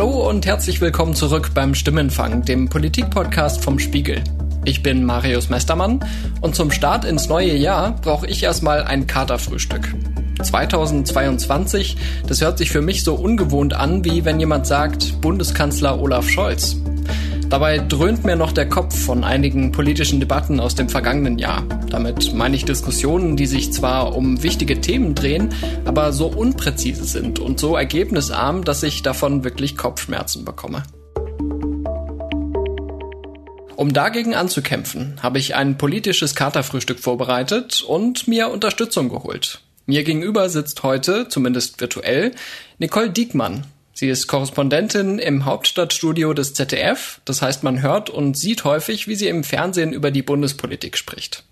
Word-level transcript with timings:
Hallo 0.00 0.30
und 0.30 0.46
herzlich 0.46 0.80
willkommen 0.80 1.14
zurück 1.14 1.50
beim 1.52 1.74
Stimmenfang, 1.74 2.42
dem 2.42 2.70
Politikpodcast 2.70 3.62
vom 3.62 3.78
Spiegel. 3.78 4.24
Ich 4.64 4.82
bin 4.82 5.04
Marius 5.04 5.50
Mestermann 5.50 6.00
und 6.40 6.54
zum 6.54 6.70
Start 6.70 7.04
ins 7.04 7.28
neue 7.28 7.54
Jahr 7.54 7.96
brauche 8.00 8.26
ich 8.26 8.42
erstmal 8.42 8.82
ein 8.84 9.06
Katerfrühstück. 9.06 9.94
2022, 10.42 11.98
das 12.26 12.40
hört 12.40 12.56
sich 12.56 12.70
für 12.70 12.80
mich 12.80 13.04
so 13.04 13.14
ungewohnt 13.14 13.74
an, 13.74 14.02
wie 14.02 14.24
wenn 14.24 14.40
jemand 14.40 14.66
sagt 14.66 15.20
Bundeskanzler 15.20 16.00
Olaf 16.00 16.30
Scholz. 16.30 16.78
Dabei 17.50 17.78
dröhnt 17.78 18.24
mir 18.24 18.36
noch 18.36 18.52
der 18.52 18.68
Kopf 18.68 18.96
von 18.96 19.24
einigen 19.24 19.72
politischen 19.72 20.20
Debatten 20.20 20.60
aus 20.60 20.76
dem 20.76 20.88
vergangenen 20.88 21.36
Jahr. 21.36 21.64
Damit 21.90 22.32
meine 22.32 22.54
ich 22.54 22.64
Diskussionen, 22.64 23.36
die 23.36 23.46
sich 23.46 23.72
zwar 23.72 24.14
um 24.14 24.44
wichtige 24.44 24.80
Themen 24.80 25.16
drehen, 25.16 25.52
aber 25.84 26.12
so 26.12 26.28
unpräzise 26.28 27.04
sind 27.04 27.40
und 27.40 27.58
so 27.58 27.74
ergebnisarm, 27.74 28.62
dass 28.62 28.84
ich 28.84 29.02
davon 29.02 29.42
wirklich 29.42 29.76
Kopfschmerzen 29.76 30.44
bekomme. 30.44 30.84
Um 33.74 33.92
dagegen 33.92 34.36
anzukämpfen, 34.36 35.18
habe 35.20 35.40
ich 35.40 35.56
ein 35.56 35.76
politisches 35.76 36.36
Katerfrühstück 36.36 37.00
vorbereitet 37.00 37.82
und 37.82 38.28
mir 38.28 38.48
Unterstützung 38.48 39.08
geholt. 39.08 39.60
Mir 39.86 40.04
gegenüber 40.04 40.48
sitzt 40.50 40.84
heute, 40.84 41.26
zumindest 41.26 41.80
virtuell, 41.80 42.30
Nicole 42.78 43.10
Diekmann, 43.10 43.64
Sie 44.00 44.08
ist 44.08 44.28
Korrespondentin 44.28 45.18
im 45.18 45.44
Hauptstadtstudio 45.44 46.32
des 46.32 46.54
ZDF. 46.54 47.20
Das 47.26 47.42
heißt, 47.42 47.62
man 47.62 47.82
hört 47.82 48.08
und 48.08 48.34
sieht 48.34 48.64
häufig, 48.64 49.08
wie 49.08 49.14
sie 49.14 49.28
im 49.28 49.44
Fernsehen 49.44 49.92
über 49.92 50.10
die 50.10 50.22
Bundespolitik 50.22 50.96
spricht. 50.96 51.44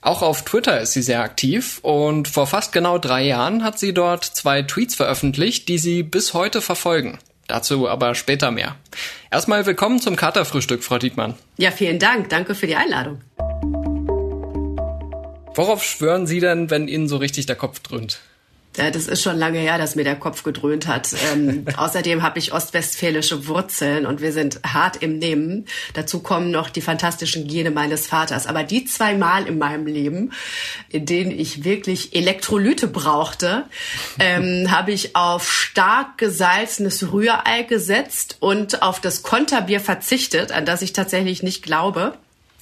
Auch 0.00 0.22
auf 0.22 0.42
Twitter 0.42 0.80
ist 0.80 0.94
sie 0.94 1.02
sehr 1.02 1.20
aktiv 1.20 1.80
und 1.82 2.28
vor 2.28 2.46
fast 2.46 2.72
genau 2.72 2.96
drei 2.96 3.24
Jahren 3.24 3.62
hat 3.62 3.78
sie 3.78 3.92
dort 3.92 4.24
zwei 4.24 4.62
Tweets 4.62 4.94
veröffentlicht, 4.94 5.68
die 5.68 5.76
sie 5.76 6.02
bis 6.02 6.32
heute 6.32 6.62
verfolgen. 6.62 7.18
Dazu 7.46 7.86
aber 7.90 8.14
später 8.14 8.50
mehr. 8.50 8.76
Erstmal 9.30 9.66
willkommen 9.66 10.00
zum 10.00 10.16
Katerfrühstück, 10.16 10.82
Frau 10.82 10.96
Diekmann. 10.96 11.34
Ja, 11.58 11.72
vielen 11.72 11.98
Dank. 11.98 12.30
Danke 12.30 12.54
für 12.54 12.66
die 12.66 12.76
Einladung. 12.76 13.20
Worauf 15.54 15.84
schwören 15.84 16.26
Sie 16.26 16.40
denn, 16.40 16.70
wenn 16.70 16.88
Ihnen 16.88 17.06
so 17.06 17.18
richtig 17.18 17.44
der 17.44 17.56
Kopf 17.56 17.80
dröhnt? 17.80 18.20
Ja, 18.76 18.90
das 18.90 19.08
ist 19.08 19.22
schon 19.22 19.38
lange 19.38 19.58
her, 19.58 19.78
dass 19.78 19.96
mir 19.96 20.04
der 20.04 20.16
Kopf 20.16 20.42
gedröhnt 20.42 20.86
hat. 20.86 21.14
Ähm, 21.32 21.64
außerdem 21.76 22.22
habe 22.22 22.38
ich 22.38 22.52
ostwestfälische 22.52 23.46
Wurzeln 23.46 24.04
und 24.04 24.20
wir 24.20 24.32
sind 24.32 24.60
hart 24.66 25.02
im 25.02 25.18
Nehmen. 25.18 25.64
Dazu 25.94 26.20
kommen 26.20 26.50
noch 26.50 26.68
die 26.68 26.82
fantastischen 26.82 27.46
Gene 27.46 27.70
meines 27.70 28.06
Vaters. 28.06 28.46
Aber 28.46 28.64
die 28.64 28.84
zwei 28.84 29.14
Mal 29.14 29.46
in 29.46 29.58
meinem 29.58 29.86
Leben, 29.86 30.32
in 30.90 31.06
denen 31.06 31.30
ich 31.30 31.64
wirklich 31.64 32.14
Elektrolyte 32.14 32.86
brauchte, 32.86 33.64
ähm, 34.18 34.70
habe 34.70 34.92
ich 34.92 35.16
auf 35.16 35.50
stark 35.50 36.18
gesalzenes 36.18 37.12
Rührei 37.12 37.62
gesetzt 37.62 38.36
und 38.40 38.82
auf 38.82 39.00
das 39.00 39.22
Konterbier 39.22 39.80
verzichtet, 39.80 40.52
an 40.52 40.66
das 40.66 40.82
ich 40.82 40.92
tatsächlich 40.92 41.42
nicht 41.42 41.62
glaube. 41.62 42.14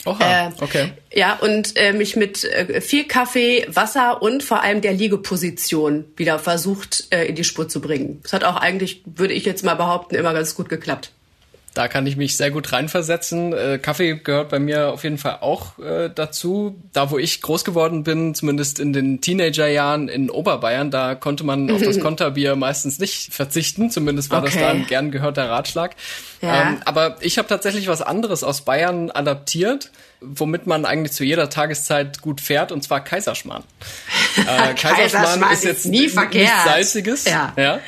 Oha, 0.06 0.48
äh, 0.48 0.50
okay. 0.60 0.92
Ja, 1.12 1.34
und 1.34 1.76
äh, 1.76 1.92
mich 1.92 2.16
mit 2.16 2.44
äh, 2.44 2.80
viel 2.80 3.04
Kaffee, 3.04 3.66
Wasser 3.68 4.20
und 4.20 4.42
vor 4.42 4.62
allem 4.62 4.80
der 4.80 4.92
Liegeposition 4.92 6.04
wieder 6.16 6.38
versucht, 6.38 7.06
äh, 7.10 7.24
in 7.24 7.34
die 7.34 7.44
Spur 7.44 7.68
zu 7.68 7.80
bringen. 7.80 8.20
Das 8.22 8.32
hat 8.32 8.44
auch 8.44 8.56
eigentlich, 8.56 9.02
würde 9.06 9.32
ich 9.32 9.44
jetzt 9.44 9.64
mal 9.64 9.74
behaupten, 9.74 10.14
immer 10.14 10.34
ganz 10.34 10.54
gut 10.54 10.68
geklappt. 10.68 11.10
Da 11.74 11.88
kann 11.88 12.06
ich 12.06 12.16
mich 12.16 12.36
sehr 12.36 12.52
gut 12.52 12.72
reinversetzen. 12.72 13.52
Äh, 13.52 13.78
Kaffee 13.82 14.14
gehört 14.14 14.48
bei 14.48 14.60
mir 14.60 14.92
auf 14.92 15.02
jeden 15.02 15.18
Fall 15.18 15.38
auch 15.40 15.76
äh, 15.80 16.08
dazu. 16.08 16.80
Da, 16.92 17.10
wo 17.10 17.18
ich 17.18 17.42
groß 17.42 17.64
geworden 17.64 18.04
bin, 18.04 18.34
zumindest 18.36 18.78
in 18.78 18.92
den 18.92 19.20
Teenagerjahren 19.20 20.08
in 20.08 20.30
Oberbayern, 20.30 20.92
da 20.92 21.16
konnte 21.16 21.42
man 21.42 21.68
auf 21.72 21.82
das 21.82 21.98
Konterbier 22.00 22.54
meistens 22.54 23.00
nicht 23.00 23.34
verzichten. 23.34 23.90
Zumindest 23.90 24.30
war 24.30 24.38
okay. 24.38 24.52
das 24.52 24.60
da 24.60 24.68
ein 24.68 24.86
gern 24.86 25.10
gehörter 25.10 25.50
Ratschlag. 25.50 25.96
Ja. 26.40 26.70
Ähm, 26.70 26.80
aber 26.84 27.16
ich 27.20 27.38
habe 27.38 27.48
tatsächlich 27.48 27.88
was 27.88 28.02
anderes 28.02 28.44
aus 28.44 28.60
Bayern 28.60 29.10
adaptiert 29.10 29.90
womit 30.24 30.66
man 30.66 30.84
eigentlich 30.84 31.12
zu 31.12 31.24
jeder 31.24 31.50
Tageszeit 31.50 32.20
gut 32.20 32.40
fährt, 32.40 32.72
und 32.72 32.82
zwar 32.82 33.02
Kaiserschmarrn. 33.02 33.64
Äh, 34.36 34.74
Kaiserschmarrn 34.74 35.52
ist 35.52 35.62
jetzt 35.62 35.86
nie 35.86 36.08
verkehrt. 36.08 36.42
nichts 36.42 36.64
Salziges. 36.64 37.24
Ja. 37.24 37.52
ja. 37.56 37.78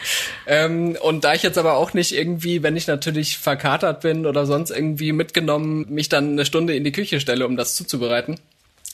Ähm, 0.46 0.96
und 1.02 1.24
da 1.24 1.34
ich 1.34 1.42
jetzt 1.42 1.58
aber 1.58 1.74
auch 1.74 1.92
nicht 1.92 2.14
irgendwie, 2.14 2.62
wenn 2.62 2.76
ich 2.76 2.86
natürlich 2.86 3.36
verkatert 3.36 4.00
bin 4.02 4.26
oder 4.26 4.46
sonst 4.46 4.70
irgendwie 4.70 5.10
mitgenommen, 5.10 5.86
mich 5.88 6.08
dann 6.08 6.30
eine 6.30 6.46
Stunde 6.46 6.76
in 6.76 6.84
die 6.84 6.92
Küche 6.92 7.18
stelle, 7.18 7.44
um 7.46 7.56
das 7.56 7.74
zuzubereiten, 7.74 8.38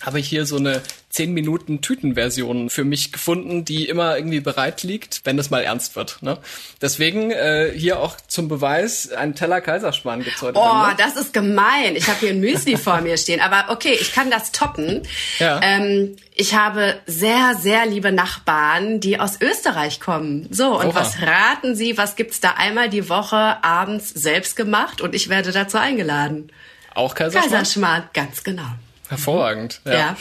habe 0.05 0.21
ich 0.21 0.29
hier 0.29 0.47
so 0.47 0.57
eine 0.57 0.83
10 1.11 1.35
Minuten 1.35 1.83
Tütenversion 1.83 2.71
für 2.71 2.85
mich 2.85 3.13
gefunden, 3.13 3.67
die 3.67 3.87
immer 3.87 4.17
irgendwie 4.17 4.41
bereit 4.41 4.83
liegt, 4.83 5.21
wenn 5.25 5.39
es 5.39 5.51
mal 5.51 5.63
ernst 5.63 5.95
wird. 5.95 6.23
Ne? 6.23 6.39
Deswegen 6.81 7.31
äh, 7.31 7.71
hier 7.77 8.01
auch 8.01 8.17
zum 8.29 8.49
Beweis 8.49 9.13
ein 9.13 9.35
Teller 9.35 9.61
Kaiserschmarrn 9.61 10.25
heute. 10.41 10.59
Oh, 10.59 10.87
das 10.97 11.17
ist 11.17 11.35
gemein. 11.35 11.97
Ich 11.97 12.09
habe 12.09 12.21
hier 12.21 12.31
ein 12.31 12.41
Müsli 12.41 12.79
vor 12.79 13.03
mir 13.03 13.19
stehen, 13.19 13.41
aber 13.41 13.71
okay, 13.71 13.97
ich 14.01 14.13
kann 14.13 14.31
das 14.31 14.53
toppen. 14.53 15.03
Ja. 15.39 15.61
Ähm, 15.63 16.17
ich 16.35 16.55
habe 16.55 16.99
sehr, 17.07 17.57
sehr 17.61 17.85
liebe 17.85 18.11
Nachbarn, 18.11 19.01
die 19.01 19.21
aus 19.21 19.39
Österreich 19.41 20.01
kommen. 20.01 20.49
So, 20.51 20.79
und 20.79 20.87
Oha. 20.87 20.95
was 20.95 21.21
raten 21.21 21.77
Sie, 21.77 21.99
was 21.99 22.17
gibt's 22.17 22.41
da 22.41 22.53
einmal 22.53 22.89
die 22.89 23.11
Woche 23.11 23.63
abends 23.63 24.09
selbst 24.09 24.57
gemacht 24.57 25.03
und 25.03 25.15
ich 25.15 25.29
werde 25.29 25.53
dazu 25.53 25.77
eingeladen. 25.77 26.51
Auch 26.95 27.15
Kaiserschmarrn? 27.15 27.51
Kaiserschmarrn, 27.51 28.05
ganz 28.15 28.43
genau. 28.45 28.71
Hervorragend. 29.13 29.81
Ja. 29.85 29.93
ja. 29.93 30.17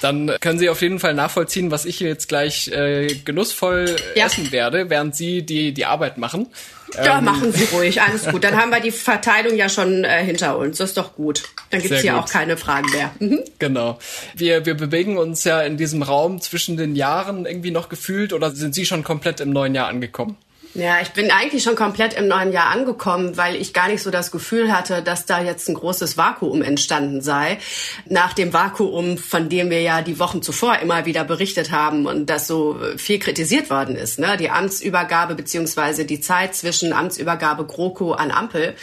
Dann 0.00 0.36
können 0.40 0.58
Sie 0.58 0.68
auf 0.68 0.82
jeden 0.82 0.98
Fall 0.98 1.14
nachvollziehen, 1.14 1.70
was 1.70 1.84
ich 1.84 2.00
jetzt 2.00 2.28
gleich 2.28 2.68
äh, 2.68 3.06
genussvoll 3.24 3.96
ja. 4.14 4.26
essen 4.26 4.52
werde, 4.52 4.90
während 4.90 5.16
Sie 5.16 5.42
die, 5.42 5.72
die 5.72 5.86
Arbeit 5.86 6.18
machen. 6.18 6.48
Ja, 6.94 7.18
ähm. 7.18 7.24
machen 7.24 7.52
Sie 7.52 7.64
ruhig, 7.72 8.02
alles 8.02 8.26
gut. 8.26 8.44
Dann 8.44 8.56
haben 8.56 8.70
wir 8.70 8.80
die 8.80 8.90
Verteilung 8.90 9.56
ja 9.56 9.68
schon 9.68 10.04
äh, 10.04 10.24
hinter 10.24 10.58
uns. 10.58 10.78
Das 10.78 10.90
ist 10.90 10.96
doch 10.96 11.14
gut. 11.14 11.44
Dann 11.70 11.80
gibt's 11.82 12.02
hier 12.02 12.12
gut. 12.12 12.22
auch 12.22 12.28
keine 12.28 12.56
Fragen 12.56 12.90
mehr. 12.90 13.10
Mhm. 13.18 13.40
Genau. 13.58 13.98
Wir, 14.34 14.66
wir 14.66 14.74
bewegen 14.74 15.18
uns 15.18 15.44
ja 15.44 15.62
in 15.62 15.76
diesem 15.76 16.02
Raum 16.02 16.40
zwischen 16.40 16.76
den 16.76 16.94
Jahren 16.94 17.46
irgendwie 17.46 17.70
noch 17.70 17.88
gefühlt 17.88 18.32
oder 18.32 18.50
sind 18.50 18.74
Sie 18.74 18.86
schon 18.86 19.02
komplett 19.02 19.40
im 19.40 19.50
neuen 19.50 19.74
Jahr 19.74 19.88
angekommen? 19.88 20.36
Ja, 20.76 21.00
ich 21.00 21.08
bin 21.12 21.30
eigentlich 21.30 21.62
schon 21.62 21.74
komplett 21.74 22.12
im 22.12 22.28
neuen 22.28 22.52
Jahr 22.52 22.66
angekommen, 22.70 23.38
weil 23.38 23.56
ich 23.56 23.72
gar 23.72 23.88
nicht 23.88 24.02
so 24.02 24.10
das 24.10 24.30
Gefühl 24.30 24.70
hatte, 24.70 25.00
dass 25.00 25.24
da 25.24 25.40
jetzt 25.40 25.70
ein 25.70 25.74
großes 25.74 26.18
Vakuum 26.18 26.60
entstanden 26.60 27.22
sei. 27.22 27.56
Nach 28.04 28.34
dem 28.34 28.52
Vakuum, 28.52 29.16
von 29.16 29.48
dem 29.48 29.70
wir 29.70 29.80
ja 29.80 30.02
die 30.02 30.18
Wochen 30.18 30.42
zuvor 30.42 30.78
immer 30.80 31.06
wieder 31.06 31.24
berichtet 31.24 31.70
haben 31.70 32.04
und 32.04 32.26
das 32.26 32.46
so 32.46 32.78
viel 32.98 33.18
kritisiert 33.18 33.70
worden 33.70 33.96
ist. 33.96 34.18
Ne? 34.18 34.36
Die 34.36 34.50
Amtsübergabe 34.50 35.34
beziehungsweise 35.34 36.04
die 36.04 36.20
Zeit 36.20 36.54
zwischen 36.54 36.92
Amtsübergabe 36.92 37.64
GroKo 37.64 38.12
an 38.12 38.30
Ampel. 38.30 38.74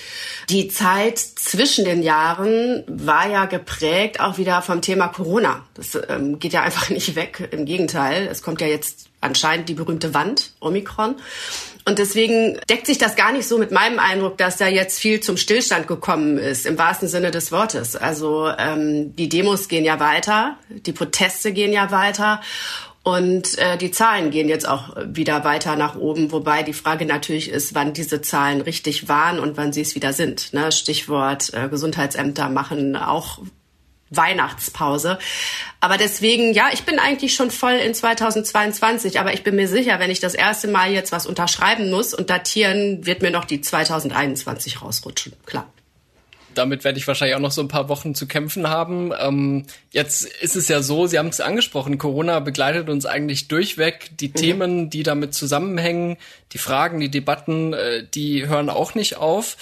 Die 0.50 0.70
Zeit 0.70 1.20
zwischen 1.20 1.86
den 1.86 2.02
Jahren 2.02 2.84
war 2.88 3.30
ja 3.30 3.46
geprägt 3.46 4.20
auch 4.20 4.40
wieder 4.40 4.64
vom 4.64 4.82
Thema 4.82 5.10
Corona. 5.10 5.64
Das 5.76 5.96
ähm, 6.10 6.40
geht 6.40 6.54
ja 6.54 6.64
einfach 6.64 6.90
nicht 6.90 7.16
weg. 7.16 7.50
Im 7.52 7.66
Gegenteil, 7.66 8.28
es 8.32 8.42
kommt 8.42 8.62
ja 8.62 8.68
jetzt 8.68 9.13
anscheinend 9.24 9.70
die 9.70 9.74
berühmte 9.74 10.14
Wand, 10.14 10.52
Omikron. 10.60 11.16
Und 11.86 12.00
deswegen 12.00 12.60
deckt 12.70 12.86
sich 12.88 12.98
das 12.98 13.16
gar 13.16 13.34
nicht 13.34 13.48
so 13.48 13.58
mit 13.58 13.72
meinem 13.72 14.00
Eindruck, 14.00 14.38
dass 14.38 14.58
da 14.58 14.68
jetzt 14.68 15.00
viel 15.00 15.20
zum 15.20 15.36
Stillstand 15.36 15.88
gekommen 15.88 16.38
ist, 16.38 16.66
im 16.66 16.78
wahrsten 16.78 17.10
Sinne 17.10 17.32
des 17.32 17.52
Wortes. 17.52 17.96
Also 17.96 18.50
ähm, 18.58 19.16
die 19.16 19.28
Demos 19.28 19.68
gehen 19.68 19.84
ja 19.84 20.00
weiter, 20.00 20.58
die 20.70 20.94
Proteste 20.94 21.52
gehen 21.52 21.74
ja 21.74 21.92
weiter. 21.92 22.42
Und 23.04 23.58
äh, 23.58 23.78
die 23.78 23.92
Zahlen 23.92 24.32
gehen 24.32 24.48
jetzt 24.48 24.66
auch 24.66 24.96
wieder 25.06 25.44
weiter 25.44 25.76
nach 25.76 25.98
oben, 25.98 26.32
wobei 26.32 26.64
die 26.64 26.72
Frage 26.72 27.06
natürlich 27.06 27.50
ist, 27.50 27.76
wann 27.76 27.92
diese 27.92 28.22
Zahlen 28.22 28.62
richtig 28.62 29.10
waren 29.10 29.40
und 29.40 29.58
wann 29.58 29.74
sie 29.74 29.82
es 29.82 29.94
wieder 29.94 30.14
sind. 30.14 30.54
Ne? 30.54 30.72
Stichwort 30.72 31.54
äh, 31.54 31.68
Gesundheitsämter 31.68 32.48
machen 32.48 32.96
auch 32.96 33.40
Weihnachtspause. 34.16 35.20
Aber 35.80 35.98
deswegen, 35.98 36.54
ja, 36.54 36.70
ich 36.72 36.84
bin 36.84 37.00
eigentlich 37.00 37.36
schon 37.36 37.52
voll 37.52 37.74
in 37.74 37.94
2022, 37.94 39.20
aber 39.20 39.34
ich 39.34 39.44
bin 39.44 39.56
mir 39.56 39.68
sicher, 39.68 40.00
wenn 40.00 40.12
ich 40.12 40.20
das 40.20 40.34
erste 40.34 40.68
Mal 40.68 40.92
jetzt 40.92 41.12
was 41.12 41.26
unterschreiben 41.26 41.90
muss 41.90 42.14
und 42.14 42.30
datieren, 42.30 43.06
wird 43.06 43.22
mir 43.22 43.32
noch 43.32 43.46
die 43.46 43.62
2021 43.62 44.82
rausrutschen. 44.82 45.34
Klar 45.46 45.68
damit 46.54 46.84
werde 46.84 46.98
ich 46.98 47.08
wahrscheinlich 47.08 47.36
auch 47.36 47.42
noch 47.42 47.52
so 47.52 47.62
ein 47.62 47.68
paar 47.68 47.90
Wochen 47.90 48.16
zu 48.16 48.28
kämpfen 48.28 48.70
haben. 48.70 49.12
Ähm, 49.20 49.66
jetzt 49.92 50.26
ist 50.26 50.56
es 50.56 50.68
ja 50.68 50.82
so, 50.82 51.08
Sie 51.08 51.20
haben 51.20 51.28
es 51.28 51.42
angesprochen, 51.42 51.98
Corona 51.98 52.40
begleitet 52.40 52.90
uns 52.90 53.06
eigentlich 53.06 53.48
durchweg. 53.48 54.12
Die 54.20 54.30
mhm. 54.30 54.34
Themen, 54.34 54.90
die 54.90 55.04
damit 55.04 55.34
zusammenhängen, 55.34 56.18
die 56.52 56.58
Fragen, 56.58 57.00
die 57.00 57.10
Debatten, 57.10 57.74
äh, 57.74 58.06
die 58.14 58.48
hören 58.48 58.70
auch 58.70 58.96
nicht 58.96 59.18
auf. 59.18 59.58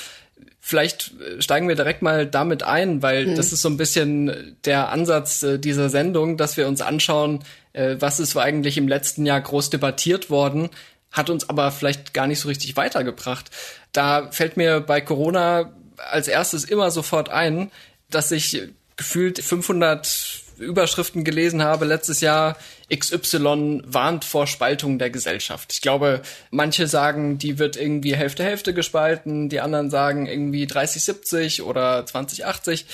Vielleicht 0.64 1.12
äh, 1.20 1.42
steigen 1.42 1.68
wir 1.68 1.76
direkt 1.76 2.04
mal 2.04 2.28
damit 2.28 2.62
ein, 2.62 3.02
weil 3.02 3.26
mhm. 3.26 3.36
das 3.36 3.52
ist 3.52 3.64
so 3.64 3.70
ein 3.70 3.78
bisschen 3.78 4.56
der 4.64 4.90
Ansatz 4.90 5.42
äh, 5.42 5.58
dieser 5.58 5.90
Sendung, 5.90 6.38
dass 6.38 6.56
wir 6.56 6.68
uns 6.68 6.82
anschauen, 6.82 7.44
äh, 7.74 7.96
was 8.00 8.20
ist 8.20 8.38
eigentlich 8.38 8.78
im 8.78 8.88
letzten 8.88 9.26
Jahr 9.26 9.42
groß 9.42 9.72
debattiert 9.72 10.30
worden, 10.30 10.70
hat 11.12 11.32
uns 11.32 11.50
aber 11.50 11.72
vielleicht 11.72 12.14
gar 12.14 12.28
nicht 12.28 12.40
so 12.40 12.48
richtig 12.48 12.78
weitergebracht. 12.78 13.50
Da 13.92 14.32
fällt 14.32 14.56
mir 14.56 14.80
bei 14.80 15.02
Corona 15.02 15.74
als 15.98 16.28
erstes 16.28 16.64
immer 16.64 16.92
sofort 16.92 17.30
ein, 17.30 17.72
dass 18.10 18.30
sich 18.30 18.62
gefühlt 18.98 19.44
500 19.44 20.42
Überschriften 20.60 21.24
gelesen 21.24 21.64
habe 21.64 21.86
letztes 21.86 22.22
Jahr, 22.22 22.56
XY 22.94 23.84
warnt 23.86 24.26
vor 24.26 24.48
Spaltung 24.48 25.00
der 25.00 25.10
Gesellschaft. 25.10 25.72
Ich 25.74 25.82
glaube, 25.82 26.22
manche 26.50 26.88
sagen, 26.88 27.38
die 27.38 27.58
wird 27.58 27.78
irgendwie 27.78 28.16
Hälfte 28.16 28.44
Hälfte 28.44 28.74
gespalten, 28.74 29.50
die 29.50 29.62
anderen 29.62 29.90
sagen 29.90 30.26
irgendwie 30.26 30.66
30-70 30.66 31.64
oder 31.64 32.04
20-80. 32.04 32.86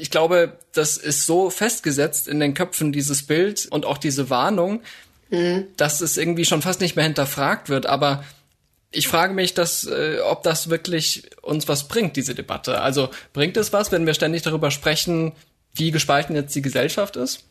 Ich 0.00 0.10
glaube, 0.10 0.58
das 0.72 0.96
ist 0.96 1.26
so 1.26 1.50
festgesetzt 1.50 2.28
in 2.28 2.40
den 2.40 2.54
Köpfen 2.54 2.92
dieses 2.92 3.26
Bild 3.26 3.66
und 3.70 3.86
auch 3.86 3.98
diese 3.98 4.30
Warnung, 4.30 4.80
mhm. 5.30 5.66
dass 5.76 6.00
es 6.00 6.16
irgendwie 6.16 6.44
schon 6.44 6.62
fast 6.62 6.80
nicht 6.80 6.96
mehr 6.96 7.04
hinterfragt 7.04 7.68
wird. 7.68 7.86
Aber 7.86 8.24
ich 8.90 9.06
frage 9.06 9.34
mich, 9.34 9.54
dass, 9.54 9.86
äh, 9.86 10.18
ob 10.24 10.42
das 10.42 10.70
wirklich 10.70 11.30
uns 11.42 11.68
was 11.68 11.86
bringt, 11.86 12.16
diese 12.16 12.34
Debatte. 12.34 12.80
Also 12.80 13.10
bringt 13.32 13.56
es 13.56 13.72
was, 13.72 13.92
wenn 13.92 14.06
wir 14.06 14.14
ständig 14.14 14.42
darüber 14.42 14.70
sprechen, 14.70 15.32
wie 15.72 15.92
gespalten 15.92 16.34
jetzt 16.34 16.54
die 16.56 16.62
Gesellschaft 16.62 17.16
ist? 17.16 17.44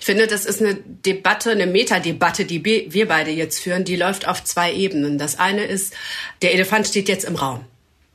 Ich 0.00 0.04
finde, 0.04 0.26
das 0.26 0.44
ist 0.44 0.60
eine 0.60 0.74
Debatte, 0.74 1.50
eine 1.50 1.66
Metadebatte, 1.66 2.44
die 2.44 2.64
wir 2.64 3.08
beide 3.08 3.30
jetzt 3.30 3.60
führen, 3.60 3.84
die 3.84 3.96
läuft 3.96 4.26
auf 4.26 4.44
zwei 4.44 4.72
Ebenen. 4.72 5.18
Das 5.18 5.38
eine 5.38 5.64
ist, 5.64 5.94
der 6.42 6.54
Elefant 6.54 6.86
steht 6.86 7.08
jetzt 7.08 7.24
im 7.24 7.36
Raum. 7.36 7.64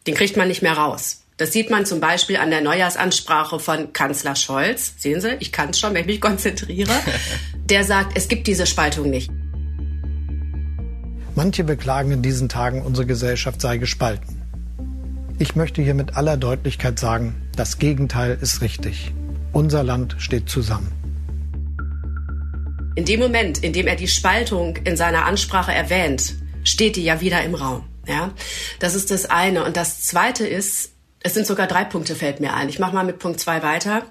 Den 0.05 0.15
kriegt 0.15 0.37
man 0.37 0.47
nicht 0.47 0.61
mehr 0.61 0.73
raus. 0.73 1.23
Das 1.37 1.53
sieht 1.53 1.69
man 1.69 1.85
zum 1.85 1.99
Beispiel 1.99 2.37
an 2.37 2.49
der 2.49 2.61
Neujahrsansprache 2.61 3.59
von 3.59 3.93
Kanzler 3.93 4.35
Scholz. 4.35 4.93
Sehen 4.97 5.21
Sie, 5.21 5.35
ich 5.39 5.51
kann 5.51 5.69
es 5.69 5.79
schon, 5.79 5.93
wenn 5.93 6.01
ich 6.01 6.07
mich 6.07 6.21
konzentriere. 6.21 6.93
Der 7.65 7.83
sagt, 7.83 8.17
es 8.17 8.27
gibt 8.27 8.47
diese 8.47 8.65
Spaltung 8.65 9.09
nicht. 9.09 9.29
Manche 11.35 11.63
beklagen 11.63 12.11
in 12.11 12.23
diesen 12.23 12.49
Tagen, 12.49 12.81
unsere 12.81 13.05
Gesellschaft 13.05 13.61
sei 13.61 13.77
gespalten. 13.77 14.41
Ich 15.37 15.55
möchte 15.55 15.83
hier 15.83 15.93
mit 15.93 16.17
aller 16.17 16.37
Deutlichkeit 16.37 16.97
sagen, 16.97 17.35
das 17.55 17.77
Gegenteil 17.77 18.39
ist 18.41 18.61
richtig. 18.61 19.13
Unser 19.53 19.83
Land 19.83 20.15
steht 20.17 20.49
zusammen. 20.49 20.91
In 22.97 23.05
dem 23.05 23.19
Moment, 23.19 23.63
in 23.63 23.73
dem 23.73 23.85
er 23.85 23.95
die 23.95 24.07
Spaltung 24.07 24.77
in 24.77 24.97
seiner 24.97 25.25
Ansprache 25.25 25.71
erwähnt, 25.71 26.33
steht 26.63 26.95
die 26.95 27.03
ja 27.03 27.21
wieder 27.21 27.43
im 27.43 27.53
Raum. 27.53 27.83
Ja, 28.07 28.33
das 28.79 28.95
ist 28.95 29.11
das 29.11 29.29
eine. 29.29 29.65
Und 29.65 29.77
das 29.77 30.01
zweite 30.01 30.47
ist, 30.47 30.93
es 31.21 31.35
sind 31.35 31.45
sogar 31.45 31.67
drei 31.67 31.83
Punkte, 31.83 32.15
fällt 32.15 32.39
mir 32.39 32.55
ein. 32.55 32.69
Ich 32.69 32.79
mache 32.79 32.95
mal 32.95 33.03
mit 33.03 33.19
Punkt 33.19 33.39
zwei 33.39 33.61
weiter. 33.61 34.07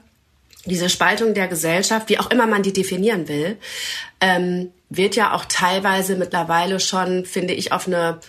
Diese 0.67 0.89
Spaltung 0.89 1.35
der 1.35 1.49
Gesellschaft, 1.49 2.09
wie 2.11 2.21
auch 2.21 2.31
immer 2.31 2.47
man 2.47 2.63
die 2.63 2.73
definieren 2.73 3.27
will, 3.27 3.57
ähm, 4.21 4.71
wird 4.89 5.17
ja 5.17 5.35
auch 5.35 5.47
teilweise 5.47 6.15
mittlerweile 6.15 6.79
schon, 6.79 7.25
finde 7.25 7.55
ich, 7.55 7.73
auf 7.73 7.89
eine 7.89 8.21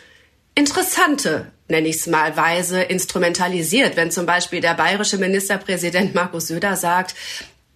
interessante, 0.55 1.51
nenne 1.67 1.87
ich 1.87 1.97
es 1.97 2.07
mal, 2.07 2.35
Weise 2.35 2.81
instrumentalisiert. 2.81 3.95
Wenn 3.95 4.09
zum 4.09 4.25
Beispiel 4.25 4.61
der 4.61 4.73
bayerische 4.73 5.19
Ministerpräsident 5.19 6.15
Markus 6.15 6.47
Söder 6.47 6.75
sagt, 6.75 7.13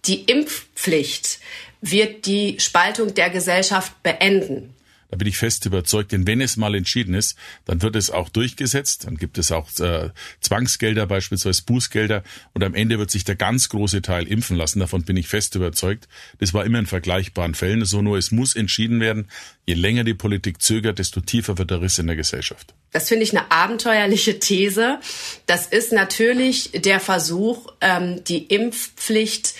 die 0.04 0.24
Impfpflicht 0.24 1.38
wird 1.82 2.24
die 2.26 2.58
Spaltung 2.58 3.12
der 3.12 3.28
Gesellschaft 3.28 4.02
beenden. 4.02 4.74
Da 5.12 5.18
bin 5.18 5.28
ich 5.28 5.36
fest 5.36 5.66
überzeugt, 5.66 6.12
denn 6.12 6.26
wenn 6.26 6.40
es 6.40 6.56
mal 6.56 6.74
entschieden 6.74 7.12
ist, 7.12 7.36
dann 7.66 7.82
wird 7.82 7.96
es 7.96 8.10
auch 8.10 8.30
durchgesetzt. 8.30 9.04
Dann 9.04 9.18
gibt 9.18 9.36
es 9.36 9.52
auch 9.52 9.68
äh, 9.78 10.08
Zwangsgelder, 10.40 11.06
beispielsweise 11.06 11.64
Bußgelder. 11.66 12.22
Und 12.54 12.64
am 12.64 12.74
Ende 12.74 12.98
wird 12.98 13.10
sich 13.10 13.22
der 13.22 13.36
ganz 13.36 13.68
große 13.68 14.00
Teil 14.00 14.26
impfen 14.26 14.56
lassen. 14.56 14.80
Davon 14.80 15.02
bin 15.02 15.18
ich 15.18 15.28
fest 15.28 15.54
überzeugt. 15.54 16.08
Das 16.38 16.54
war 16.54 16.64
immer 16.64 16.78
in 16.78 16.86
vergleichbaren 16.86 17.54
Fällen 17.54 17.84
so. 17.84 18.00
Nur 18.00 18.16
es 18.16 18.30
muss 18.30 18.56
entschieden 18.56 19.00
werden. 19.00 19.28
Je 19.66 19.74
länger 19.74 20.04
die 20.04 20.14
Politik 20.14 20.62
zögert, 20.62 20.98
desto 20.98 21.20
tiefer 21.20 21.58
wird 21.58 21.70
der 21.70 21.82
Riss 21.82 21.98
in 21.98 22.06
der 22.06 22.16
Gesellschaft. 22.16 22.72
Das 22.92 23.08
finde 23.08 23.24
ich 23.24 23.36
eine 23.36 23.50
abenteuerliche 23.50 24.38
These. 24.38 24.98
Das 25.44 25.66
ist 25.66 25.92
natürlich 25.92 26.70
der 26.72 27.00
Versuch, 27.00 27.70
ähm, 27.82 28.24
die 28.24 28.46
Impfpflicht 28.46 29.52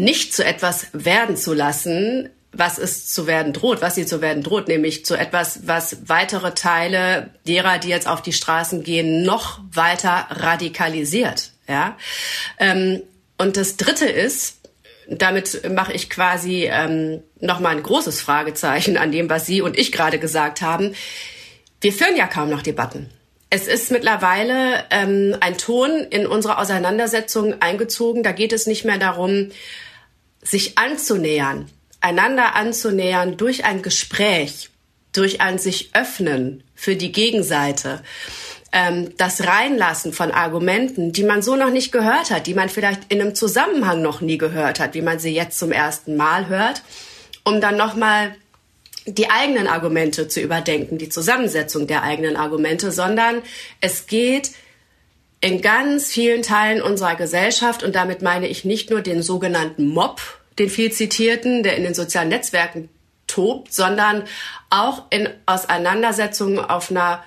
nicht 0.00 0.34
zu 0.34 0.44
etwas 0.44 0.88
werden 0.92 1.36
zu 1.36 1.54
lassen, 1.54 2.30
was 2.52 2.78
es 2.78 3.08
zu 3.08 3.26
werden 3.26 3.52
droht, 3.52 3.80
was 3.80 3.94
sie 3.94 4.06
zu 4.06 4.20
werden 4.20 4.42
droht, 4.42 4.66
nämlich 4.66 5.04
zu 5.04 5.14
etwas, 5.14 5.66
was 5.66 6.08
weitere 6.08 6.52
Teile 6.52 7.30
derer, 7.46 7.78
die 7.78 7.88
jetzt 7.88 8.08
auf 8.08 8.22
die 8.22 8.32
Straßen 8.32 8.82
gehen, 8.82 9.22
noch 9.22 9.60
weiter 9.72 10.26
radikalisiert. 10.30 11.52
Ja. 11.68 11.96
Ähm, 12.58 13.02
und 13.38 13.56
das 13.56 13.76
Dritte 13.76 14.06
ist, 14.06 14.56
damit 15.08 15.68
mache 15.70 15.92
ich 15.92 16.10
quasi 16.10 16.68
ähm, 16.70 17.22
nochmal 17.40 17.76
ein 17.76 17.82
großes 17.82 18.20
Fragezeichen 18.20 18.96
an 18.96 19.12
dem, 19.12 19.30
was 19.30 19.46
Sie 19.46 19.60
und 19.60 19.78
ich 19.78 19.92
gerade 19.92 20.18
gesagt 20.18 20.60
haben. 20.60 20.94
Wir 21.80 21.92
führen 21.92 22.16
ja 22.16 22.26
kaum 22.26 22.50
noch 22.50 22.62
Debatten. 22.62 23.10
Es 23.48 23.66
ist 23.66 23.90
mittlerweile 23.90 24.84
ähm, 24.90 25.36
ein 25.40 25.58
Ton 25.58 25.90
in 26.10 26.26
unserer 26.26 26.58
Auseinandersetzung 26.60 27.60
eingezogen. 27.60 28.22
Da 28.22 28.30
geht 28.30 28.52
es 28.52 28.66
nicht 28.66 28.84
mehr 28.84 28.98
darum, 28.98 29.50
sich 30.42 30.78
anzunähern, 30.78 31.68
einander 32.00 32.54
anzunähern 32.54 33.36
durch 33.36 33.64
ein 33.64 33.82
Gespräch, 33.82 34.70
durch 35.12 35.40
ein 35.40 35.58
sich 35.58 35.90
öffnen 35.94 36.62
für 36.74 36.96
die 36.96 37.12
Gegenseite, 37.12 38.02
ähm, 38.72 39.12
das 39.16 39.46
Reinlassen 39.46 40.12
von 40.12 40.30
Argumenten, 40.30 41.12
die 41.12 41.24
man 41.24 41.42
so 41.42 41.56
noch 41.56 41.70
nicht 41.70 41.92
gehört 41.92 42.30
hat, 42.30 42.46
die 42.46 42.54
man 42.54 42.68
vielleicht 42.68 43.12
in 43.12 43.20
einem 43.20 43.34
Zusammenhang 43.34 44.00
noch 44.02 44.20
nie 44.20 44.38
gehört 44.38 44.80
hat, 44.80 44.94
wie 44.94 45.02
man 45.02 45.18
sie 45.18 45.34
jetzt 45.34 45.58
zum 45.58 45.72
ersten 45.72 46.16
Mal 46.16 46.48
hört, 46.48 46.82
um 47.44 47.60
dann 47.60 47.76
nochmal 47.76 48.34
die 49.06 49.30
eigenen 49.30 49.66
Argumente 49.66 50.28
zu 50.28 50.40
überdenken, 50.40 50.98
die 50.98 51.08
Zusammensetzung 51.08 51.86
der 51.86 52.02
eigenen 52.02 52.36
Argumente, 52.36 52.92
sondern 52.92 53.42
es 53.80 54.06
geht 54.06 54.52
in 55.40 55.62
ganz 55.62 56.08
vielen 56.08 56.42
Teilen 56.42 56.82
unserer 56.82 57.16
Gesellschaft, 57.16 57.82
und 57.82 57.94
damit 57.94 58.22
meine 58.22 58.46
ich 58.46 58.64
nicht 58.64 58.90
nur 58.90 59.00
den 59.00 59.22
sogenannten 59.22 59.88
Mob, 59.88 60.20
den 60.58 60.68
viel 60.68 60.92
zitierten, 60.92 61.62
der 61.62 61.76
in 61.76 61.84
den 61.84 61.94
sozialen 61.94 62.28
Netzwerken 62.28 62.90
tobt, 63.26 63.72
sondern 63.72 64.24
auch 64.68 65.04
in 65.10 65.28
Auseinandersetzungen 65.46 66.58
auf 66.58 66.90
einer 66.90 67.24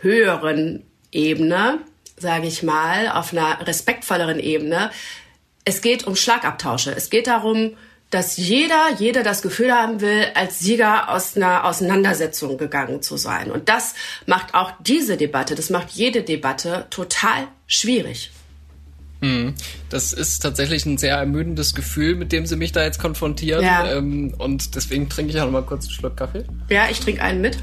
höheren 0.00 0.86
Ebene, 1.10 1.80
sage 2.16 2.46
ich 2.46 2.62
mal, 2.62 3.08
auf 3.08 3.32
einer 3.32 3.66
respektvolleren 3.66 4.38
Ebene. 4.38 4.90
Es 5.64 5.82
geht 5.82 6.06
um 6.06 6.16
Schlagabtausche. 6.16 6.92
Es 6.92 7.10
geht 7.10 7.26
darum, 7.26 7.76
dass 8.12 8.36
jeder, 8.36 8.88
jeder 8.98 9.22
das 9.22 9.40
Gefühl 9.40 9.72
haben 9.72 10.02
will, 10.02 10.26
als 10.34 10.58
Sieger 10.58 11.08
aus 11.08 11.34
einer 11.34 11.64
Auseinandersetzung 11.64 12.58
gegangen 12.58 13.00
zu 13.00 13.16
sein. 13.16 13.50
Und 13.50 13.70
das 13.70 13.94
macht 14.26 14.54
auch 14.54 14.72
diese 14.80 15.16
Debatte, 15.16 15.54
das 15.54 15.70
macht 15.70 15.90
jede 15.92 16.22
Debatte 16.22 16.86
total 16.90 17.48
schwierig. 17.66 18.30
Hm. 19.22 19.54
Das 19.88 20.12
ist 20.12 20.40
tatsächlich 20.40 20.84
ein 20.84 20.98
sehr 20.98 21.16
ermüdendes 21.16 21.74
Gefühl, 21.74 22.14
mit 22.14 22.32
dem 22.32 22.44
sie 22.44 22.56
mich 22.56 22.72
da 22.72 22.84
jetzt 22.84 22.98
konfrontieren. 22.98 23.64
Ja. 23.64 23.90
Ähm, 23.90 24.34
und 24.36 24.74
deswegen 24.74 25.08
trinke 25.08 25.32
ich 25.32 25.40
auch 25.40 25.46
noch 25.46 25.52
mal 25.52 25.62
kurz 25.62 25.86
einen 25.86 25.94
Schluck 25.94 26.16
Kaffee. 26.16 26.44
Ja, 26.68 26.88
ich 26.90 27.00
trinke 27.00 27.22
einen 27.22 27.40
mit. 27.40 27.56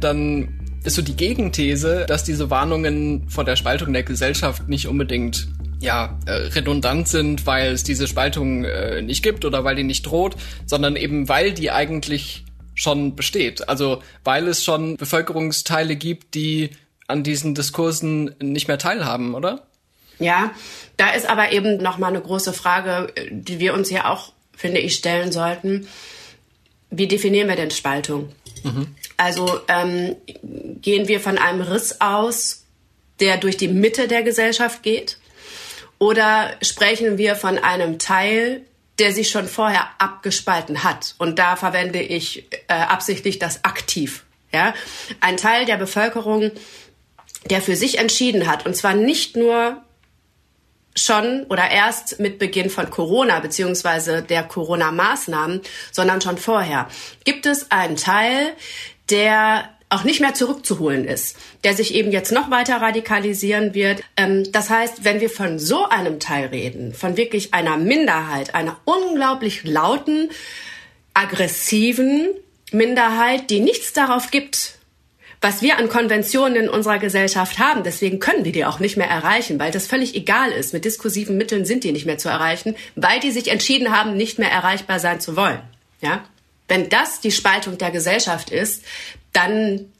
Dann 0.00 0.60
ist 0.84 0.94
so 0.94 1.02
die 1.02 1.16
Gegenthese, 1.16 2.06
dass 2.06 2.22
diese 2.22 2.48
Warnungen 2.48 3.28
vor 3.28 3.44
der 3.44 3.56
Spaltung 3.56 3.92
der 3.92 4.04
Gesellschaft 4.04 4.68
nicht 4.68 4.86
unbedingt 4.86 5.48
ja, 5.80 6.18
äh, 6.26 6.32
redundant 6.32 7.08
sind, 7.08 7.46
weil 7.46 7.72
es 7.72 7.84
diese 7.84 8.08
Spaltung 8.08 8.64
äh, 8.64 9.02
nicht 9.02 9.22
gibt 9.22 9.44
oder 9.44 9.64
weil 9.64 9.76
die 9.76 9.84
nicht 9.84 10.06
droht, 10.06 10.36
sondern 10.66 10.96
eben 10.96 11.28
weil 11.28 11.52
die 11.52 11.70
eigentlich 11.70 12.44
schon 12.74 13.16
besteht. 13.16 13.68
Also 13.68 14.02
weil 14.24 14.48
es 14.48 14.64
schon 14.64 14.96
Bevölkerungsteile 14.96 15.96
gibt, 15.96 16.34
die 16.34 16.70
an 17.06 17.22
diesen 17.22 17.54
Diskursen 17.54 18.34
nicht 18.40 18.68
mehr 18.68 18.78
teilhaben, 18.78 19.34
oder? 19.34 19.66
Ja, 20.18 20.52
da 20.96 21.10
ist 21.10 21.28
aber 21.28 21.52
eben 21.52 21.78
noch 21.78 21.98
mal 21.98 22.08
eine 22.08 22.20
große 22.20 22.52
Frage, 22.52 23.12
die 23.30 23.60
wir 23.60 23.74
uns 23.74 23.90
ja 23.90 24.10
auch, 24.10 24.32
finde 24.56 24.80
ich, 24.80 24.94
stellen 24.94 25.32
sollten. 25.32 25.86
Wie 26.90 27.06
definieren 27.06 27.48
wir 27.48 27.56
denn 27.56 27.70
Spaltung? 27.70 28.30
Mhm. 28.64 28.94
Also 29.16 29.60
ähm, 29.68 30.16
gehen 30.82 31.08
wir 31.08 31.20
von 31.20 31.38
einem 31.38 31.60
Riss 31.60 32.00
aus, 32.00 32.64
der 33.20 33.36
durch 33.36 33.56
die 33.56 33.68
Mitte 33.68 34.08
der 34.08 34.22
Gesellschaft 34.22 34.82
geht? 34.82 35.17
Oder 35.98 36.52
sprechen 36.62 37.18
wir 37.18 37.34
von 37.34 37.58
einem 37.58 37.98
Teil, 37.98 38.62
der 38.98 39.12
sich 39.12 39.30
schon 39.30 39.48
vorher 39.48 39.88
abgespalten 39.98 40.84
hat? 40.84 41.14
Und 41.18 41.38
da 41.38 41.56
verwende 41.56 42.00
ich 42.00 42.46
äh, 42.68 42.74
absichtlich 42.74 43.38
das 43.38 43.64
aktiv. 43.64 44.24
Ja? 44.52 44.74
Ein 45.20 45.36
Teil 45.36 45.64
der 45.64 45.76
Bevölkerung, 45.76 46.50
der 47.50 47.60
für 47.60 47.76
sich 47.76 47.98
entschieden 47.98 48.46
hat, 48.46 48.66
und 48.66 48.76
zwar 48.76 48.94
nicht 48.94 49.36
nur 49.36 49.82
schon 50.94 51.44
oder 51.44 51.70
erst 51.70 52.18
mit 52.18 52.38
Beginn 52.38 52.70
von 52.70 52.90
Corona 52.90 53.38
beziehungsweise 53.40 54.22
der 54.22 54.42
Corona-Maßnahmen, 54.42 55.60
sondern 55.92 56.20
schon 56.20 56.38
vorher, 56.38 56.88
gibt 57.24 57.46
es 57.46 57.70
einen 57.70 57.96
Teil, 57.96 58.52
der 59.10 59.70
auch 59.90 60.04
nicht 60.04 60.20
mehr 60.20 60.34
zurückzuholen 60.34 61.04
ist, 61.04 61.36
der 61.64 61.74
sich 61.74 61.94
eben 61.94 62.12
jetzt 62.12 62.32
noch 62.32 62.50
weiter 62.50 62.76
radikalisieren 62.76 63.74
wird. 63.74 64.02
Ähm, 64.16 64.50
das 64.52 64.70
heißt, 64.70 65.04
wenn 65.04 65.20
wir 65.20 65.30
von 65.30 65.58
so 65.58 65.88
einem 65.88 66.20
Teil 66.20 66.46
reden, 66.46 66.92
von 66.92 67.16
wirklich 67.16 67.54
einer 67.54 67.76
Minderheit, 67.76 68.54
einer 68.54 68.76
unglaublich 68.84 69.64
lauten, 69.64 70.30
aggressiven 71.14 72.28
Minderheit, 72.70 73.50
die 73.50 73.60
nichts 73.60 73.92
darauf 73.92 74.30
gibt, 74.30 74.78
was 75.40 75.62
wir 75.62 75.78
an 75.78 75.88
Konventionen 75.88 76.64
in 76.64 76.68
unserer 76.68 76.98
Gesellschaft 76.98 77.58
haben. 77.58 77.84
Deswegen 77.84 78.18
können 78.18 78.44
wir 78.44 78.52
die 78.52 78.64
auch 78.64 78.80
nicht 78.80 78.96
mehr 78.96 79.08
erreichen, 79.08 79.58
weil 79.58 79.70
das 79.70 79.86
völlig 79.86 80.14
egal 80.14 80.50
ist. 80.50 80.72
Mit 80.72 80.84
diskursiven 80.84 81.36
Mitteln 81.36 81.64
sind 81.64 81.84
die 81.84 81.92
nicht 81.92 82.06
mehr 82.06 82.18
zu 82.18 82.28
erreichen, 82.28 82.74
weil 82.96 83.20
die 83.20 83.30
sich 83.30 83.48
entschieden 83.48 83.96
haben, 83.96 84.16
nicht 84.16 84.38
mehr 84.38 84.50
erreichbar 84.50 84.98
sein 84.98 85.20
zu 85.20 85.36
wollen. 85.36 85.60
Ja? 86.00 86.24
Wenn 86.68 86.88
das 86.88 87.20
die 87.20 87.32
Spaltung 87.32 87.78
der 87.78 87.90
Gesellschaft 87.90 88.50
ist, 88.50 88.84
dann 89.32 89.92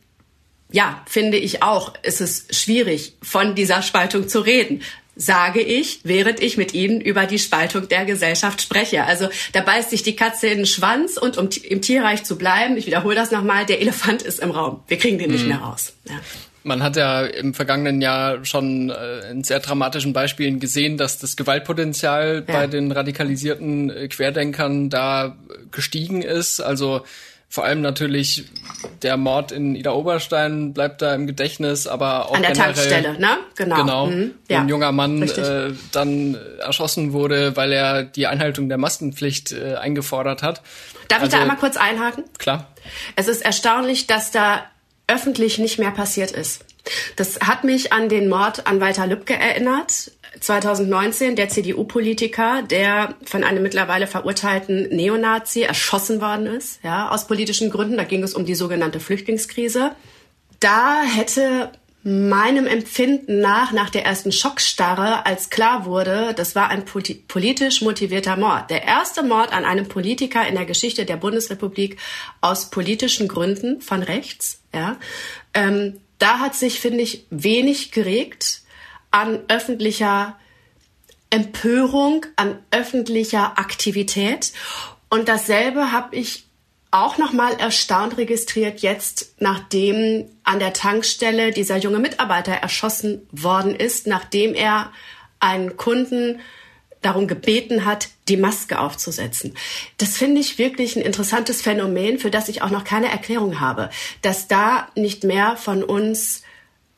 ja, 0.71 1.03
finde 1.07 1.39
ich 1.39 1.63
auch, 1.63 1.95
ist 2.03 2.21
es 2.21 2.47
schwierig, 2.51 3.15
von 3.23 3.55
dieser 3.55 3.81
Spaltung 3.81 4.29
zu 4.29 4.41
reden 4.41 4.83
sage 5.19 5.61
ich, 5.61 6.01
während 6.05 6.41
ich 6.41 6.57
mit 6.57 6.73
Ihnen 6.75 7.01
über 7.01 7.27
die 7.27 7.41
Spaltung 7.41 7.89
der 7.89 8.05
Gesellschaft 8.05 8.63
spreche. 8.63 9.05
Also 9.05 9.29
da 9.53 9.61
beißt 9.61 9.91
sich 9.91 10.05
die 10.05 10.15
Katze 10.15 10.47
in 10.47 10.59
den 10.59 10.67
Schwanz 10.67 11.17
und 11.17 11.37
um 11.37 11.49
im 11.65 11.83
Tierreich 11.83 12.23
zu 12.23 12.39
bleiben, 12.39 12.77
ich 12.77 12.87
wiederhole 12.87 13.17
das 13.17 13.33
nochmal, 13.33 13.67
der 13.67 13.81
Elefant 13.81 14.23
ist 14.23 14.39
im 14.39 14.53
Raum. 14.53 14.81
Wir 14.87 14.97
kriegen 14.97 15.19
den 15.19 15.31
mhm. 15.31 15.35
nicht 15.35 15.47
mehr 15.47 15.59
raus. 15.59 15.93
Ja. 16.09 16.21
Man 16.65 16.83
hat 16.83 16.97
ja 16.97 17.23
im 17.23 17.55
vergangenen 17.55 18.01
Jahr 18.01 18.45
schon 18.45 18.91
äh, 18.91 19.31
in 19.31 19.45
sehr 19.45 19.61
dramatischen 19.61 20.13
Beispielen 20.13 20.61
gesehen, 20.61 20.97
dass 20.97 21.19
das 21.19 21.37
Gewaltpotenzial 21.37 22.45
ja. 22.47 22.55
bei 22.55 22.67
den 22.67 22.93
radikalisierten 22.93 23.91
äh, 23.91 24.09
Querdenkern 24.09 24.91
da 24.91 25.37
gestiegen 25.71 26.23
ist. 26.23 26.61
Also 26.61 27.03
vor 27.51 27.65
allem 27.65 27.81
natürlich 27.81 28.45
der 29.03 29.17
Mord 29.17 29.53
in 29.53 29.75
Ida 29.75 29.93
Oberstein 29.93 30.75
bleibt 30.75 31.01
da 31.01 31.15
im 31.15 31.27
Gedächtnis, 31.27 31.87
aber 31.87 32.29
auch 32.29 32.35
an 32.35 32.43
der 32.43 32.53
generell, 32.53 32.75
Tankstelle, 32.75 33.19
ne? 33.19 33.39
Genau. 33.57 33.77
Genau. 33.77 34.07
Mhm. 34.09 34.35
Ja. 34.49 34.61
ein 34.61 34.69
junger 34.69 34.93
Mann 34.93 35.23
äh, 35.23 35.73
dann 35.91 36.37
erschossen 36.61 37.15
wurde, 37.15 37.57
weil 37.57 37.73
er 37.73 38.03
die 38.05 38.27
Einhaltung 38.27 38.69
der 38.69 38.77
Maskenpflicht 38.77 39.53
äh, 39.53 39.77
eingefordert 39.77 40.43
hat. 40.43 40.61
Darf 41.09 41.23
also, 41.23 41.25
ich 41.25 41.31
da 41.31 41.39
also 41.39 41.39
einmal 41.39 41.57
kurz 41.57 41.77
einhaken? 41.79 42.25
Klar. 42.37 42.67
Es 43.17 43.29
ist 43.29 43.41
erstaunlich, 43.41 44.07
dass 44.07 44.31
da 44.31 44.65
öffentlich 45.09 45.59
nicht 45.59 45.79
mehr 45.79 45.91
passiert 45.91 46.31
ist. 46.31 46.65
Das 47.17 47.41
hat 47.41 47.65
mich 47.65 47.93
an 47.93 48.09
den 48.09 48.29
Mord 48.29 48.67
an 48.67 48.81
Walter 48.81 49.07
Lübcke 49.07 49.35
erinnert. 49.35 50.13
2019 50.41 51.37
der 51.37 51.49
CDU-Politiker, 51.49 52.63
der 52.63 53.15
von 53.25 53.43
einem 53.43 53.63
mittlerweile 53.63 54.07
verurteilten 54.07 54.89
Neonazi 54.95 55.63
erschossen 55.63 56.21
worden 56.21 56.47
ist, 56.47 56.81
ja, 56.85 57.09
aus 57.09 57.27
politischen 57.27 57.71
Gründen. 57.71 57.97
Da 57.97 58.05
ging 58.05 58.23
es 58.23 58.35
um 58.35 58.45
die 58.45 58.55
sogenannte 58.55 59.01
Flüchtlingskrise. 59.01 59.93
Da 60.61 61.03
hätte 61.03 61.73
meinem 62.03 62.67
Empfinden 62.67 63.41
nach, 63.41 63.73
nach 63.73 63.91
der 63.91 64.05
ersten 64.05 64.33
Schockstarre, 64.33 65.27
als 65.27 65.51
klar 65.51 65.85
wurde, 65.85 66.33
das 66.35 66.55
war 66.55 66.71
ein 66.71 66.85
politisch 66.85 67.83
motivierter 67.83 68.37
Mord. 68.37 68.71
Der 68.71 68.85
erste 68.85 69.23
Mord 69.23 69.53
an 69.53 69.65
einem 69.65 69.89
Politiker 69.89 70.47
in 70.47 70.55
der 70.55 70.65
Geschichte 70.65 71.05
der 71.05 71.17
Bundesrepublik 71.17 71.99
aus 72.41 72.71
politischen 72.71 73.29
Gründen 73.29 73.81
von 73.81 74.03
rechts, 74.03 74.61
ja. 74.73 74.97
Ähm, 75.55 76.01
da 76.19 76.41
hat 76.41 76.55
sich, 76.55 76.81
finde 76.81 77.03
ich, 77.03 77.27
wenig 77.31 77.93
geregt 77.93 78.63
an 79.11 79.41
öffentlicher 79.49 80.37
Empörung, 81.31 82.27
an 82.37 82.59
öffentlicher 82.71 83.59
Aktivität. 83.59 84.53
Und 85.11 85.29
dasselbe 85.29 85.93
habe 85.93 86.17
ich 86.17 86.48
auch 86.91 87.19
noch 87.19 87.33
mal 87.33 87.53
erstaunt 87.55 88.17
registriert 88.17 88.81
jetzt, 88.81 89.35
nachdem 89.41 90.27
an 90.45 90.59
der 90.59 90.73
Tankstelle 90.73 91.51
dieser 91.51 91.77
junge 91.77 91.99
Mitarbeiter 91.99 92.53
erschossen 92.53 93.27
worden 93.31 93.75
ist, 93.75 94.07
nachdem 94.07 94.55
er 94.55 94.91
einen 95.39 95.77
Kunden 95.77 96.41
darum 97.03 97.29
gebeten 97.29 97.85
hat, 97.85 98.09
die 98.29 98.37
Maske 98.37 98.81
aufzusetzen. 98.81 99.55
Das 99.99 100.17
finde 100.17 100.41
ich 100.41 100.59
wirklich 100.59 100.97
ein 100.97 101.03
interessantes 101.03 101.63
Phänomen, 101.63 102.19
für 102.19 102.31
das 102.31 102.49
ich 102.49 102.63
auch 102.63 102.71
noch 102.71 102.85
keine 102.85 103.11
Erklärung 103.11 103.61
habe, 103.61 103.91
dass 104.23 104.49
da 104.49 104.89
nicht 104.97 105.25
mehr 105.25 105.57
von 105.57 105.85
uns 105.85 106.43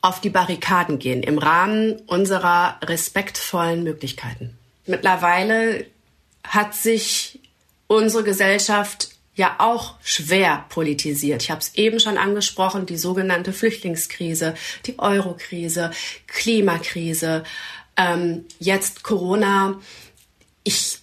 auf 0.01 0.19
die 0.19 0.31
Barrikaden 0.31 0.97
gehen 0.97 1.21
im 1.21 1.37
Rahmen 1.37 1.97
unserer 2.07 2.79
respektvollen 2.83 3.83
Möglichkeiten. 3.83 4.57
Mittlerweile 4.87 5.85
hat 6.43 6.73
sich 6.73 7.39
unsere 7.87 8.23
Gesellschaft 8.23 9.10
ja 9.35 9.55
auch 9.59 9.95
schwer 10.03 10.65
politisiert. 10.69 11.43
Ich 11.43 11.51
habe 11.51 11.61
es 11.61 11.75
eben 11.75 11.99
schon 11.99 12.17
angesprochen, 12.17 12.85
die 12.85 12.97
sogenannte 12.97 13.53
Flüchtlingskrise, 13.53 14.55
die 14.85 14.99
Eurokrise, 14.99 15.91
Klimakrise, 16.27 17.43
ähm, 17.95 18.45
jetzt 18.59 19.03
Corona. 19.03 19.79
Ich 20.63 20.99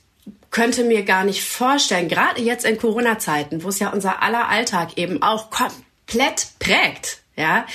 könnte 0.51 0.85
mir 0.85 1.03
gar 1.05 1.25
nicht 1.25 1.43
vorstellen, 1.43 2.09
gerade 2.09 2.43
jetzt 2.43 2.65
in 2.65 2.79
Corona-Zeiten, 2.79 3.63
wo 3.63 3.69
es 3.69 3.79
ja 3.79 3.91
unser 3.91 4.23
aller 4.23 4.49
Alltag 4.49 4.97
eben 4.97 5.23
auch 5.23 5.51
komplett 5.51 6.49
prägt, 6.59 7.23
ja, 7.37 7.67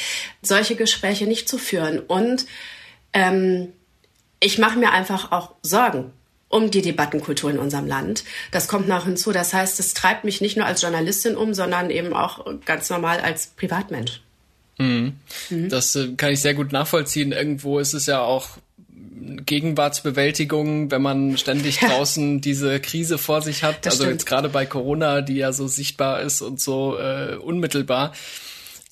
solche 0.41 0.75
Gespräche 0.75 1.25
nicht 1.25 1.47
zu 1.47 1.57
führen. 1.57 1.99
Und 1.99 2.45
ähm, 3.13 3.73
ich 4.39 4.57
mache 4.59 4.77
mir 4.77 4.91
einfach 4.91 5.31
auch 5.31 5.55
Sorgen 5.61 6.13
um 6.53 6.71
die 6.71 6.81
Debattenkultur 6.81 7.49
in 7.49 7.57
unserem 7.57 7.87
Land. 7.87 8.23
Das 8.51 8.67
kommt 8.67 8.87
noch 8.87 9.05
hinzu. 9.05 9.31
Das 9.31 9.53
heißt, 9.53 9.79
es 9.79 9.93
treibt 9.93 10.23
mich 10.23 10.41
nicht 10.41 10.55
nur 10.55 10.65
als 10.65 10.81
Journalistin 10.81 11.35
um, 11.35 11.53
sondern 11.53 11.89
eben 11.89 12.13
auch 12.13 12.45
ganz 12.65 12.89
normal 12.89 13.19
als 13.19 13.47
Privatmensch. 13.47 14.21
Mhm. 14.77 15.13
Mhm. 15.49 15.69
Das 15.69 15.95
äh, 15.95 16.13
kann 16.15 16.31
ich 16.31 16.41
sehr 16.41 16.53
gut 16.53 16.71
nachvollziehen. 16.71 17.31
Irgendwo 17.31 17.79
ist 17.79 17.93
es 17.93 18.05
ja 18.05 18.21
auch 18.21 18.49
Gegenwartsbewältigung, 19.45 20.91
wenn 20.91 21.01
man 21.01 21.37
ständig 21.37 21.81
ja. 21.81 21.87
draußen 21.95 22.41
diese 22.41 22.79
Krise 22.79 23.17
vor 23.17 23.41
sich 23.41 23.63
hat. 23.63 23.85
Das 23.85 23.93
also 23.93 24.03
stimmt. 24.03 24.21
jetzt 24.21 24.25
gerade 24.25 24.49
bei 24.49 24.65
Corona, 24.65 25.21
die 25.21 25.37
ja 25.37 25.53
so 25.53 25.67
sichtbar 25.67 26.21
ist 26.21 26.41
und 26.41 26.61
so 26.61 26.97
äh, 26.97 27.35
unmittelbar 27.35 28.13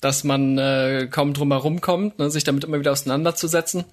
dass 0.02 0.24
man 0.24 0.58
äh, 0.58 1.06
kaum 1.08 1.32
drum 1.32 1.52
herum 1.52 1.80
kommt, 1.80 2.18
ne, 2.18 2.28
sich 2.28 2.42
damit 2.42 2.64
immer 2.64 2.80
wieder 2.80 2.90
auseinanderzusetzen. 2.90 3.84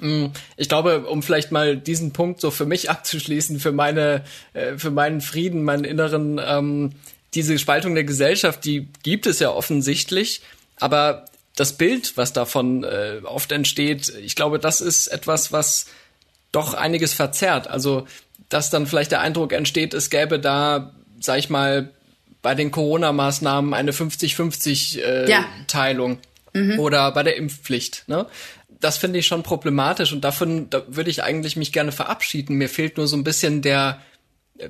Mm, 0.00 0.26
ich 0.56 0.68
glaube, 0.68 1.06
um 1.06 1.22
vielleicht 1.22 1.52
mal 1.52 1.76
diesen 1.76 2.12
Punkt 2.12 2.40
so 2.40 2.50
für 2.50 2.66
mich 2.66 2.90
abzuschließen, 2.90 3.60
für 3.60 3.72
meine, 3.72 4.24
äh, 4.52 4.78
für 4.78 4.90
meinen 4.90 5.20
Frieden, 5.20 5.62
meinen 5.62 5.84
inneren, 5.84 6.40
ähm, 6.44 6.92
diese 7.34 7.58
Spaltung 7.58 7.94
der 7.94 8.04
Gesellschaft, 8.04 8.64
die 8.64 8.88
gibt 9.02 9.26
es 9.26 9.40
ja 9.40 9.50
offensichtlich, 9.50 10.40
aber 10.78 11.24
das 11.56 11.72
Bild, 11.74 12.16
was 12.16 12.32
davon 12.32 12.84
äh, 12.84 13.20
oft 13.24 13.52
entsteht, 13.52 14.08
ich 14.08 14.34
glaube, 14.36 14.58
das 14.58 14.80
ist 14.80 15.08
etwas, 15.08 15.52
was 15.52 15.86
doch 16.52 16.72
einiges 16.74 17.12
verzerrt. 17.14 17.68
Also, 17.68 18.06
dass 18.48 18.70
dann 18.70 18.86
vielleicht 18.86 19.12
der 19.12 19.20
Eindruck 19.20 19.52
entsteht, 19.52 19.92
es 19.94 20.10
gäbe 20.10 20.40
da, 20.40 20.92
sag 21.20 21.38
ich 21.38 21.50
mal, 21.50 21.90
bei 22.42 22.54
den 22.54 22.70
Corona-Maßnahmen 22.70 23.72
eine 23.72 23.92
50-50-Teilung 23.92 26.12
äh, 26.12 26.14
ja. 26.14 26.62
mhm. 26.62 26.78
oder 26.78 27.10
bei 27.12 27.22
der 27.22 27.36
Impfpflicht. 27.36 28.04
Ne? 28.06 28.26
Das 28.80 28.98
finde 28.98 29.18
ich 29.18 29.26
schon 29.26 29.42
problematisch 29.42 30.12
und 30.12 30.22
davon 30.22 30.68
da 30.70 30.82
würde 30.86 31.10
ich 31.10 31.22
eigentlich 31.22 31.56
mich 31.56 31.72
gerne 31.72 31.92
verabschieden. 31.92 32.56
Mir 32.56 32.68
fehlt 32.68 32.96
nur 32.96 33.06
so 33.06 33.16
ein 33.16 33.24
bisschen 33.24 33.62
der 33.62 34.00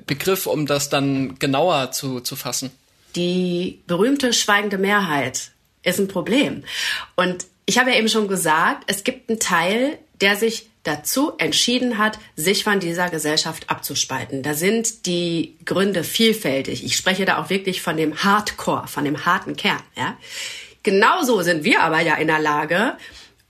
Begriff, 0.05 0.47
um 0.47 0.65
das 0.65 0.89
dann 0.89 1.37
genauer 1.39 1.91
zu, 1.91 2.19
zu 2.19 2.35
fassen. 2.35 2.71
Die 3.15 3.81
berühmte 3.87 4.33
schweigende 4.33 4.77
Mehrheit 4.77 5.51
ist 5.83 5.99
ein 5.99 6.07
Problem. 6.07 6.63
Und 7.15 7.45
ich 7.65 7.77
habe 7.77 7.91
ja 7.91 7.97
eben 7.97 8.09
schon 8.09 8.27
gesagt, 8.27 8.83
es 8.87 9.03
gibt 9.03 9.29
einen 9.29 9.39
Teil, 9.39 9.97
der 10.21 10.35
sich 10.35 10.67
dazu 10.83 11.33
entschieden 11.37 11.97
hat, 11.97 12.19
sich 12.35 12.63
von 12.63 12.79
dieser 12.79 13.09
Gesellschaft 13.09 13.69
abzuspalten. 13.69 14.43
Da 14.43 14.53
sind 14.53 15.05
die 15.07 15.57
Gründe 15.65 16.03
vielfältig. 16.03 16.83
Ich 16.83 16.95
spreche 16.95 17.25
da 17.25 17.37
auch 17.37 17.49
wirklich 17.49 17.81
von 17.81 17.97
dem 17.97 18.23
Hardcore, 18.23 18.87
von 18.87 19.03
dem 19.03 19.25
harten 19.25 19.55
Kern. 19.55 19.81
Ja? 19.97 20.17
Genauso 20.83 21.41
sind 21.41 21.63
wir 21.63 21.81
aber 21.81 22.01
ja 22.01 22.15
in 22.15 22.27
der 22.27 22.39
Lage, 22.39 22.97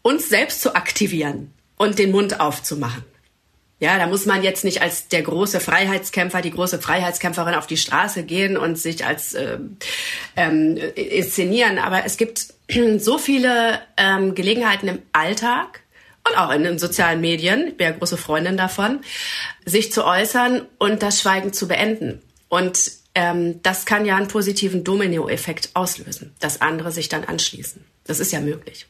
uns 0.05 0.29
selbst 0.29 0.61
zu 0.61 0.75
aktivieren 0.75 1.51
und 1.77 1.97
den 1.97 2.11
Mund 2.11 2.39
aufzumachen. 2.39 3.03
Ja, 3.79 3.97
da 3.97 4.05
muss 4.05 4.27
man 4.27 4.43
jetzt 4.43 4.63
nicht 4.63 4.83
als 4.83 5.07
der 5.07 5.23
große 5.23 5.59
Freiheitskämpfer, 5.59 6.43
die 6.43 6.51
große 6.51 6.79
Freiheitskämpferin 6.79 7.55
auf 7.55 7.65
die 7.65 7.75
Straße 7.75 8.21
gehen 8.21 8.55
und 8.55 8.77
sich 8.77 9.03
als 9.03 9.33
äh, 9.33 9.57
ähm, 10.35 10.77
inszenieren. 10.93 11.79
Aber 11.79 12.05
es 12.05 12.17
gibt 12.17 12.53
so 12.97 13.17
viele 13.17 13.79
ähm, 13.97 14.35
Gelegenheiten 14.35 14.87
im 14.87 14.99
Alltag, 15.11 15.81
und 16.27 16.39
auch 16.39 16.49
in 16.49 16.63
den 16.63 16.79
sozialen 16.79 17.21
Medien, 17.21 17.67
ich 17.67 17.77
bin 17.77 17.85
ja 17.85 17.93
große 17.93 18.17
Freundin 18.17 18.57
davon, 18.57 19.01
sich 19.63 19.91
zu 19.91 20.03
äußern 20.03 20.65
und 20.79 21.03
das 21.03 21.21
Schweigen 21.21 21.53
zu 21.53 21.67
beenden. 21.67 22.19
Und 22.49 22.91
ähm, 23.13 23.61
das 23.61 23.85
kann 23.85 24.07
ja 24.07 24.15
einen 24.15 24.27
positiven 24.27 24.83
Domino-Effekt 24.83 25.69
auslösen, 25.75 26.33
dass 26.39 26.61
andere 26.61 26.91
sich 26.91 27.09
dann 27.09 27.25
anschließen. 27.25 27.85
Das 28.05 28.19
ist 28.19 28.31
ja 28.31 28.41
möglich. 28.41 28.87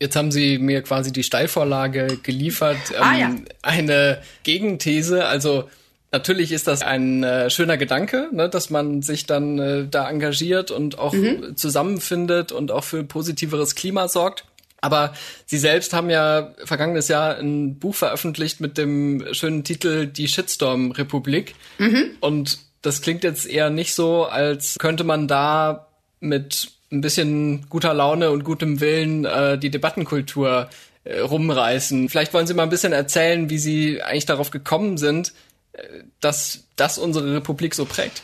Jetzt 0.00 0.16
haben 0.16 0.32
Sie 0.32 0.58
mir 0.58 0.82
quasi 0.82 1.12
die 1.12 1.22
Steilvorlage 1.22 2.18
geliefert, 2.22 2.78
ähm, 2.90 3.02
ah, 3.02 3.16
ja. 3.16 3.34
eine 3.60 4.22
Gegenthese. 4.42 5.26
Also 5.26 5.68
natürlich 6.10 6.52
ist 6.52 6.66
das 6.66 6.82
ein 6.82 7.22
äh, 7.22 7.50
schöner 7.50 7.76
Gedanke, 7.76 8.28
ne, 8.32 8.48
dass 8.48 8.70
man 8.70 9.02
sich 9.02 9.26
dann 9.26 9.58
äh, 9.58 9.86
da 9.88 10.08
engagiert 10.08 10.70
und 10.70 10.98
auch 10.98 11.12
mhm. 11.12 11.54
zusammenfindet 11.54 12.50
und 12.50 12.70
auch 12.70 12.84
für 12.84 13.04
positiveres 13.04 13.74
Klima 13.74 14.08
sorgt. 14.08 14.46
Aber 14.80 15.12
Sie 15.44 15.58
selbst 15.58 15.92
haben 15.92 16.08
ja 16.08 16.54
vergangenes 16.64 17.08
Jahr 17.08 17.36
ein 17.36 17.78
Buch 17.78 17.94
veröffentlicht 17.94 18.60
mit 18.60 18.78
dem 18.78 19.26
schönen 19.32 19.64
Titel 19.64 20.06
Die 20.06 20.28
Shitstorm-Republik. 20.28 21.54
Mhm. 21.78 22.12
Und 22.20 22.58
das 22.80 23.02
klingt 23.02 23.24
jetzt 23.24 23.46
eher 23.46 23.68
nicht 23.68 23.94
so, 23.94 24.24
als 24.24 24.76
könnte 24.78 25.04
man 25.04 25.28
da 25.28 25.88
mit 26.20 26.72
ein 26.92 27.00
bisschen 27.00 27.66
guter 27.68 27.94
Laune 27.94 28.30
und 28.30 28.44
gutem 28.44 28.80
Willen 28.80 29.24
äh, 29.24 29.58
die 29.58 29.70
Debattenkultur 29.70 30.68
äh, 31.04 31.20
rumreißen. 31.20 32.08
Vielleicht 32.08 32.34
wollen 32.34 32.46
Sie 32.46 32.54
mal 32.54 32.64
ein 32.64 32.70
bisschen 32.70 32.92
erzählen, 32.92 33.48
wie 33.48 33.58
Sie 33.58 34.02
eigentlich 34.02 34.26
darauf 34.26 34.50
gekommen 34.50 34.98
sind, 34.98 35.32
äh, 35.72 35.82
dass 36.20 36.64
das 36.76 36.98
unsere 36.98 37.34
Republik 37.34 37.74
so 37.74 37.84
prägt. 37.84 38.22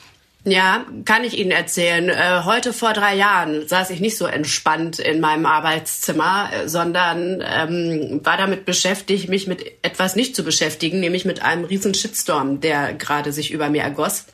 Ja, 0.49 0.87
kann 1.05 1.25
ich 1.25 1.37
Ihnen 1.37 1.51
erzählen. 1.51 2.09
Äh, 2.09 2.43
heute 2.45 2.73
vor 2.73 2.93
drei 2.93 3.17
Jahren 3.17 3.67
saß 3.67 3.91
ich 3.91 3.99
nicht 3.99 4.17
so 4.17 4.27
entspannt 4.27 5.01
in 5.01 5.19
meinem 5.19 5.45
Arbeitszimmer, 5.45 6.51
äh, 6.53 6.69
sondern 6.69 7.43
ähm, 7.45 8.21
war 8.23 8.37
damit 8.37 8.65
beschäftigt, 8.65 9.29
mich 9.29 9.49
mit 9.49 9.65
etwas 9.83 10.15
nicht 10.15 10.37
zu 10.37 10.45
beschäftigen, 10.45 11.01
nämlich 11.01 11.25
mit 11.25 11.43
einem 11.43 11.65
riesen 11.65 11.95
Shitstorm, 11.95 12.61
der 12.61 12.95
gerade 12.95 13.33
sich 13.33 13.51
über 13.51 13.71
mir 13.71 13.83
ergoss. 13.83 14.27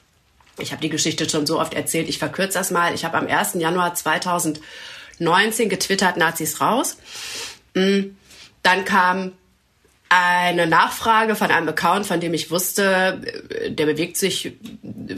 Ich 0.59 0.73
habe 0.73 0.83
die 0.83 0.91
Geschichte 0.91 1.29
schon 1.29 1.47
so 1.47 1.61
oft 1.61 1.75
erzählt, 1.75 2.09
ich 2.09 2.19
verkürze 2.19 2.59
das 2.59 2.71
mal. 2.71 2.95
Ich 2.95 3.05
habe 3.05 3.17
am 3.17 3.27
1. 3.27 3.55
Januar 3.55 3.95
2019 3.95 5.69
getwittert, 5.69 6.17
Nazis 6.17 6.61
raus. 6.61 6.99
Mm, 7.75 8.11
dann 8.63 8.85
kam 8.85 9.33
eine 10.09 10.67
Nachfrage 10.67 11.37
von 11.37 11.51
einem 11.51 11.69
Account, 11.71 12.07
von 12.07 12.21
dem 12.21 12.35
ich 12.35 12.51
wusste, 12.51 13.21
der 13.69 13.87
bewegt 13.87 14.19
sich 14.19 14.53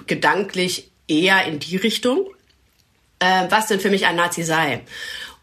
gedanklich 0.07 0.91
eher 1.09 1.45
in 1.47 1.59
die 1.59 1.77
Richtung, 1.77 2.27
äh, 3.19 3.47
was 3.49 3.67
denn 3.67 3.81
für 3.81 3.91
mich 3.91 4.07
ein 4.07 4.15
Nazi 4.15 4.45
sei. 4.45 4.83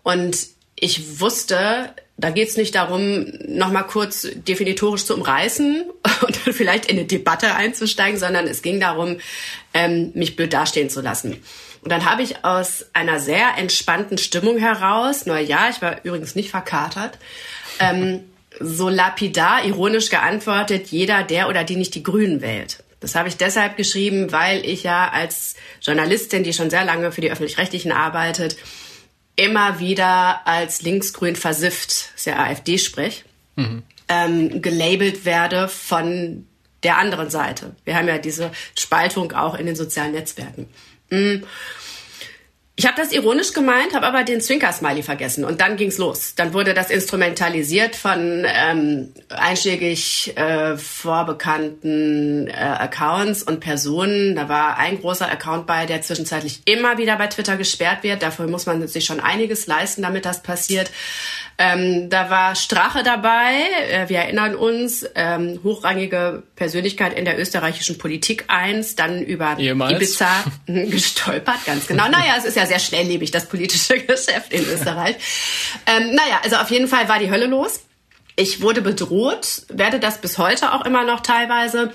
Und 0.04 0.38
ich 0.76 1.20
wusste, 1.20 1.94
da 2.22 2.30
geht 2.30 2.50
es 2.50 2.58
nicht 2.58 2.76
darum, 2.76 3.26
nochmal 3.48 3.86
kurz 3.88 4.28
definitorisch 4.34 5.06
zu 5.06 5.16
umreißen 5.16 5.86
und 6.22 6.38
vielleicht 6.38 6.86
in 6.86 6.98
eine 6.98 7.08
Debatte 7.08 7.56
einzusteigen, 7.56 8.20
sondern 8.20 8.48
es 8.48 8.62
ging 8.62 8.80
darum, 8.80 9.18
ähm, 9.74 10.12
mich 10.14 10.36
blöd 10.36 10.54
dastehen 10.54 10.90
zu 10.90 11.02
lassen. 11.02 11.42
Und 11.84 11.92
dann 11.92 12.06
habe 12.06 12.22
ich 12.22 12.46
aus 12.46 12.86
einer 12.94 13.20
sehr 13.20 13.58
entspannten 13.58 14.20
Stimmung 14.20 14.60
heraus, 14.60 15.24
na 15.26 15.40
ja, 15.40 15.70
ich 15.70 15.82
war 15.82 16.04
übrigens 16.04 16.36
nicht 16.36 16.52
verkatert, 16.52 17.18
ähm, 17.80 18.22
so 18.60 18.90
lapidar, 18.90 19.66
ironisch 19.66 20.10
geantwortet, 20.10 20.88
jeder, 20.90 21.24
der 21.24 21.50
oder 21.50 21.64
die 21.64 21.76
nicht 21.76 21.96
die 21.96 22.04
Grünen 22.04 22.42
wählt. 22.42 22.84
Das 23.00 23.16
habe 23.16 23.30
ich 23.30 23.38
deshalb 23.38 23.78
geschrieben, 23.78 24.32
weil 24.32 24.64
ich 24.64 24.84
ja 24.84 25.10
als 25.10 25.56
Journalistin, 25.82 26.44
die 26.44 26.54
schon 26.54 26.70
sehr 26.70 26.86
lange 26.86 27.12
für 27.12 27.22
die 27.22 27.32
öffentlich-rechtlichen 27.32 27.92
arbeitet, 27.92 28.58
immer 29.42 29.80
wieder 29.80 30.46
als 30.46 30.84
linksgrün 30.84 31.36
versifft, 31.36 32.12
ist 32.16 32.26
ja 32.26 32.38
AfD-Sprech, 32.38 33.26
mhm. 33.56 33.82
ähm, 34.08 34.62
gelabelt 34.62 35.26
werde 35.26 35.68
von 35.68 36.46
der 36.84 36.98
anderen 36.98 37.30
Seite. 37.32 37.76
Wir 37.84 37.96
haben 37.96 38.08
ja 38.08 38.20
diese 38.20 38.52
Spaltung 38.78 39.32
auch 39.32 39.56
in 39.56 39.66
den 39.66 39.76
sozialen 39.76 40.12
Netzwerken. 40.12 40.68
Mhm. 41.10 41.44
Ich 42.82 42.88
habe 42.88 42.98
das 42.98 43.12
ironisch 43.12 43.54
gemeint, 43.54 43.94
habe 43.94 44.08
aber 44.08 44.24
den 44.24 44.42
Zwinker-Smiley 44.42 45.04
vergessen 45.04 45.46
und 45.46 45.62
dann 45.62 45.78
ging's 45.78 46.00
los. 46.00 46.34
Dann 46.36 46.52
wurde 46.52 46.74
das 46.74 46.90
instrumentalisiert 46.90 47.96
von 47.96 48.44
ähm, 48.44 49.14
einschlägig 49.30 50.36
äh, 50.36 50.76
vorbekannten 50.78 52.48
äh, 52.48 52.54
Accounts 52.54 53.44
und 53.44 53.60
Personen. 53.60 54.36
Da 54.36 54.50
war 54.50 54.80
ein 54.80 55.00
großer 55.00 55.30
Account 55.30 55.68
bei, 55.68 55.86
der 55.86 56.02
zwischenzeitlich 56.02 56.64
immer 56.66 56.98
wieder 56.98 57.18
bei 57.18 57.28
Twitter 57.28 57.56
gesperrt 57.56 58.02
wird. 58.02 58.24
Dafür 58.24 58.48
muss 58.48 58.66
man 58.66 58.88
sich 58.88 59.06
schon 59.06 59.20
einiges 59.20 59.68
leisten, 59.68 60.02
damit 60.02 60.26
das 60.26 60.42
passiert. 60.42 60.90
Ähm, 61.64 62.10
da 62.10 62.32
war 62.32 62.56
Strache 62.56 63.04
dabei, 63.04 63.54
äh, 63.88 64.10
wir 64.10 64.18
erinnern 64.18 64.56
uns, 64.56 65.06
ähm, 65.14 65.60
hochrangige 65.64 66.42
Persönlichkeit 66.56 67.14
in 67.14 67.24
der 67.24 67.38
österreichischen 67.38 68.00
Politik 68.00 68.46
eins, 68.48 68.96
dann 68.96 69.22
über 69.22 69.60
Ehemals. 69.60 69.92
Ibiza 69.92 70.44
gestolpert, 70.66 71.64
ganz 71.68 71.86
genau. 71.86 72.08
Naja, 72.08 72.34
es 72.36 72.46
ist 72.46 72.58
ja 72.58 72.66
sehr 72.66 72.80
schnelllebig, 72.80 73.30
das 73.30 73.46
politische 73.46 74.00
Geschäft 74.00 74.52
in 74.52 74.66
Österreich. 74.66 75.18
ähm, 75.86 76.16
naja, 76.16 76.42
also 76.44 76.56
auf 76.56 76.72
jeden 76.72 76.88
Fall 76.88 77.08
war 77.08 77.20
die 77.20 77.30
Hölle 77.30 77.46
los. 77.46 77.82
Ich 78.36 78.62
wurde 78.62 78.82
bedroht, 78.82 79.62
werde 79.70 80.00
das 80.00 80.20
bis 80.20 80.40
heute 80.40 80.74
auch 80.74 80.84
immer 80.84 81.04
noch 81.04 81.20
teilweise 81.20 81.94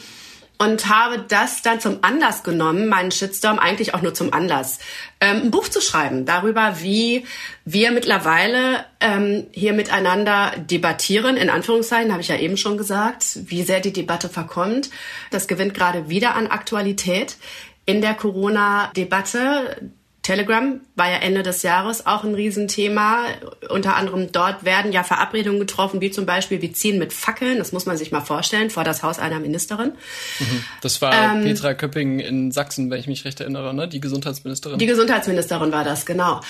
und 0.58 0.88
habe 0.88 1.24
das 1.28 1.62
dann 1.62 1.80
zum 1.80 1.98
Anlass 2.02 2.42
genommen, 2.42 2.88
meinen 2.88 3.10
Shitstorm 3.10 3.58
eigentlich 3.58 3.94
auch 3.94 4.02
nur 4.02 4.14
zum 4.14 4.32
Anlass, 4.32 4.78
ähm, 5.20 5.42
ein 5.44 5.50
Buch 5.50 5.68
zu 5.68 5.80
schreiben 5.80 6.24
darüber, 6.24 6.80
wie 6.80 7.24
wir 7.64 7.90
mittlerweile 7.90 8.84
ähm, 9.00 9.46
hier 9.52 9.72
miteinander 9.72 10.52
debattieren. 10.56 11.36
In 11.36 11.50
Anführungszeichen 11.50 12.12
habe 12.12 12.22
ich 12.22 12.28
ja 12.28 12.38
eben 12.38 12.56
schon 12.56 12.78
gesagt, 12.78 13.38
wie 13.46 13.62
sehr 13.62 13.80
die 13.80 13.92
Debatte 13.92 14.28
verkommt. 14.28 14.90
Das 15.30 15.48
gewinnt 15.48 15.74
gerade 15.74 16.08
wieder 16.08 16.34
an 16.34 16.46
Aktualität 16.46 17.36
in 17.84 18.00
der 18.00 18.14
Corona-Debatte. 18.14 19.90
Telegram 20.26 20.80
war 20.96 21.08
ja 21.08 21.18
Ende 21.18 21.44
des 21.44 21.62
Jahres 21.62 22.04
auch 22.04 22.24
ein 22.24 22.34
Riesenthema. 22.34 23.26
Unter 23.68 23.94
anderem 23.94 24.32
dort 24.32 24.64
werden 24.64 24.90
ja 24.90 25.04
Verabredungen 25.04 25.60
getroffen, 25.60 26.00
wie 26.00 26.10
zum 26.10 26.26
Beispiel, 26.26 26.60
wir 26.60 26.72
ziehen 26.72 26.98
mit 26.98 27.12
Fackeln, 27.12 27.58
das 27.58 27.70
muss 27.70 27.86
man 27.86 27.96
sich 27.96 28.10
mal 28.10 28.22
vorstellen, 28.22 28.70
vor 28.70 28.82
das 28.82 29.04
Haus 29.04 29.20
einer 29.20 29.38
Ministerin. 29.38 29.92
Mhm. 30.40 30.64
Das 30.80 31.00
war 31.00 31.36
ähm, 31.36 31.44
Petra 31.44 31.74
Köpping 31.74 32.18
in 32.18 32.50
Sachsen, 32.50 32.90
wenn 32.90 32.98
ich 32.98 33.06
mich 33.06 33.24
recht 33.24 33.38
erinnere, 33.38 33.72
ne? 33.72 33.86
die 33.86 34.00
Gesundheitsministerin. 34.00 34.80
Die 34.80 34.86
Gesundheitsministerin 34.86 35.70
war 35.70 35.84
das, 35.84 36.04
genau. 36.04 36.40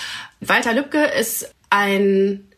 Walter 0.41 0.73
Lübcke 0.73 1.05
ist 1.05 1.55
ein 1.69 2.49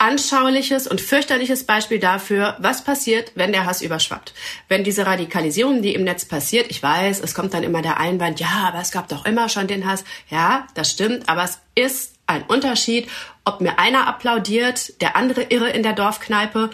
anschauliches 0.00 0.86
und 0.86 1.00
fürchterliches 1.00 1.64
Beispiel 1.64 1.98
dafür, 1.98 2.56
was 2.58 2.82
passiert, 2.82 3.32
wenn 3.34 3.52
der 3.52 3.66
Hass 3.66 3.82
überschwappt. 3.82 4.32
Wenn 4.66 4.82
diese 4.82 5.04
Radikalisierung, 5.04 5.82
die 5.82 5.94
im 5.94 6.04
Netz 6.04 6.24
passiert, 6.24 6.70
ich 6.70 6.82
weiß, 6.82 7.20
es 7.20 7.34
kommt 7.34 7.52
dann 7.52 7.62
immer 7.62 7.82
der 7.82 8.00
Einwand, 8.00 8.40
ja, 8.40 8.64
aber 8.66 8.80
es 8.80 8.92
gab 8.92 9.08
doch 9.08 9.26
immer 9.26 9.50
schon 9.50 9.66
den 9.66 9.86
Hass. 9.86 10.04
Ja, 10.30 10.66
das 10.74 10.90
stimmt, 10.90 11.28
aber 11.28 11.44
es 11.44 11.58
ist 11.74 12.14
ein 12.26 12.44
Unterschied, 12.44 13.08
ob 13.44 13.60
mir 13.60 13.78
einer 13.78 14.06
applaudiert, 14.06 15.00
der 15.02 15.16
andere 15.16 15.42
irre 15.42 15.68
in 15.68 15.82
der 15.82 15.92
Dorfkneipe 15.92 16.70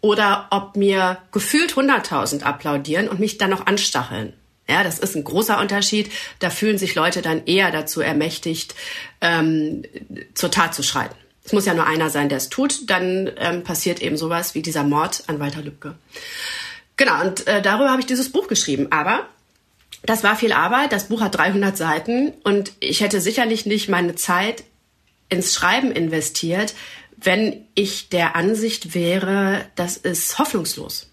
oder 0.00 0.46
ob 0.50 0.76
mir 0.76 1.18
gefühlt 1.32 1.72
100.000 1.72 2.42
applaudieren 2.42 3.08
und 3.08 3.18
mich 3.18 3.38
dann 3.38 3.50
noch 3.50 3.66
anstacheln. 3.66 4.34
Ja, 4.70 4.84
das 4.84 4.98
ist 4.98 5.16
ein 5.16 5.24
großer 5.24 5.58
Unterschied. 5.58 6.12
Da 6.38 6.50
fühlen 6.50 6.78
sich 6.78 6.94
Leute 6.94 7.22
dann 7.22 7.46
eher 7.46 7.72
dazu 7.72 8.02
ermächtigt, 8.02 8.74
ähm, 9.20 9.82
zur 10.34 10.50
Tat 10.50 10.74
zu 10.74 10.82
schreiten. 10.82 11.16
Es 11.48 11.54
muss 11.54 11.64
ja 11.64 11.72
nur 11.72 11.86
einer 11.86 12.10
sein, 12.10 12.28
der 12.28 12.36
es 12.36 12.50
tut. 12.50 12.90
Dann 12.90 13.30
ähm, 13.38 13.64
passiert 13.64 14.02
eben 14.02 14.18
sowas 14.18 14.54
wie 14.54 14.60
dieser 14.60 14.84
Mord 14.84 15.22
an 15.28 15.40
Walter 15.40 15.62
Lübcke. 15.62 15.94
Genau, 16.98 17.22
und 17.22 17.46
äh, 17.46 17.62
darüber 17.62 17.90
habe 17.90 18.00
ich 18.00 18.06
dieses 18.06 18.30
Buch 18.30 18.48
geschrieben. 18.48 18.88
Aber 18.90 19.26
das 20.02 20.22
war 20.22 20.36
viel 20.36 20.52
Arbeit. 20.52 20.92
Das 20.92 21.08
Buch 21.08 21.22
hat 21.22 21.36
300 21.36 21.74
Seiten 21.74 22.34
und 22.44 22.72
ich 22.80 23.00
hätte 23.00 23.22
sicherlich 23.22 23.64
nicht 23.64 23.88
meine 23.88 24.14
Zeit 24.14 24.62
ins 25.30 25.54
Schreiben 25.54 25.90
investiert, 25.90 26.74
wenn 27.16 27.64
ich 27.74 28.10
der 28.10 28.36
Ansicht 28.36 28.94
wäre, 28.94 29.64
das 29.74 29.96
ist 29.96 30.38
hoffnungslos. 30.38 31.10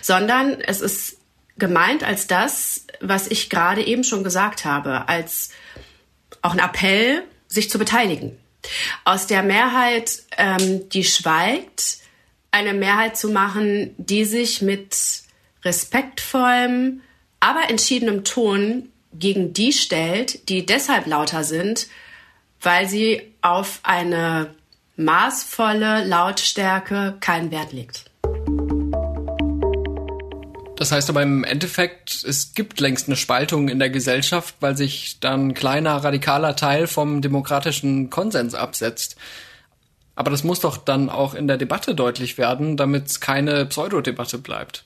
Sondern 0.00 0.60
es 0.60 0.80
ist 0.80 1.16
gemeint 1.58 2.04
als 2.04 2.28
das, 2.28 2.86
was 3.00 3.26
ich 3.26 3.50
gerade 3.50 3.84
eben 3.84 4.04
schon 4.04 4.22
gesagt 4.22 4.64
habe, 4.64 5.08
als 5.08 5.50
auch 6.40 6.52
ein 6.52 6.60
Appell, 6.60 7.24
sich 7.48 7.68
zu 7.68 7.80
beteiligen. 7.80 8.38
Aus 9.04 9.26
der 9.26 9.42
Mehrheit, 9.42 10.22
ähm, 10.36 10.88
die 10.90 11.04
schweigt, 11.04 11.98
eine 12.50 12.74
Mehrheit 12.74 13.16
zu 13.16 13.28
machen, 13.28 13.94
die 13.96 14.24
sich 14.24 14.60
mit 14.62 14.96
respektvollem, 15.64 17.02
aber 17.38 17.70
entschiedenem 17.70 18.24
Ton 18.24 18.90
gegen 19.12 19.52
die 19.52 19.72
stellt, 19.72 20.48
die 20.48 20.66
deshalb 20.66 21.06
lauter 21.06 21.44
sind, 21.44 21.88
weil 22.60 22.88
sie 22.88 23.22
auf 23.40 23.80
eine 23.82 24.54
maßvolle 24.96 26.04
Lautstärke 26.04 27.16
keinen 27.20 27.50
Wert 27.50 27.72
legt. 27.72 28.09
Das 30.80 30.92
heißt 30.92 31.10
aber 31.10 31.22
im 31.22 31.44
Endeffekt, 31.44 32.24
es 32.24 32.54
gibt 32.54 32.80
längst 32.80 33.06
eine 33.06 33.16
Spaltung 33.16 33.68
in 33.68 33.78
der 33.78 33.90
Gesellschaft, 33.90 34.54
weil 34.60 34.78
sich 34.78 35.20
dann 35.20 35.48
ein 35.48 35.54
kleiner 35.54 35.96
radikaler 35.96 36.56
Teil 36.56 36.86
vom 36.86 37.20
demokratischen 37.20 38.08
Konsens 38.08 38.54
absetzt. 38.54 39.16
Aber 40.14 40.30
das 40.30 40.42
muss 40.42 40.60
doch 40.60 40.78
dann 40.78 41.10
auch 41.10 41.34
in 41.34 41.48
der 41.48 41.58
Debatte 41.58 41.94
deutlich 41.94 42.38
werden, 42.38 42.78
damit 42.78 43.08
es 43.08 43.20
keine 43.20 43.66
Pseudodebatte 43.66 44.38
bleibt. 44.38 44.84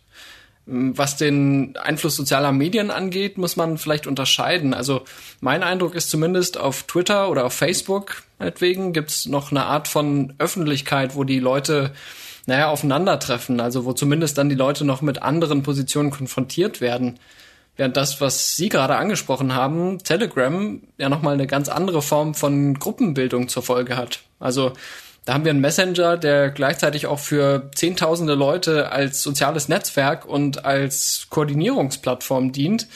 Was 0.66 1.16
den 1.16 1.76
Einfluss 1.76 2.16
sozialer 2.16 2.50
Medien 2.50 2.90
angeht, 2.90 3.38
muss 3.38 3.54
man 3.54 3.78
vielleicht 3.78 4.08
unterscheiden. 4.08 4.74
Also 4.74 5.04
mein 5.40 5.62
Eindruck 5.62 5.94
ist 5.94 6.10
zumindest 6.10 6.58
auf 6.58 6.82
Twitter 6.88 7.30
oder 7.30 7.44
auf 7.44 7.52
Facebook, 7.52 8.24
meinetwegen, 8.40 8.92
gibt 8.92 9.10
es 9.10 9.26
noch 9.26 9.52
eine 9.52 9.66
Art 9.66 9.86
von 9.86 10.34
Öffentlichkeit, 10.38 11.14
wo 11.14 11.22
die 11.22 11.38
Leute 11.38 11.92
naja, 12.46 12.68
aufeinandertreffen, 12.68 13.60
also 13.60 13.84
wo 13.84 13.92
zumindest 13.92 14.38
dann 14.38 14.48
die 14.48 14.54
Leute 14.54 14.84
noch 14.84 15.02
mit 15.02 15.22
anderen 15.22 15.62
Positionen 15.62 16.10
konfrontiert 16.10 16.80
werden. 16.80 17.18
Während 17.76 17.96
das, 17.96 18.20
was 18.20 18.56
Sie 18.56 18.68
gerade 18.68 18.96
angesprochen 18.96 19.54
haben, 19.54 19.98
Telegram 19.98 20.80
ja 20.96 21.08
nochmal 21.08 21.34
eine 21.34 21.46
ganz 21.46 21.68
andere 21.68 22.02
Form 22.02 22.34
von 22.34 22.78
Gruppenbildung 22.78 23.48
zur 23.48 23.64
Folge 23.64 23.96
hat. 23.96 24.20
Also 24.38 24.72
da 25.24 25.34
haben 25.34 25.44
wir 25.44 25.50
einen 25.50 25.60
Messenger, 25.60 26.16
der 26.16 26.50
gleichzeitig 26.50 27.06
auch 27.06 27.18
für 27.18 27.70
zehntausende 27.74 28.34
Leute 28.34 28.92
als 28.92 29.22
soziales 29.22 29.68
Netzwerk 29.68 30.26
und 30.26 30.64
als 30.64 31.26
Koordinierungsplattform 31.30 32.52
dient, 32.52 32.86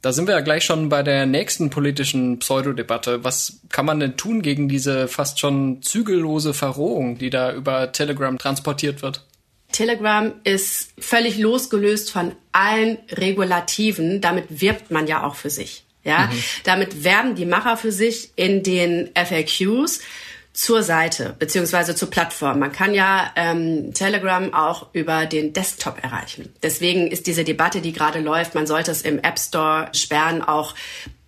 Da 0.00 0.12
sind 0.12 0.28
wir 0.28 0.34
ja 0.34 0.40
gleich 0.40 0.64
schon 0.64 0.88
bei 0.88 1.02
der 1.02 1.26
nächsten 1.26 1.70
politischen 1.70 2.38
Pseudodebatte. 2.38 3.24
Was 3.24 3.60
kann 3.70 3.84
man 3.84 3.98
denn 3.98 4.16
tun 4.16 4.42
gegen 4.42 4.68
diese 4.68 5.08
fast 5.08 5.40
schon 5.40 5.82
zügellose 5.82 6.54
Verrohung, 6.54 7.18
die 7.18 7.30
da 7.30 7.52
über 7.52 7.90
Telegram 7.90 8.38
transportiert 8.38 9.02
wird? 9.02 9.24
Telegram 9.72 10.32
ist 10.44 10.92
völlig 10.98 11.38
losgelöst 11.38 12.10
von 12.10 12.32
allen 12.52 12.98
Regulativen. 13.10 14.20
Damit 14.20 14.46
wirbt 14.48 14.90
man 14.90 15.06
ja 15.06 15.24
auch 15.24 15.34
für 15.34 15.50
sich. 15.50 15.84
Ja, 16.04 16.26
mhm. 16.32 16.42
damit 16.64 17.04
werben 17.04 17.34
die 17.34 17.44
Macher 17.44 17.76
für 17.76 17.92
sich 17.92 18.30
in 18.36 18.62
den 18.62 19.10
FAQs 19.14 20.00
zur 20.52 20.82
Seite 20.82 21.36
beziehungsweise 21.38 21.94
zur 21.94 22.10
Plattform. 22.10 22.58
Man 22.58 22.72
kann 22.72 22.94
ja 22.94 23.30
ähm, 23.36 23.94
Telegram 23.94 24.52
auch 24.52 24.88
über 24.92 25.26
den 25.26 25.52
Desktop 25.52 26.02
erreichen. 26.02 26.52
Deswegen 26.62 27.08
ist 27.08 27.26
diese 27.26 27.44
Debatte, 27.44 27.80
die 27.80 27.92
gerade 27.92 28.20
läuft, 28.20 28.54
man 28.54 28.66
sollte 28.66 28.90
es 28.90 29.02
im 29.02 29.18
App 29.20 29.38
Store 29.38 29.88
sperren, 29.92 30.42
auch 30.42 30.74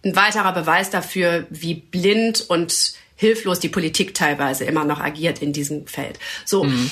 ein 0.04 0.16
weiterer 0.16 0.52
Beweis 0.52 0.90
dafür, 0.90 1.46
wie 1.50 1.74
blind 1.74 2.44
und 2.48 2.94
hilflos 3.16 3.60
die 3.60 3.68
Politik 3.68 4.14
teilweise 4.14 4.64
immer 4.64 4.84
noch 4.84 5.00
agiert 5.00 5.42
in 5.42 5.52
diesem 5.52 5.86
Feld. 5.86 6.18
So. 6.44 6.64
Mhm. 6.64 6.90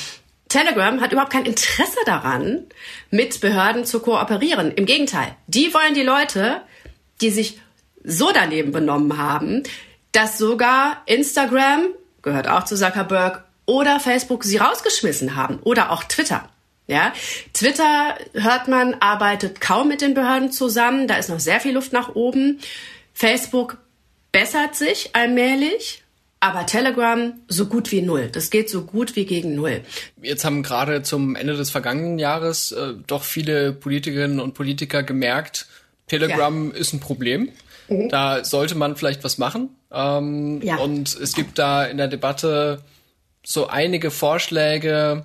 Telegram 0.49 1.01
hat 1.01 1.12
überhaupt 1.12 1.33
kein 1.33 1.45
Interesse 1.45 1.99
daran, 2.07 2.64
mit 3.11 3.41
Behörden 3.41 3.85
zu 3.85 4.01
kooperieren. 4.01 4.73
Im 4.73 4.87
Gegenteil, 4.87 5.37
die 5.47 5.75
wollen 5.75 5.93
die 5.93 6.03
Leute, 6.03 6.62
die 7.21 7.31
sich 7.31 7.59
so 8.03 8.31
daneben 8.33 8.73
benommen 8.73 9.19
haben, 9.19 9.62
dass 10.12 10.38
sogar 10.38 11.03
Instagram 11.07 11.88
gehört 12.22 12.48
auch 12.48 12.64
zu 12.64 12.76
Zuckerberg, 12.76 13.44
oder 13.68 14.00
Facebook 14.00 14.44
sie 14.44 14.57
rausgeschmissen 14.57 15.37
haben 15.37 15.59
oder 15.59 15.92
auch 15.92 16.02
Twitter. 16.04 16.48
Ja, 16.87 17.12
Twitter 17.52 18.16
hört 18.33 18.66
man 18.66 18.94
arbeitet 18.94 19.61
kaum 19.61 19.88
mit 19.88 20.00
den 20.00 20.14
Behörden 20.14 20.50
zusammen, 20.50 21.07
da 21.07 21.16
ist 21.16 21.28
noch 21.28 21.38
sehr 21.38 21.61
viel 21.61 21.74
Luft 21.74 21.92
nach 21.92 22.14
oben. 22.14 22.61
Facebook 23.12 23.76
bessert 24.33 24.74
sich 24.74 25.14
allmählich, 25.14 26.02
aber 26.40 26.64
Telegram 26.64 27.35
so 27.46 27.66
gut 27.66 27.92
wie 27.92 28.00
null. 28.00 28.31
Das 28.33 28.48
geht 28.48 28.70
so 28.70 28.85
gut 28.85 29.16
wie 29.16 29.26
gegen 29.26 29.54
null. 29.54 29.83
Jetzt 30.22 30.46
haben 30.46 30.62
gerade 30.62 31.02
zum 31.02 31.37
Ende 31.37 31.57
des 31.57 31.70
vergangenen 31.70 32.18
Jahres 32.18 32.72
äh, 32.72 32.94
doch 33.07 33.22
viele 33.22 33.74
Politikerinnen 33.74 34.40
und 34.40 34.54
Politiker 34.54 35.02
gemerkt, 35.02 35.66
Telegram 36.07 36.70
ja. 36.70 36.76
ist 36.76 36.94
ein 36.94 37.00
Problem. 37.00 37.50
Mhm. 37.88 38.09
Da 38.09 38.44
sollte 38.44 38.74
man 38.74 38.96
vielleicht 38.96 39.24
was 39.24 39.38
machen. 39.38 39.70
Ähm, 39.92 40.61
ja. 40.62 40.77
Und 40.77 41.14
es 41.14 41.35
gibt 41.35 41.59
da 41.59 41.85
in 41.85 41.96
der 41.96 42.09
Debatte 42.09 42.83
so 43.44 43.66
einige 43.66 44.11
Vorschläge, 44.11 45.24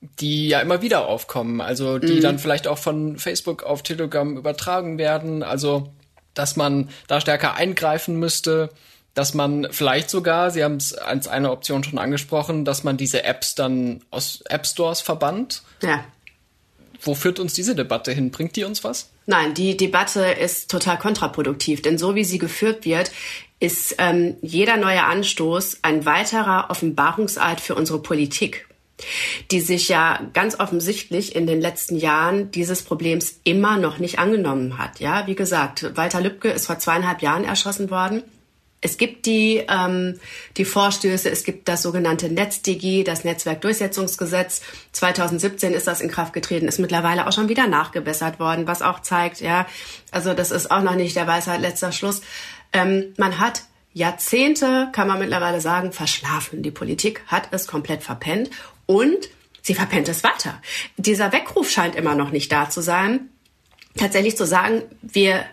die 0.00 0.48
ja 0.48 0.60
immer 0.60 0.82
wieder 0.82 1.06
aufkommen. 1.06 1.60
Also 1.60 1.98
die 1.98 2.14
mhm. 2.14 2.20
dann 2.20 2.38
vielleicht 2.38 2.66
auch 2.66 2.78
von 2.78 3.18
Facebook 3.18 3.62
auf 3.62 3.82
Telegram 3.82 4.36
übertragen 4.36 4.98
werden. 4.98 5.42
Also 5.42 5.92
dass 6.34 6.56
man 6.56 6.88
da 7.08 7.20
stärker 7.20 7.54
eingreifen 7.54 8.16
müsste, 8.16 8.70
dass 9.14 9.34
man 9.34 9.68
vielleicht 9.70 10.08
sogar, 10.08 10.50
Sie 10.50 10.64
haben 10.64 10.76
es 10.76 10.94
als 10.94 11.28
eine 11.28 11.50
Option 11.50 11.84
schon 11.84 11.98
angesprochen, 11.98 12.64
dass 12.64 12.82
man 12.84 12.96
diese 12.96 13.24
Apps 13.24 13.54
dann 13.54 14.00
aus 14.10 14.42
App 14.48 14.66
Stores 14.66 15.02
verbannt. 15.02 15.62
Ja. 15.82 16.04
Wo 17.00 17.14
führt 17.14 17.38
uns 17.38 17.52
diese 17.52 17.74
Debatte 17.74 18.12
hin? 18.12 18.30
Bringt 18.30 18.56
die 18.56 18.64
uns 18.64 18.84
was? 18.84 19.10
Nein, 19.26 19.54
die 19.54 19.76
Debatte 19.76 20.24
ist 20.24 20.70
total 20.70 20.98
kontraproduktiv, 20.98 21.82
denn 21.82 21.98
so 21.98 22.14
wie 22.14 22.24
sie 22.24 22.38
geführt 22.38 22.84
wird, 22.84 23.12
ist 23.60 23.94
ähm, 23.98 24.36
jeder 24.42 24.76
neue 24.76 25.04
Anstoß 25.04 25.78
ein 25.82 26.04
weiterer 26.04 26.66
Offenbarungseid 26.70 27.60
für 27.60 27.76
unsere 27.76 28.02
Politik, 28.02 28.66
die 29.52 29.60
sich 29.60 29.88
ja 29.88 30.20
ganz 30.32 30.58
offensichtlich 30.58 31.36
in 31.36 31.46
den 31.46 31.60
letzten 31.60 31.96
Jahren 31.96 32.50
dieses 32.50 32.82
Problems 32.82 33.38
immer 33.44 33.78
noch 33.78 33.98
nicht 33.98 34.18
angenommen 34.18 34.78
hat. 34.78 34.98
Ja, 34.98 35.28
wie 35.28 35.36
gesagt, 35.36 35.96
Walter 35.96 36.20
Lübcke 36.20 36.48
ist 36.48 36.66
vor 36.66 36.80
zweieinhalb 36.80 37.22
Jahren 37.22 37.44
erschossen 37.44 37.90
worden. 37.90 38.24
Es 38.82 38.98
gibt 38.98 39.26
die, 39.26 39.64
ähm, 39.68 40.18
die 40.56 40.64
Vorstöße, 40.64 41.30
es 41.30 41.44
gibt 41.44 41.68
das 41.68 41.82
sogenannte 41.82 42.28
NetzDG, 42.28 43.04
das 43.04 43.24
Netzwerkdurchsetzungsgesetz. 43.24 44.60
2017 44.90 45.72
ist 45.72 45.86
das 45.86 46.00
in 46.00 46.10
Kraft 46.10 46.32
getreten, 46.32 46.66
ist 46.66 46.80
mittlerweile 46.80 47.26
auch 47.26 47.32
schon 47.32 47.48
wieder 47.48 47.68
nachgebessert 47.68 48.40
worden, 48.40 48.66
was 48.66 48.82
auch 48.82 49.00
zeigt, 49.00 49.40
ja, 49.40 49.66
also 50.10 50.34
das 50.34 50.50
ist 50.50 50.70
auch 50.70 50.82
noch 50.82 50.96
nicht 50.96 51.16
der 51.16 51.28
Weisheit 51.28 51.60
letzter 51.60 51.92
Schluss. 51.92 52.22
Ähm, 52.72 53.14
man 53.16 53.38
hat 53.38 53.62
Jahrzehnte, 53.94 54.88
kann 54.92 55.06
man 55.06 55.20
mittlerweile 55.20 55.60
sagen, 55.60 55.92
verschlafen. 55.92 56.62
Die 56.62 56.70
Politik 56.70 57.22
hat 57.28 57.48
es 57.52 57.68
komplett 57.68 58.02
verpennt 58.02 58.50
und 58.86 59.28
sie 59.60 59.74
verpennt 59.74 60.08
es 60.08 60.24
weiter. 60.24 60.60
Dieser 60.96 61.32
Weckruf 61.32 61.70
scheint 61.70 61.94
immer 61.94 62.16
noch 62.16 62.30
nicht 62.30 62.50
da 62.50 62.68
zu 62.68 62.80
sein, 62.80 63.28
tatsächlich 63.96 64.36
zu 64.36 64.46
sagen, 64.46 64.82
wir 65.02 65.44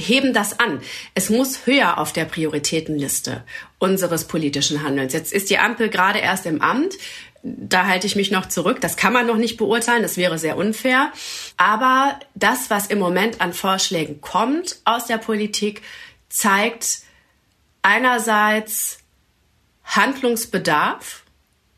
heben 0.00 0.32
das 0.32 0.58
an. 0.58 0.80
Es 1.14 1.30
muss 1.30 1.66
höher 1.66 1.98
auf 1.98 2.12
der 2.12 2.24
Prioritätenliste 2.24 3.44
unseres 3.78 4.24
politischen 4.24 4.82
Handelns. 4.82 5.12
Jetzt 5.12 5.32
ist 5.32 5.50
die 5.50 5.58
Ampel 5.58 5.88
gerade 5.88 6.18
erst 6.18 6.46
im 6.46 6.60
Amt. 6.60 6.94
Da 7.42 7.86
halte 7.86 8.06
ich 8.06 8.16
mich 8.16 8.30
noch 8.30 8.46
zurück. 8.46 8.80
Das 8.80 8.96
kann 8.96 9.12
man 9.12 9.26
noch 9.26 9.36
nicht 9.36 9.56
beurteilen. 9.56 10.02
Das 10.02 10.16
wäre 10.16 10.38
sehr 10.38 10.56
unfair. 10.56 11.12
Aber 11.56 12.18
das, 12.34 12.68
was 12.70 12.86
im 12.86 12.98
Moment 12.98 13.40
an 13.40 13.52
Vorschlägen 13.52 14.20
kommt 14.20 14.80
aus 14.84 15.06
der 15.06 15.18
Politik, 15.18 15.82
zeigt 16.28 16.98
einerseits 17.82 18.98
Handlungsbedarf, 19.84 21.22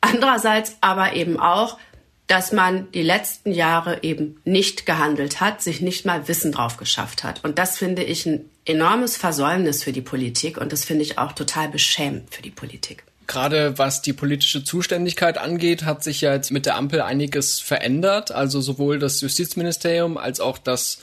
andererseits 0.00 0.76
aber 0.80 1.14
eben 1.14 1.38
auch 1.38 1.78
dass 2.26 2.52
man 2.52 2.90
die 2.92 3.02
letzten 3.02 3.52
Jahre 3.52 4.02
eben 4.02 4.40
nicht 4.44 4.86
gehandelt 4.86 5.40
hat, 5.40 5.60
sich 5.60 5.80
nicht 5.80 6.06
mal 6.06 6.28
Wissen 6.28 6.52
drauf 6.52 6.76
geschafft 6.76 7.24
hat. 7.24 7.44
Und 7.44 7.58
das 7.58 7.76
finde 7.76 8.02
ich 8.02 8.26
ein 8.26 8.44
enormes 8.64 9.16
Versäumnis 9.16 9.82
für 9.82 9.92
die 9.92 10.00
Politik 10.00 10.56
und 10.56 10.72
das 10.72 10.84
finde 10.84 11.02
ich 11.02 11.18
auch 11.18 11.32
total 11.32 11.68
beschämend 11.68 12.32
für 12.32 12.42
die 12.42 12.50
Politik. 12.50 13.04
Gerade 13.26 13.78
was 13.78 14.02
die 14.02 14.12
politische 14.12 14.64
Zuständigkeit 14.64 15.38
angeht, 15.38 15.84
hat 15.84 16.02
sich 16.02 16.20
ja 16.20 16.34
jetzt 16.34 16.50
mit 16.50 16.66
der 16.66 16.76
Ampel 16.76 17.00
einiges 17.00 17.60
verändert. 17.60 18.32
Also 18.32 18.60
sowohl 18.60 18.98
das 18.98 19.20
Justizministerium 19.20 20.16
als 20.16 20.40
auch 20.40 20.58
das 20.58 20.98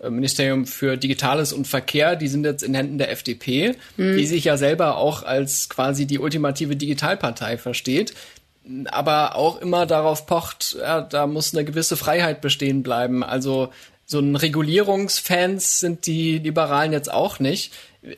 äh, 0.00 0.10
Ministerium 0.10 0.66
für 0.66 0.96
Digitales 0.96 1.52
und 1.52 1.66
Verkehr, 1.66 2.16
die 2.16 2.28
sind 2.28 2.44
jetzt 2.44 2.62
in 2.62 2.74
Händen 2.74 2.98
der 2.98 3.10
FDP, 3.10 3.76
mhm. 3.96 4.16
die 4.16 4.26
sich 4.26 4.44
ja 4.44 4.56
selber 4.56 4.96
auch 4.96 5.22
als 5.22 5.68
quasi 5.68 6.06
die 6.06 6.18
ultimative 6.18 6.76
Digitalpartei 6.76 7.56
versteht 7.56 8.14
aber 8.90 9.36
auch 9.36 9.60
immer 9.60 9.86
darauf 9.86 10.26
pocht, 10.26 10.76
ja, 10.78 11.00
da 11.00 11.26
muss 11.26 11.54
eine 11.54 11.64
gewisse 11.64 11.96
Freiheit 11.96 12.40
bestehen 12.40 12.82
bleiben. 12.82 13.22
Also 13.22 13.70
so 14.06 14.18
ein 14.18 14.34
Regulierungsfans 14.34 15.78
sind 15.78 16.06
die 16.06 16.38
Liberalen 16.38 16.92
jetzt 16.92 17.12
auch 17.12 17.38
nicht. 17.38 17.72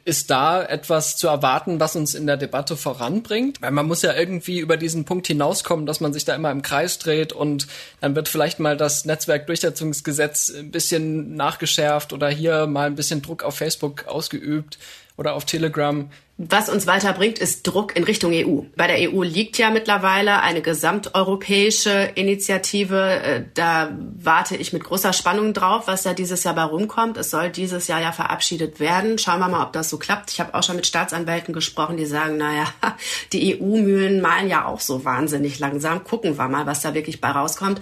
Ist 0.05 0.31
da 0.31 0.62
etwas 0.62 1.17
zu 1.17 1.27
erwarten, 1.27 1.81
was 1.81 1.97
uns 1.97 2.15
in 2.15 2.27
der 2.27 2.37
Debatte 2.37 2.77
voranbringt? 2.77 3.61
Weil 3.61 3.73
man 3.73 3.87
muss 3.87 4.01
ja 4.01 4.15
irgendwie 4.15 4.61
über 4.61 4.77
diesen 4.77 5.05
Punkt 5.05 5.27
hinauskommen, 5.27 5.85
dass 5.85 6.01
man 6.01 6.12
sich 6.12 6.25
da 6.25 6.35
immer 6.35 6.51
im 6.51 6.62
Kreis 6.62 6.99
dreht 6.99 7.33
und 7.33 7.67
dann 8.01 8.15
wird 8.15 8.29
vielleicht 8.29 8.59
mal 8.59 8.77
das 8.77 9.05
Netzwerkdurchsetzungsgesetz 9.05 10.51
ein 10.57 10.71
bisschen 10.71 11.35
nachgeschärft 11.35 12.12
oder 12.12 12.29
hier 12.29 12.67
mal 12.67 12.87
ein 12.87 12.95
bisschen 12.95 13.21
Druck 13.21 13.43
auf 13.43 13.57
Facebook 13.57 14.07
ausgeübt 14.07 14.79
oder 15.23 15.35
auf 15.35 15.45
Telegram. 15.45 16.11
Was 16.39 16.69
uns 16.69 16.89
weiterbringt, 16.89 17.39
ist 17.39 17.63
Druck 17.63 17.95
in 17.95 18.03
Richtung 18.03 18.33
EU. 18.33 18.63
Bei 18.75 18.89
der 18.89 19.13
EU 19.13 19.23
liegt 19.23 19.59
ja 19.59 19.71
mittlerweile 19.71 20.41
eine 20.41 20.61
gesamteuropäische 20.61 22.11
Initiative. 22.17 23.21
Äh, 23.23 23.45
da 23.55 23.97
warte 24.17 24.57
ich 24.57 24.73
mit 24.73 24.83
großer 24.83 25.13
Spannung 25.13 25.53
drauf, 25.53 25.87
was 25.87 26.03
da 26.03 26.15
dieses 26.15 26.43
Jahr 26.43 26.57
bei 26.57 26.65
rumkommt. 26.65 27.17
Es 27.17 27.31
soll 27.31 27.51
dieses 27.51 27.87
Jahr 27.87 28.01
ja 28.01 28.11
verabschiedet 28.11 28.81
werden. 28.81 29.19
Schauen 29.19 29.39
wir 29.39 29.49
mal, 29.49 29.63
ob 29.63 29.73
das 29.73 29.89
so 29.89 29.99
klappt. 29.99 30.33
Ich 30.33 30.41
habe 30.41 30.55
auch 30.55 30.65
schon 30.65 30.75
mit 30.75 30.87
Staatsanwälten 30.87 31.55
gesprochen, 31.55 31.97
die 31.97 32.07
sagen, 32.07 32.39
naja, 32.39 32.65
die 33.33 33.61
EU-Mühlen 33.61 34.21
malen 34.21 34.49
ja 34.49 34.65
auch 34.65 34.81
so 34.81 35.05
wahnsinnig 35.05 35.61
langsam. 35.61 36.03
Gucken 36.03 36.39
wir 36.39 36.49
mal, 36.49 36.67
was 36.67 36.81
da 36.81 36.95
wirklich 36.95 37.21
bei 37.21 37.31
rauskommt. 37.31 37.81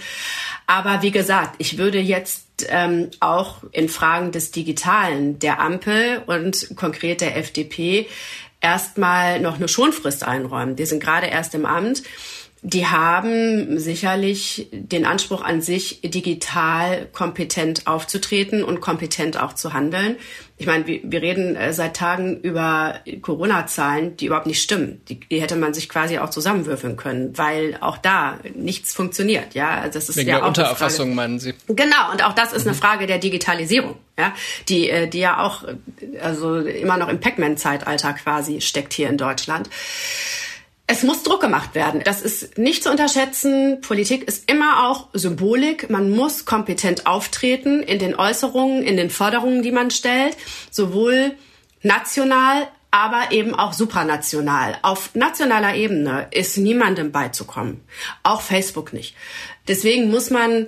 Aber 0.67 1.01
wie 1.01 1.13
gesagt, 1.13 1.55
ich 1.57 1.79
würde 1.79 1.99
jetzt 1.99 2.50
ähm, 2.69 3.11
auch 3.21 3.59
in 3.73 3.89
Fragen 3.89 4.33
des 4.33 4.51
Digitalen 4.51 5.39
der 5.39 5.61
Ampel 5.61 6.23
und 6.27 6.77
konkret 6.77 7.21
der 7.21 7.37
FDP 7.37 8.07
erstmal 8.61 9.41
noch 9.41 9.57
eine 9.57 9.69
Schonfrist 9.69 10.25
einräumen. 10.25 10.77
Die 10.77 10.87
sind 10.87 11.03
gerade 11.03 11.27
erst 11.27 11.55
im 11.55 11.67
Amt. 11.67 12.03
Die 12.63 12.87
haben 12.87 13.79
sicherlich 13.79 14.69
den 14.71 15.07
Anspruch 15.07 15.43
an 15.43 15.63
sich, 15.63 16.03
digital 16.03 17.07
kompetent 17.07 17.87
aufzutreten 17.87 18.63
und 18.63 18.83
kompetent 18.83 19.41
auch 19.41 19.55
zu 19.55 19.73
handeln. 19.73 20.17
Ich 20.61 20.67
meine, 20.67 20.87
wir, 20.87 21.01
wir 21.03 21.23
reden 21.23 21.57
äh, 21.57 21.73
seit 21.73 21.97
Tagen 21.97 22.39
über 22.43 22.97
Corona-Zahlen, 23.23 24.19
die 24.19 24.27
überhaupt 24.27 24.47
nicht 24.47 24.63
stimmen. 24.63 25.01
Die, 25.09 25.19
die, 25.19 25.41
hätte 25.41 25.57
man 25.57 25.73
sich 25.73 25.89
quasi 25.89 26.19
auch 26.19 26.29
zusammenwürfeln 26.29 26.99
können, 26.99 27.39
weil 27.39 27.79
auch 27.81 27.97
da 27.97 28.39
nichts 28.55 28.93
funktioniert. 28.93 29.55
Ja, 29.55 29.89
das 29.89 30.11
ist 30.11 30.19
Wegen 30.19 30.29
ja 30.29 30.35
der 30.35 30.45
auch 30.45 30.49
Untererfassung, 30.49 31.15
meinen 31.15 31.39
Sie? 31.39 31.55
Genau, 31.67 32.13
und 32.13 32.23
auch 32.23 32.35
das 32.35 32.53
ist 32.53 32.67
eine 32.67 32.77
Frage 32.77 33.07
der 33.07 33.17
Digitalisierung, 33.17 33.97
ja, 34.19 34.35
die, 34.69 34.91
äh, 34.91 35.09
die 35.09 35.21
ja 35.21 35.43
auch 35.43 35.65
also 36.21 36.59
immer 36.59 36.99
noch 36.99 37.09
im 37.09 37.21
Pac-Man-Zeitalter 37.21 38.13
quasi 38.13 38.61
steckt 38.61 38.93
hier 38.93 39.09
in 39.09 39.17
Deutschland. 39.17 39.71
Es 40.93 41.05
muss 41.05 41.23
Druck 41.23 41.41
gemacht 41.41 41.77
werden. 41.77 42.03
Das 42.05 42.21
ist 42.21 42.59
nicht 42.59 42.83
zu 42.83 42.91
unterschätzen. 42.91 43.81
Politik 43.81 44.25
ist 44.25 44.51
immer 44.51 44.89
auch 44.89 45.07
Symbolik. 45.13 45.89
Man 45.89 46.11
muss 46.11 46.47
kompetent 46.47 47.07
auftreten 47.07 47.85
in 47.85 48.01
den 48.01 48.17
Äußerungen, 48.17 48.83
in 48.83 48.97
den 48.97 49.09
Forderungen, 49.09 49.63
die 49.63 49.71
man 49.71 49.93
stellt, 49.93 50.37
sowohl 50.73 51.37
national, 51.85 52.67
aber 52.91 53.31
eben 53.31 53.55
auch 53.55 53.73
supranational. 53.73 54.79
Auf 54.83 55.15
nationaler 55.15 55.77
Ebene 55.77 56.27
ist 56.33 56.57
niemandem 56.57 57.13
beizukommen. 57.13 57.83
Auch 58.25 58.41
Facebook 58.41 58.93
nicht. 58.93 59.15
Deswegen 59.69 60.11
muss 60.11 60.31
man 60.31 60.67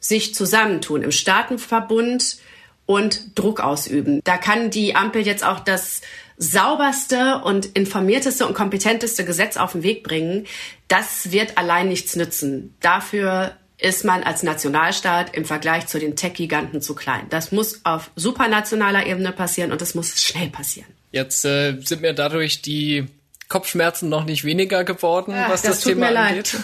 sich 0.00 0.34
zusammentun 0.34 1.02
im 1.02 1.12
Staatenverbund 1.12 2.38
und 2.86 3.38
Druck 3.38 3.60
ausüben. 3.60 4.22
Da 4.24 4.38
kann 4.38 4.70
die 4.70 4.96
Ampel 4.96 5.26
jetzt 5.26 5.44
auch 5.44 5.60
das 5.60 6.00
sauberste 6.42 7.40
und 7.44 7.66
informierteste 7.66 8.46
und 8.46 8.54
kompetenteste 8.54 9.24
Gesetz 9.24 9.56
auf 9.56 9.72
den 9.72 9.84
Weg 9.84 10.02
bringen, 10.02 10.46
das 10.88 11.30
wird 11.30 11.56
allein 11.56 11.88
nichts 11.88 12.16
nützen. 12.16 12.74
Dafür 12.80 13.52
ist 13.78 14.04
man 14.04 14.22
als 14.22 14.42
Nationalstaat 14.42 15.34
im 15.36 15.44
Vergleich 15.44 15.86
zu 15.86 15.98
den 15.98 16.16
Tech-Giganten 16.16 16.82
zu 16.82 16.94
klein. 16.94 17.26
Das 17.30 17.52
muss 17.52 17.80
auf 17.84 18.10
supranationaler 18.16 19.06
Ebene 19.06 19.32
passieren 19.32 19.72
und 19.72 19.80
es 19.82 19.94
muss 19.94 20.20
schnell 20.20 20.48
passieren. 20.48 20.88
Jetzt 21.12 21.44
äh, 21.44 21.78
sind 21.80 22.02
mir 22.02 22.12
dadurch 22.12 22.62
die 22.62 23.06
Kopfschmerzen 23.48 24.08
noch 24.08 24.24
nicht 24.24 24.44
weniger 24.44 24.82
geworden, 24.82 25.34
Ach, 25.36 25.50
was 25.50 25.62
das, 25.62 25.76
das 25.76 25.84
Thema 25.84 26.08
angeht. 26.08 26.56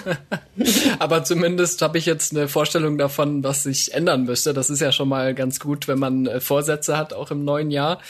Aber 0.99 1.23
zumindest 1.23 1.83
habe 1.83 1.99
ich 1.99 2.07
jetzt 2.07 2.35
eine 2.35 2.49
Vorstellung 2.49 2.99
davon, 2.99 3.45
was 3.45 3.65
sich 3.65 3.93
ändern 3.93 4.25
müsste. 4.25 4.55
Das 4.55 4.71
ist 4.71 4.81
ja 4.81 4.91
schon 4.91 5.09
mal 5.09 5.35
ganz 5.35 5.61
gut, 5.61 5.87
wenn 5.87 5.99
man 5.99 6.27
äh, 6.27 6.41
Vorsätze 6.41 6.97
hat, 6.97 7.13
auch 7.13 7.31
im 7.31 7.45
neuen 7.45 7.71
Jahr. 7.71 8.01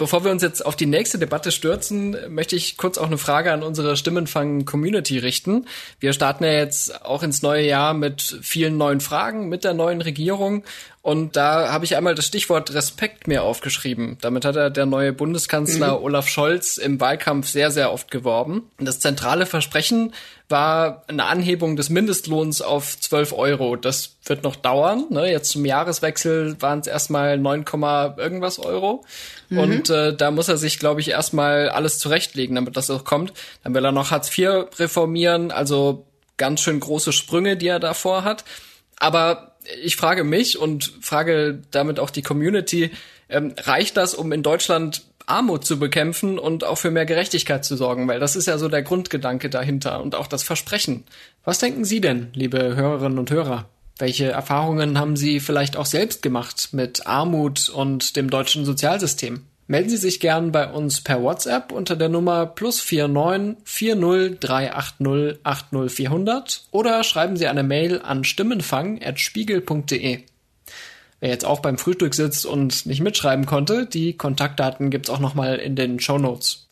Bevor 0.00 0.24
wir 0.24 0.30
uns 0.30 0.40
jetzt 0.40 0.64
auf 0.64 0.76
die 0.76 0.86
nächste 0.86 1.18
Debatte 1.18 1.52
stürzen, 1.52 2.16
möchte 2.30 2.56
ich 2.56 2.78
kurz 2.78 2.96
auch 2.96 3.08
eine 3.08 3.18
Frage 3.18 3.52
an 3.52 3.62
unsere 3.62 3.98
Stimmenfang-Community 3.98 5.18
richten. 5.18 5.66
Wir 5.98 6.14
starten 6.14 6.42
ja 6.42 6.52
jetzt 6.52 7.04
auch 7.04 7.22
ins 7.22 7.42
neue 7.42 7.66
Jahr 7.66 7.92
mit 7.92 8.38
vielen 8.40 8.78
neuen 8.78 9.02
Fragen, 9.02 9.50
mit 9.50 9.62
der 9.62 9.74
neuen 9.74 10.00
Regierung. 10.00 10.64
Und 11.02 11.36
da 11.36 11.70
habe 11.70 11.84
ich 11.84 11.98
einmal 11.98 12.14
das 12.14 12.24
Stichwort 12.24 12.72
Respekt 12.72 13.28
mir 13.28 13.42
aufgeschrieben. 13.42 14.16
Damit 14.22 14.46
hat 14.46 14.56
er 14.56 14.70
der 14.70 14.86
neue 14.86 15.12
Bundeskanzler 15.12 15.98
mhm. 15.98 16.04
Olaf 16.04 16.28
Scholz 16.28 16.78
im 16.78 16.98
Wahlkampf 16.98 17.48
sehr, 17.48 17.70
sehr 17.70 17.92
oft 17.92 18.10
geworben. 18.10 18.70
Das 18.78 19.00
zentrale 19.00 19.44
Versprechen 19.44 20.14
war 20.50 21.04
eine 21.06 21.24
Anhebung 21.24 21.76
des 21.76 21.90
Mindestlohns 21.90 22.60
auf 22.62 22.98
12 22.98 23.32
Euro. 23.32 23.76
Das 23.76 24.16
wird 24.24 24.42
noch 24.42 24.56
dauern. 24.56 25.04
Ne? 25.10 25.30
Jetzt 25.30 25.50
zum 25.50 25.64
Jahreswechsel 25.64 26.60
waren 26.60 26.80
es 26.80 26.86
erstmal 26.86 27.38
9, 27.38 27.64
irgendwas 28.16 28.58
Euro. 28.58 29.04
Mhm. 29.48 29.58
Und 29.58 29.90
äh, 29.90 30.14
da 30.14 30.30
muss 30.30 30.48
er 30.48 30.56
sich, 30.56 30.78
glaube 30.78 31.00
ich, 31.00 31.10
erstmal 31.10 31.68
alles 31.68 31.98
zurechtlegen, 31.98 32.56
damit 32.56 32.76
das 32.76 32.90
auch 32.90 33.04
kommt. 33.04 33.32
Dann 33.62 33.74
will 33.74 33.84
er 33.84 33.92
noch 33.92 34.10
Hartz 34.10 34.36
IV 34.36 34.66
reformieren, 34.78 35.50
also 35.50 36.06
ganz 36.36 36.60
schön 36.60 36.80
große 36.80 37.12
Sprünge, 37.12 37.56
die 37.56 37.68
er 37.68 37.80
davor 37.80 38.24
hat. 38.24 38.44
Aber 38.96 39.56
ich 39.82 39.96
frage 39.96 40.24
mich 40.24 40.58
und 40.58 40.92
frage 41.00 41.62
damit 41.70 42.00
auch 42.00 42.10
die 42.10 42.22
Community, 42.22 42.90
ähm, 43.28 43.54
reicht 43.58 43.96
das, 43.96 44.14
um 44.14 44.32
in 44.32 44.42
Deutschland 44.42 45.02
Armut 45.30 45.64
zu 45.64 45.78
bekämpfen 45.78 46.38
und 46.38 46.64
auch 46.64 46.76
für 46.76 46.90
mehr 46.90 47.06
Gerechtigkeit 47.06 47.64
zu 47.64 47.76
sorgen, 47.76 48.08
weil 48.08 48.20
das 48.20 48.36
ist 48.36 48.46
ja 48.46 48.58
so 48.58 48.68
der 48.68 48.82
Grundgedanke 48.82 49.48
dahinter 49.48 50.02
und 50.02 50.14
auch 50.14 50.26
das 50.26 50.42
Versprechen. 50.42 51.04
Was 51.44 51.58
denken 51.58 51.84
Sie 51.84 52.00
denn, 52.00 52.28
liebe 52.34 52.76
Hörerinnen 52.76 53.18
und 53.18 53.30
Hörer? 53.30 53.68
Welche 53.98 54.30
Erfahrungen 54.30 54.98
haben 54.98 55.16
Sie 55.16 55.40
vielleicht 55.40 55.76
auch 55.76 55.86
selbst 55.86 56.22
gemacht 56.22 56.70
mit 56.72 57.06
Armut 57.06 57.68
und 57.68 58.16
dem 58.16 58.30
deutschen 58.30 58.64
Sozialsystem? 58.64 59.42
Melden 59.66 59.90
Sie 59.90 59.98
sich 59.98 60.18
gern 60.18 60.50
bei 60.50 60.68
uns 60.68 61.00
per 61.00 61.22
WhatsApp 61.22 61.70
unter 61.70 61.94
der 61.94 62.08
Nummer 62.08 62.46
plus 62.46 62.84
49 62.90 63.58
40 63.64 64.40
380 64.40 65.38
80 65.44 65.92
400 65.92 66.64
oder 66.72 67.04
schreiben 67.04 67.36
Sie 67.36 67.46
eine 67.46 67.62
Mail 67.62 68.00
an 68.02 68.24
stimmenfang.spiegel.de. 68.24 70.24
Wer 71.20 71.28
jetzt 71.28 71.44
auch 71.44 71.60
beim 71.60 71.78
Frühstück 71.78 72.14
sitzt 72.14 72.46
und 72.46 72.86
nicht 72.86 73.02
mitschreiben 73.02 73.46
konnte, 73.46 73.86
die 73.86 74.14
Kontaktdaten 74.14 74.90
gibt's 74.90 75.10
auch 75.10 75.20
nochmal 75.20 75.56
in 75.56 75.76
den 75.76 76.00
Show 76.00 76.18
Notes. 76.18 76.66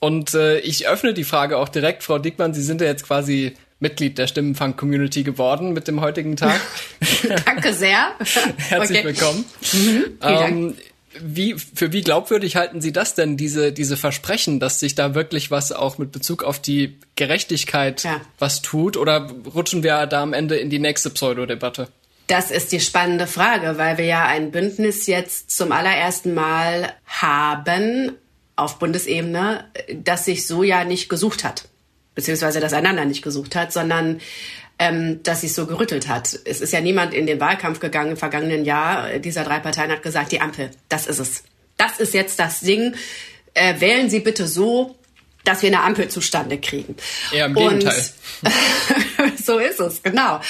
Und 0.00 0.34
äh, 0.34 0.60
ich 0.60 0.88
öffne 0.88 1.12
die 1.14 1.24
Frage 1.24 1.58
auch 1.58 1.68
direkt, 1.68 2.04
Frau 2.04 2.18
Dickmann, 2.18 2.54
Sie 2.54 2.62
sind 2.62 2.80
ja 2.80 2.86
jetzt 2.86 3.04
quasi 3.04 3.54
Mitglied 3.80 4.18
der 4.18 4.26
Stimmenfang-Community 4.28 5.22
geworden 5.24 5.72
mit 5.72 5.88
dem 5.88 6.00
heutigen 6.00 6.36
Tag. 6.36 6.60
Danke 7.44 7.72
sehr. 7.72 8.12
Herzlich 8.56 8.98
okay. 8.98 9.04
willkommen. 9.08 9.44
Mhm, 9.72 10.04
ähm, 10.22 10.74
wie, 11.20 11.54
für 11.54 11.92
wie 11.92 12.02
glaubwürdig 12.02 12.54
halten 12.54 12.80
Sie 12.80 12.92
das 12.92 13.14
denn, 13.14 13.36
diese, 13.36 13.72
diese 13.72 13.96
Versprechen, 13.96 14.60
dass 14.60 14.78
sich 14.78 14.94
da 14.94 15.14
wirklich 15.14 15.50
was 15.50 15.72
auch 15.72 15.98
mit 15.98 16.12
Bezug 16.12 16.44
auf 16.44 16.60
die 16.60 16.96
Gerechtigkeit 17.16 18.04
ja. 18.04 18.20
was 18.38 18.62
tut? 18.62 18.96
Oder 18.96 19.28
rutschen 19.52 19.82
wir 19.82 20.06
da 20.06 20.22
am 20.22 20.32
Ende 20.32 20.56
in 20.56 20.70
die 20.70 20.78
nächste 20.78 21.10
Pseudodebatte? 21.10 21.88
Das 22.28 22.52
ist 22.52 22.70
die 22.70 22.80
spannende 22.80 23.26
Frage, 23.26 23.76
weil 23.78 23.98
wir 23.98 24.04
ja 24.04 24.24
ein 24.26 24.52
Bündnis 24.52 25.06
jetzt 25.08 25.50
zum 25.50 25.72
allerersten 25.72 26.34
Mal 26.34 26.92
haben 27.06 28.12
auf 28.54 28.78
Bundesebene, 28.78 29.64
das 29.92 30.24
sich 30.24 30.46
so 30.46 30.62
ja 30.62 30.84
nicht 30.84 31.08
gesucht 31.08 31.42
hat 31.42 31.64
beziehungsweise 32.18 32.58
das 32.58 32.72
einander 32.72 33.04
nicht 33.04 33.22
gesucht 33.22 33.54
hat, 33.54 33.72
sondern 33.72 34.20
ähm, 34.80 35.22
dass 35.22 35.42
sich 35.42 35.54
so 35.54 35.66
gerüttelt 35.66 36.08
hat. 36.08 36.36
Es 36.46 36.60
ist 36.60 36.72
ja 36.72 36.80
niemand 36.80 37.14
in 37.14 37.28
den 37.28 37.38
Wahlkampf 37.38 37.78
gegangen 37.78 38.10
im 38.10 38.16
vergangenen 38.16 38.64
Jahr. 38.64 39.20
Dieser 39.20 39.44
drei 39.44 39.60
Parteien 39.60 39.92
hat 39.92 40.02
gesagt, 40.02 40.32
die 40.32 40.40
Ampel, 40.40 40.72
das 40.88 41.06
ist 41.06 41.20
es. 41.20 41.44
Das 41.76 42.00
ist 42.00 42.14
jetzt 42.14 42.40
das 42.40 42.58
Ding. 42.58 42.96
Äh, 43.54 43.80
wählen 43.80 44.10
Sie 44.10 44.18
bitte 44.18 44.48
so, 44.48 44.96
dass 45.44 45.62
wir 45.62 45.68
eine 45.68 45.82
Ampel 45.82 46.08
zustande 46.08 46.58
kriegen. 46.58 46.96
Ja, 47.30 47.46
im 47.46 47.54
Gegenteil. 47.54 48.04
so 49.48 49.58
ist 49.58 49.80
es, 49.80 50.02
genau. 50.02 50.40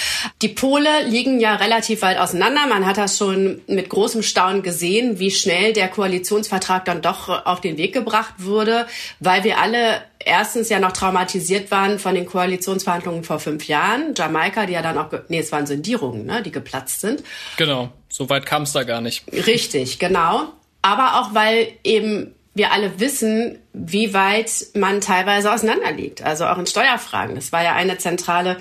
Die 0.42 0.48
Pole 0.48 1.04
liegen 1.06 1.38
ja 1.38 1.54
relativ 1.54 2.02
weit 2.02 2.18
auseinander. 2.18 2.66
Man 2.66 2.84
hat 2.84 2.98
das 2.98 3.16
schon 3.16 3.62
mit 3.68 3.88
großem 3.88 4.24
Staunen 4.24 4.62
gesehen, 4.62 5.20
wie 5.20 5.30
schnell 5.30 5.72
der 5.72 5.86
Koalitionsvertrag 5.86 6.84
dann 6.84 7.00
doch 7.00 7.28
auf 7.46 7.60
den 7.60 7.78
Weg 7.78 7.92
gebracht 7.92 8.34
wurde, 8.38 8.86
weil 9.20 9.44
wir 9.44 9.58
alle 9.58 10.02
erstens 10.18 10.68
ja 10.68 10.80
noch 10.80 10.90
traumatisiert 10.90 11.70
waren 11.70 12.00
von 12.00 12.16
den 12.16 12.26
Koalitionsverhandlungen 12.26 13.22
vor 13.22 13.38
fünf 13.38 13.68
Jahren. 13.68 14.14
Jamaika, 14.16 14.66
die 14.66 14.72
ja 14.72 14.82
dann 14.82 14.98
auch, 14.98 15.12
nee, 15.28 15.38
es 15.38 15.52
waren 15.52 15.66
Sondierungen, 15.66 16.26
ne, 16.26 16.42
die 16.42 16.50
geplatzt 16.50 17.00
sind. 17.00 17.22
Genau, 17.56 17.90
so 18.08 18.28
weit 18.28 18.46
kam 18.46 18.64
es 18.64 18.72
da 18.72 18.82
gar 18.82 19.00
nicht. 19.00 19.24
Richtig, 19.32 20.00
genau. 20.00 20.52
Aber 20.82 21.20
auch 21.20 21.34
weil 21.34 21.68
eben 21.84 22.34
wir 22.58 22.72
alle 22.72 23.00
wissen, 23.00 23.58
wie 23.72 24.12
weit 24.12 24.66
man 24.74 25.00
teilweise 25.00 25.52
auseinanderliegt, 25.52 26.22
also 26.22 26.44
auch 26.44 26.58
in 26.58 26.66
Steuerfragen. 26.66 27.36
Das 27.36 27.52
war 27.52 27.62
ja 27.62 27.74
eine 27.74 27.98
zentrale 27.98 28.60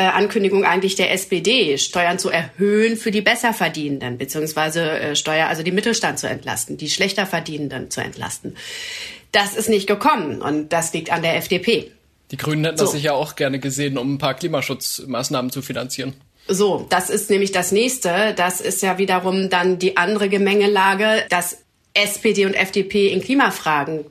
äh, 0.00 0.06
Ankündigung 0.06 0.64
eigentlich 0.64 0.94
der 0.94 1.12
SPD, 1.12 1.76
Steuern 1.78 2.18
zu 2.18 2.30
erhöhen 2.30 2.96
für 2.96 3.10
die 3.10 3.20
Besserverdienenden, 3.20 4.18
beziehungsweise 4.18 4.82
äh, 4.82 5.16
Steuer, 5.16 5.48
also 5.48 5.62
die 5.62 5.72
Mittelstand 5.72 6.18
zu 6.18 6.28
entlasten, 6.28 6.76
die 6.76 6.88
schlechter 6.88 7.26
Verdienenden 7.26 7.90
zu 7.90 8.00
entlasten. 8.00 8.56
Das 9.32 9.54
ist 9.54 9.68
nicht 9.68 9.86
gekommen 9.86 10.40
und 10.42 10.70
das 10.70 10.92
liegt 10.92 11.12
an 11.12 11.22
der 11.22 11.36
FDP. 11.36 11.92
Die 12.30 12.36
Grünen 12.36 12.64
hätten 12.64 12.78
so. 12.78 12.84
das 12.84 12.92
sicher 12.92 13.14
auch 13.14 13.36
gerne 13.36 13.58
gesehen, 13.58 13.98
um 13.98 14.14
ein 14.14 14.18
paar 14.18 14.34
Klimaschutzmaßnahmen 14.34 15.50
zu 15.50 15.62
finanzieren. 15.62 16.14
So, 16.48 16.86
das 16.88 17.10
ist 17.10 17.30
nämlich 17.30 17.52
das 17.52 17.70
nächste. 17.70 18.34
Das 18.34 18.60
ist 18.60 18.82
ja 18.82 18.98
wiederum 18.98 19.50
dann 19.50 19.78
die 19.78 19.96
andere 19.96 20.28
Gemengelage, 20.28 21.24
dass 21.28 21.58
SPD 21.94 22.46
und 22.46 22.54
FDP 22.54 23.08
in 23.08 23.20
Klimafragen 23.20 24.06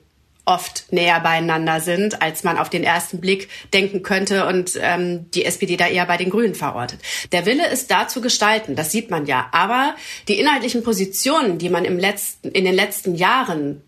oft 0.50 0.92
näher 0.92 1.20
beieinander 1.20 1.80
sind, 1.80 2.24
als 2.24 2.44
man 2.44 2.58
auf 2.58 2.72
den 2.72 2.84
ersten 2.84 3.22
Blick 3.22 3.50
denken 3.72 4.02
könnte 4.02 4.48
und 4.48 4.72
ähm, 4.82 5.30
die 5.32 5.46
SPD 5.46 5.78
da 5.78 5.88
eher 5.88 6.08
bei 6.08 6.18
den 6.18 6.32
Grünen 6.32 6.56
verortet. 6.56 7.00
Der 7.32 7.46
Wille 7.46 7.68
ist 7.68 7.92
da 7.92 8.08
zu 8.08 8.20
gestalten, 8.20 8.76
das 8.76 8.92
sieht 8.92 9.12
man 9.12 9.28
ja. 9.28 9.48
Aber 9.52 9.96
die 10.28 10.40
inhaltlichen 10.40 10.82
Positionen, 10.82 11.60
die 11.60 11.70
man 11.70 11.86
im 11.86 12.00
letzten, 12.00 12.50
in 12.50 12.66
den 12.66 12.74
letzten 12.74 13.14
Jahren 13.14 13.84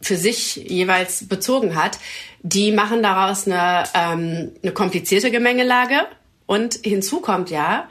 für 0.00 0.16
sich 0.16 0.54
jeweils 0.54 1.26
bezogen 1.26 1.74
hat, 1.74 1.98
die 2.42 2.70
machen 2.70 3.02
daraus 3.02 3.48
eine, 3.48 3.82
ähm, 3.94 4.52
eine 4.62 4.72
komplizierte 4.72 5.32
Gemengelage. 5.32 6.06
Und 6.46 6.78
hinzu 6.84 7.20
kommt 7.20 7.50
ja, 7.50 7.88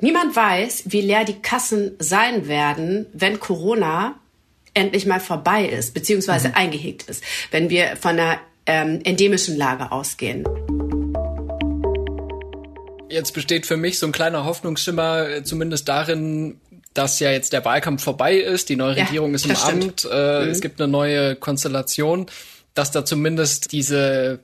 niemand 0.00 0.34
weiß, 0.34 0.84
wie 0.86 1.02
leer 1.02 1.24
die 1.24 1.42
Kassen 1.42 1.96
sein 1.98 2.48
werden, 2.48 3.06
wenn 3.12 3.40
Corona 3.40 4.14
endlich 4.74 5.06
mal 5.06 5.20
vorbei 5.20 5.66
ist, 5.66 5.94
beziehungsweise 5.94 6.48
mhm. 6.48 6.54
eingehegt 6.54 7.02
ist, 7.04 7.22
wenn 7.50 7.70
wir 7.70 7.96
von 7.96 8.12
einer 8.12 8.38
ähm, 8.66 9.00
endemischen 9.04 9.56
Lage 9.56 9.92
ausgehen. 9.92 10.44
Jetzt 13.08 13.34
besteht 13.34 13.66
für 13.66 13.76
mich 13.76 13.98
so 13.98 14.06
ein 14.06 14.12
kleiner 14.12 14.44
Hoffnungsschimmer, 14.44 15.28
äh, 15.28 15.44
zumindest 15.44 15.88
darin, 15.88 16.60
dass 16.94 17.20
ja 17.20 17.30
jetzt 17.30 17.52
der 17.52 17.64
Wahlkampf 17.64 18.02
vorbei 18.02 18.36
ist, 18.36 18.68
die 18.68 18.76
neue 18.76 18.96
Regierung 18.96 19.30
ja, 19.30 19.36
ist 19.36 19.46
im 19.46 19.56
Amt, 19.56 20.08
äh, 20.10 20.44
mhm. 20.44 20.50
es 20.50 20.60
gibt 20.60 20.80
eine 20.80 20.90
neue 20.90 21.36
Konstellation, 21.36 22.26
dass 22.74 22.90
da 22.90 23.04
zumindest 23.04 23.72
diese 23.72 24.40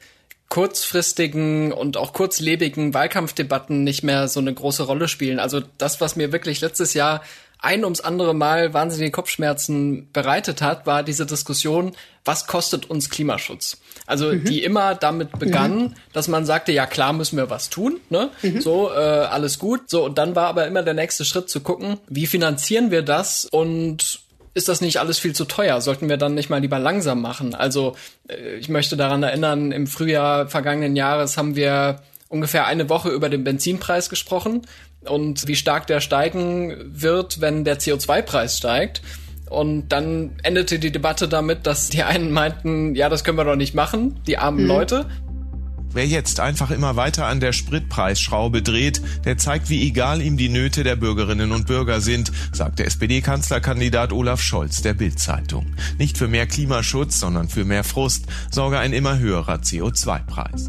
kurzfristigen 0.49 1.73
und 1.73 1.97
auch 1.97 2.13
kurzlebigen 2.15 2.95
Wahlkampfdebatten 2.95 3.85
nicht 3.85 4.03
mehr 4.03 4.29
so 4.29 4.41
eine 4.41 4.53
große 4.53 4.83
Rolle 4.83 5.09
spielen. 5.09 5.41
Also 5.41 5.61
das, 5.77 6.01
was 6.01 6.17
mir 6.17 6.33
wirklich 6.33 6.61
letztes 6.61 6.95
Jahr 6.95 7.23
ein 7.61 7.85
ums 7.85 8.01
andere 8.01 8.35
Mal 8.35 8.73
wahnsinnige 8.73 9.11
Kopfschmerzen 9.11 10.11
bereitet 10.13 10.63
hat, 10.63 10.87
war 10.87 11.03
diese 11.03 11.27
Diskussion, 11.27 11.93
was 12.25 12.47
kostet 12.47 12.89
uns 12.89 13.11
Klimaschutz? 13.11 13.79
Also 14.07 14.33
mhm. 14.33 14.45
die 14.45 14.63
immer 14.63 14.95
damit 14.95 15.39
begann, 15.39 15.79
mhm. 15.79 15.95
dass 16.13 16.29
man 16.29 16.47
sagte, 16.47 16.73
ja 16.73 16.87
klar 16.87 17.13
müssen 17.13 17.37
wir 17.37 17.51
was 17.51 17.69
tun, 17.69 18.01
ne? 18.11 18.31
Mhm. 18.43 18.61
So, 18.61 18.91
äh, 18.91 18.95
alles 18.95 19.59
gut. 19.59 19.91
So, 19.91 20.05
und 20.05 20.19
dann 20.19 20.37
war 20.37 20.47
aber 20.47 20.67
immer 20.67 20.83
der 20.83 20.95
nächste 20.95 21.25
Schritt 21.25 21.51
zu 21.51 21.61
gucken, 21.61 21.99
wie 22.09 22.27
finanzieren 22.27 22.91
wir 22.91 23.03
das 23.03 23.45
und 23.45 24.21
ist 24.55 24.69
das 24.69 24.81
nicht 24.81 24.99
alles 24.99 25.19
viel 25.19 25.35
zu 25.35 25.45
teuer? 25.45 25.81
Sollten 25.81 26.09
wir 26.09 26.17
dann 26.17 26.35
nicht 26.35 26.51
mal 26.51 26.61
lieber 26.61 26.79
langsam 26.79 27.21
machen? 27.21 27.55
Also 27.55 27.97
äh, 28.29 28.57
ich 28.57 28.69
möchte 28.69 28.97
daran 28.97 29.23
erinnern, 29.23 29.73
im 29.73 29.87
Frühjahr 29.87 30.49
vergangenen 30.49 30.97
Jahres 30.97 31.37
haben 31.37 31.57
wir 31.57 32.03
ungefähr 32.29 32.67
eine 32.67 32.89
Woche 32.89 33.09
über 33.09 33.29
den 33.31 33.43
Benzinpreis 33.43 34.11
gesprochen 34.11 34.63
und 35.05 35.47
wie 35.47 35.57
stark 35.57 35.87
der 35.87 36.01
steigen 36.01 36.75
wird, 36.89 37.41
wenn 37.41 37.65
der 37.65 37.79
CO2-Preis 37.79 38.59
steigt. 38.59 39.03
Und 39.49 39.89
dann 39.89 40.33
endete 40.43 40.79
die 40.79 40.93
Debatte 40.93 41.29
damit, 41.29 41.67
dass 41.67 41.89
die 41.89 42.03
einen 42.03 42.33
meinten, 42.33 42.95
ja, 42.95 43.09
das 43.09 43.25
können 43.25 43.39
wir 43.39 43.45
doch 43.45 43.57
nicht 43.57 43.75
machen, 43.75 44.21
die 44.27 44.39
armen 44.39 44.63
mhm. 44.63 44.69
Leute. 44.69 45.07
Wer 45.91 46.07
jetzt 46.07 46.39
einfach 46.39 46.71
immer 46.71 46.97
weiter 46.97 47.27
an 47.27 47.41
der 47.41 47.53
Spritpreisschraube 47.53 48.61
dreht, 48.61 49.01
der 49.25 49.39
zeigt, 49.39 49.71
wie 49.71 49.87
egal 49.89 50.21
ihm 50.21 50.37
die 50.37 50.51
Nöte 50.51 50.85
der 50.85 50.97
Bürgerinnen 50.97 51.51
und 51.51 51.67
Bürger 51.67 52.03
sind, 52.03 52.31
sagt 52.53 52.79
der 52.79 52.87
SPD-Kanzlerkandidat 52.87 54.13
Olaf 54.13 54.43
Scholz 54.43 54.83
der 54.83 54.93
Bild-Zeitung. 54.93 55.75
Nicht 55.97 56.19
für 56.19 56.29
mehr 56.29 56.47
Klimaschutz, 56.47 57.19
sondern 57.19 57.49
für 57.49 57.65
mehr 57.65 57.85
Frust 57.85 58.27
sorge 58.51 58.79
ein 58.79 58.93
immer 58.93 59.19
höherer 59.19 59.57
CO2-Preis. 59.57 60.69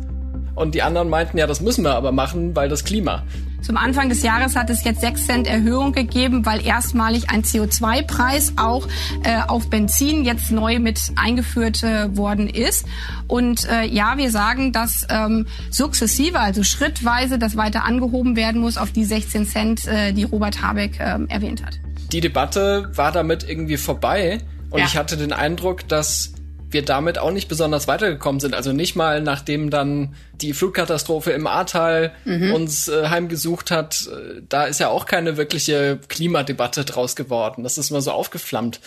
Und 0.56 0.74
die 0.74 0.84
anderen 0.84 1.10
meinten, 1.10 1.38
ja, 1.38 1.48
das 1.48 1.60
müssen 1.60 1.84
wir 1.84 1.96
aber 1.96 2.14
machen, 2.14 2.56
weil 2.56 2.70
das 2.70 2.86
Klima. 2.86 3.24
Zum 3.62 3.78
Anfang 3.78 4.10
des 4.10 4.24
Jahres 4.24 4.56
hat 4.56 4.70
es 4.70 4.84
jetzt 4.84 5.02
6 5.02 5.26
Cent 5.26 5.48
Erhöhung 5.48 5.92
gegeben, 5.92 6.46
weil 6.46 6.66
erstmalig 6.66 7.30
ein 7.30 7.44
CO2-Preis 7.44 8.54
auch 8.58 8.88
äh, 9.24 9.42
auf 9.48 9.70
Benzin 9.70 10.24
jetzt 10.24 10.52
neu 10.52 10.80
mit 10.80 11.00
eingeführt 11.16 11.84
äh, 11.84 12.16
worden 12.16 12.48
ist. 12.48 12.86
Und 13.28 13.70
äh, 13.70 13.86
ja, 13.86 14.18
wir 14.18 14.32
sagen, 14.32 14.72
dass 14.72 15.06
ähm, 15.10 15.46
sukzessive, 15.70 16.40
also 16.40 16.64
schrittweise, 16.64 17.38
das 17.38 17.58
weiter 17.58 17.84
angehoben 17.84 18.36
werden 18.36 18.62
muss 18.62 18.78
auf 18.78 18.92
die 18.92 19.06
16 19.06 19.46
Cent, 19.46 19.88
äh, 19.88 20.14
die 20.14 20.24
Robert 20.24 20.62
Habeck 20.62 21.00
äh, 21.00 21.20
erwähnt 21.28 21.66
hat. 21.66 21.80
Die 22.12 22.22
Debatte 22.22 22.92
war 22.96 23.12
damit 23.12 23.48
irgendwie 23.48 23.78
vorbei. 23.78 24.40
Und 24.70 24.80
ja. 24.80 24.86
ich 24.86 24.98
hatte 24.98 25.18
den 25.18 25.34
Eindruck, 25.34 25.88
dass 25.88 26.34
wir 26.72 26.84
damit 26.84 27.18
auch 27.18 27.32
nicht 27.32 27.48
besonders 27.48 27.88
weitergekommen 27.88 28.40
sind. 28.40 28.54
Also 28.54 28.74
nicht 28.74 28.96
mal 28.96 29.22
nachdem 29.22 29.70
dann 29.70 30.16
die 30.34 30.54
Flutkatastrophe 30.54 31.32
im 31.32 31.48
Ahrtal 31.48 32.14
mhm. 32.26 32.54
uns 32.54 32.88
äh, 32.88 33.08
heimgesucht 33.08 33.72
hat, 33.72 34.08
äh, 34.08 34.42
da 34.48 34.66
ist 34.66 34.80
ja 34.80 34.90
auch 34.90 35.06
keine 35.06 35.38
wirkliche 35.38 36.00
Klimadebatte 36.08 36.86
draus 36.86 37.16
geworden. 37.16 37.64
Das 37.64 37.78
ist 37.78 37.92
mal 37.92 38.02
so 38.02 38.12
aufgeflammt. 38.12 38.80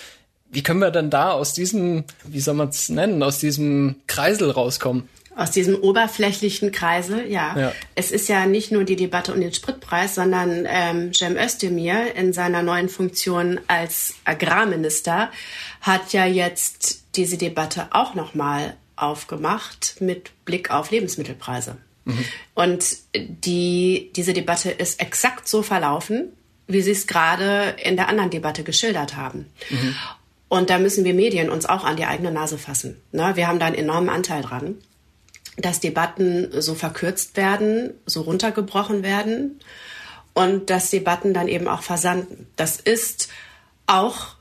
Wie 0.50 0.62
können 0.62 0.80
wir 0.80 0.90
denn 0.90 1.10
da 1.10 1.32
aus 1.32 1.54
diesem, 1.54 2.04
wie 2.24 2.40
soll 2.40 2.54
man 2.54 2.68
es 2.68 2.88
nennen, 2.88 3.22
aus 3.22 3.38
diesem 3.38 3.96
Kreisel 4.06 4.50
rauskommen? 4.50 5.08
Aus 5.34 5.50
diesem 5.50 5.76
oberflächlichen 5.76 6.72
Kreisel, 6.72 7.26
ja. 7.26 7.58
ja. 7.58 7.72
Es 7.94 8.10
ist 8.10 8.28
ja 8.28 8.44
nicht 8.44 8.70
nur 8.70 8.84
die 8.84 8.96
Debatte 8.96 9.32
um 9.32 9.40
den 9.40 9.54
Spritpreis, 9.54 10.14
sondern 10.14 10.66
ähm, 10.68 11.14
Cem 11.14 11.38
Özdemir 11.38 12.14
in 12.14 12.34
seiner 12.34 12.62
neuen 12.62 12.90
Funktion 12.90 13.58
als 13.66 14.16
Agrarminister 14.26 15.30
hat 15.80 16.12
ja 16.12 16.26
jetzt 16.26 17.01
diese 17.14 17.36
Debatte 17.36 17.88
auch 17.90 18.14
nochmal 18.14 18.76
aufgemacht 18.96 19.96
mit 20.00 20.44
Blick 20.44 20.70
auf 20.70 20.90
Lebensmittelpreise. 20.90 21.76
Mhm. 22.04 22.24
Und 22.54 22.84
die, 23.14 24.10
diese 24.14 24.32
Debatte 24.32 24.70
ist 24.70 25.00
exakt 25.00 25.48
so 25.48 25.62
verlaufen, 25.62 26.32
wie 26.66 26.82
Sie 26.82 26.90
es 26.90 27.06
gerade 27.06 27.76
in 27.82 27.96
der 27.96 28.08
anderen 28.08 28.30
Debatte 28.30 28.62
geschildert 28.64 29.16
haben. 29.16 29.46
Mhm. 29.70 29.96
Und 30.48 30.70
da 30.70 30.78
müssen 30.78 31.04
wir 31.04 31.14
Medien 31.14 31.50
uns 31.50 31.66
auch 31.66 31.84
an 31.84 31.96
die 31.96 32.04
eigene 32.04 32.30
Nase 32.30 32.58
fassen. 32.58 33.00
Ne? 33.10 33.32
Wir 33.34 33.48
haben 33.48 33.58
da 33.58 33.66
einen 33.66 33.76
enormen 33.76 34.10
Anteil 34.10 34.42
dran 34.42 34.76
dass 35.56 35.80
Debatten 35.80 36.48
so 36.60 36.74
verkürzt 36.74 37.36
werden, 37.36 37.92
so 38.06 38.22
runtergebrochen 38.22 39.02
werden 39.02 39.60
und 40.34 40.70
dass 40.70 40.90
Debatten 40.90 41.34
dann 41.34 41.48
eben 41.48 41.68
auch 41.68 41.82
versanden. 41.82 42.46
Das 42.56 42.80
ist 42.80 43.28
auch 43.86 44.34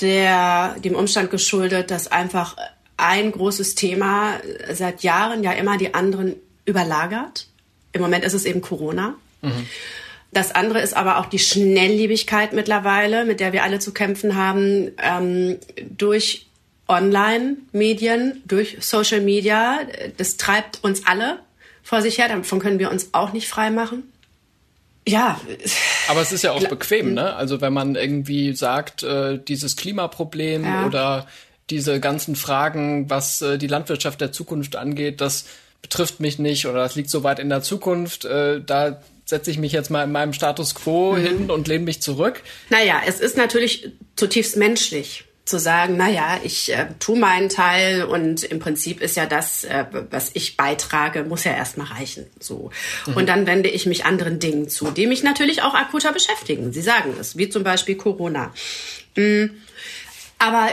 der, 0.00 0.76
dem 0.78 0.94
Umstand 0.94 1.30
geschuldet, 1.30 1.90
dass 1.90 2.10
einfach 2.10 2.56
ein 2.96 3.32
großes 3.32 3.74
Thema 3.74 4.34
seit 4.72 5.02
Jahren 5.02 5.42
ja 5.42 5.52
immer 5.52 5.76
die 5.76 5.94
anderen 5.94 6.36
überlagert. 6.64 7.46
Im 7.92 8.00
Moment 8.00 8.24
ist 8.24 8.34
es 8.34 8.44
eben 8.44 8.60
Corona. 8.60 9.14
Mhm. 9.42 9.66
Das 10.32 10.54
andere 10.54 10.80
ist 10.80 10.96
aber 10.96 11.18
auch 11.18 11.26
die 11.26 11.38
Schnelllebigkeit 11.38 12.54
mittlerweile, 12.54 13.24
mit 13.24 13.40
der 13.40 13.52
wir 13.52 13.64
alle 13.64 13.80
zu 13.80 13.92
kämpfen 13.92 14.34
haben, 14.34 14.92
ähm, 14.98 15.58
durch 15.90 16.46
Online-Medien, 16.88 18.42
durch 18.46 18.78
Social 18.80 19.20
Media. 19.20 19.80
Das 20.16 20.38
treibt 20.38 20.82
uns 20.82 21.06
alle 21.06 21.38
vor 21.82 22.00
sich 22.00 22.18
her. 22.18 22.28
Davon 22.28 22.60
können 22.60 22.78
wir 22.78 22.90
uns 22.90 23.10
auch 23.12 23.32
nicht 23.32 23.48
frei 23.48 23.70
machen. 23.70 24.11
Ja. 25.06 25.40
Aber 26.08 26.20
es 26.20 26.32
ist 26.32 26.42
ja 26.42 26.52
auch 26.52 26.68
bequem, 26.68 27.14
ne? 27.14 27.34
Also 27.34 27.60
wenn 27.60 27.72
man 27.72 27.96
irgendwie 27.96 28.54
sagt, 28.54 29.02
äh, 29.02 29.38
dieses 29.38 29.76
Klimaproblem 29.76 30.64
ja. 30.64 30.86
oder 30.86 31.26
diese 31.70 32.00
ganzen 32.00 32.36
Fragen, 32.36 33.10
was 33.10 33.42
äh, 33.42 33.58
die 33.58 33.66
Landwirtschaft 33.66 34.20
der 34.20 34.32
Zukunft 34.32 34.76
angeht, 34.76 35.20
das 35.20 35.46
betrifft 35.80 36.20
mich 36.20 36.38
nicht 36.38 36.66
oder 36.66 36.78
das 36.78 36.94
liegt 36.94 37.10
so 37.10 37.24
weit 37.24 37.38
in 37.38 37.48
der 37.48 37.62
Zukunft, 37.62 38.24
äh, 38.24 38.60
da 38.64 39.02
setze 39.24 39.50
ich 39.50 39.58
mich 39.58 39.72
jetzt 39.72 39.90
mal 39.90 40.04
in 40.04 40.12
meinem 40.12 40.32
Status 40.32 40.74
quo 40.74 41.12
mhm. 41.12 41.20
hin 41.20 41.50
und 41.50 41.66
lehne 41.66 41.84
mich 41.84 42.02
zurück. 42.02 42.42
Naja, 42.70 43.00
es 43.06 43.18
ist 43.18 43.36
natürlich 43.36 43.90
zutiefst 44.16 44.56
menschlich 44.56 45.24
zu 45.44 45.58
sagen, 45.58 45.96
na 45.96 46.08
ja, 46.08 46.38
ich 46.44 46.72
äh, 46.72 46.86
tu 47.00 47.16
meinen 47.16 47.48
Teil 47.48 48.04
und 48.04 48.44
im 48.44 48.60
Prinzip 48.60 49.00
ist 49.00 49.16
ja 49.16 49.26
das, 49.26 49.64
äh, 49.64 49.86
was 50.10 50.30
ich 50.34 50.56
beitrage, 50.56 51.24
muss 51.24 51.42
ja 51.44 51.52
erstmal 51.52 51.88
reichen. 51.88 52.26
So. 52.38 52.70
Mhm. 53.06 53.16
Und 53.16 53.28
dann 53.28 53.46
wende 53.46 53.68
ich 53.68 53.86
mich 53.86 54.04
anderen 54.04 54.38
Dingen 54.38 54.68
zu, 54.68 54.92
die 54.92 55.06
mich 55.06 55.24
natürlich 55.24 55.62
auch 55.62 55.74
akuter 55.74 56.12
beschäftigen. 56.12 56.72
Sie 56.72 56.82
sagen 56.82 57.14
es, 57.20 57.36
wie 57.36 57.48
zum 57.48 57.64
Beispiel 57.64 57.96
Corona. 57.96 58.54
Mhm. 59.16 59.50
Aber 60.38 60.68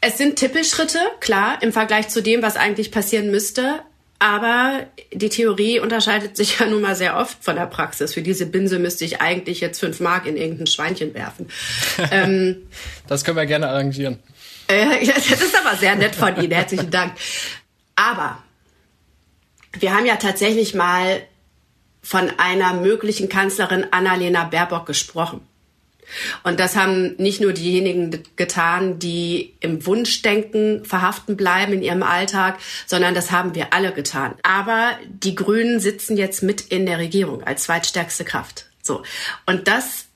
es 0.00 0.18
sind 0.18 0.36
Tippelschritte, 0.36 1.00
klar, 1.20 1.60
im 1.62 1.72
Vergleich 1.72 2.08
zu 2.08 2.22
dem, 2.22 2.42
was 2.42 2.56
eigentlich 2.56 2.92
passieren 2.92 3.30
müsste. 3.30 3.80
Aber 4.24 4.86
die 5.12 5.28
Theorie 5.28 5.80
unterscheidet 5.80 6.34
sich 6.34 6.58
ja 6.58 6.64
nun 6.64 6.80
mal 6.80 6.96
sehr 6.96 7.18
oft 7.18 7.44
von 7.44 7.56
der 7.56 7.66
Praxis. 7.66 8.14
Für 8.14 8.22
diese 8.22 8.46
Binse 8.46 8.78
müsste 8.78 9.04
ich 9.04 9.20
eigentlich 9.20 9.60
jetzt 9.60 9.80
fünf 9.80 10.00
Mark 10.00 10.24
in 10.24 10.38
irgendein 10.38 10.66
Schweinchen 10.66 11.12
werfen. 11.12 11.50
ähm, 12.10 12.66
das 13.06 13.22
können 13.22 13.36
wir 13.36 13.44
gerne 13.44 13.68
arrangieren. 13.68 14.18
Äh, 14.66 15.04
das 15.06 15.26
ist 15.26 15.54
aber 15.54 15.76
sehr 15.76 15.94
nett 15.96 16.14
von 16.14 16.42
Ihnen. 16.42 16.52
Herzlichen 16.52 16.90
Dank. 16.90 17.12
Aber 17.96 18.42
wir 19.78 19.94
haben 19.94 20.06
ja 20.06 20.16
tatsächlich 20.16 20.74
mal 20.74 21.20
von 22.00 22.32
einer 22.38 22.72
möglichen 22.72 23.28
Kanzlerin 23.28 23.88
Annalena 23.90 24.44
Baerbock 24.44 24.86
gesprochen. 24.86 25.42
Und 26.42 26.60
das 26.60 26.76
haben 26.76 27.16
nicht 27.16 27.40
nur 27.40 27.52
diejenigen 27.52 28.22
getan, 28.36 28.98
die 28.98 29.54
im 29.60 29.84
Wunschdenken 29.86 30.84
verhaften 30.84 31.36
bleiben 31.36 31.72
in 31.72 31.82
ihrem 31.82 32.02
Alltag, 32.02 32.58
sondern 32.86 33.14
das 33.14 33.30
haben 33.30 33.54
wir 33.54 33.72
alle 33.72 33.92
getan. 33.92 34.34
Aber 34.42 34.98
die 35.08 35.34
Grünen 35.34 35.80
sitzen 35.80 36.16
jetzt 36.16 36.42
mit 36.42 36.60
in 36.60 36.86
der 36.86 36.98
Regierung 36.98 37.42
als 37.42 37.64
zweitstärkste 37.64 38.24
Kraft. 38.24 38.66
So. 38.82 39.02
Und 39.46 39.68
das 39.68 40.06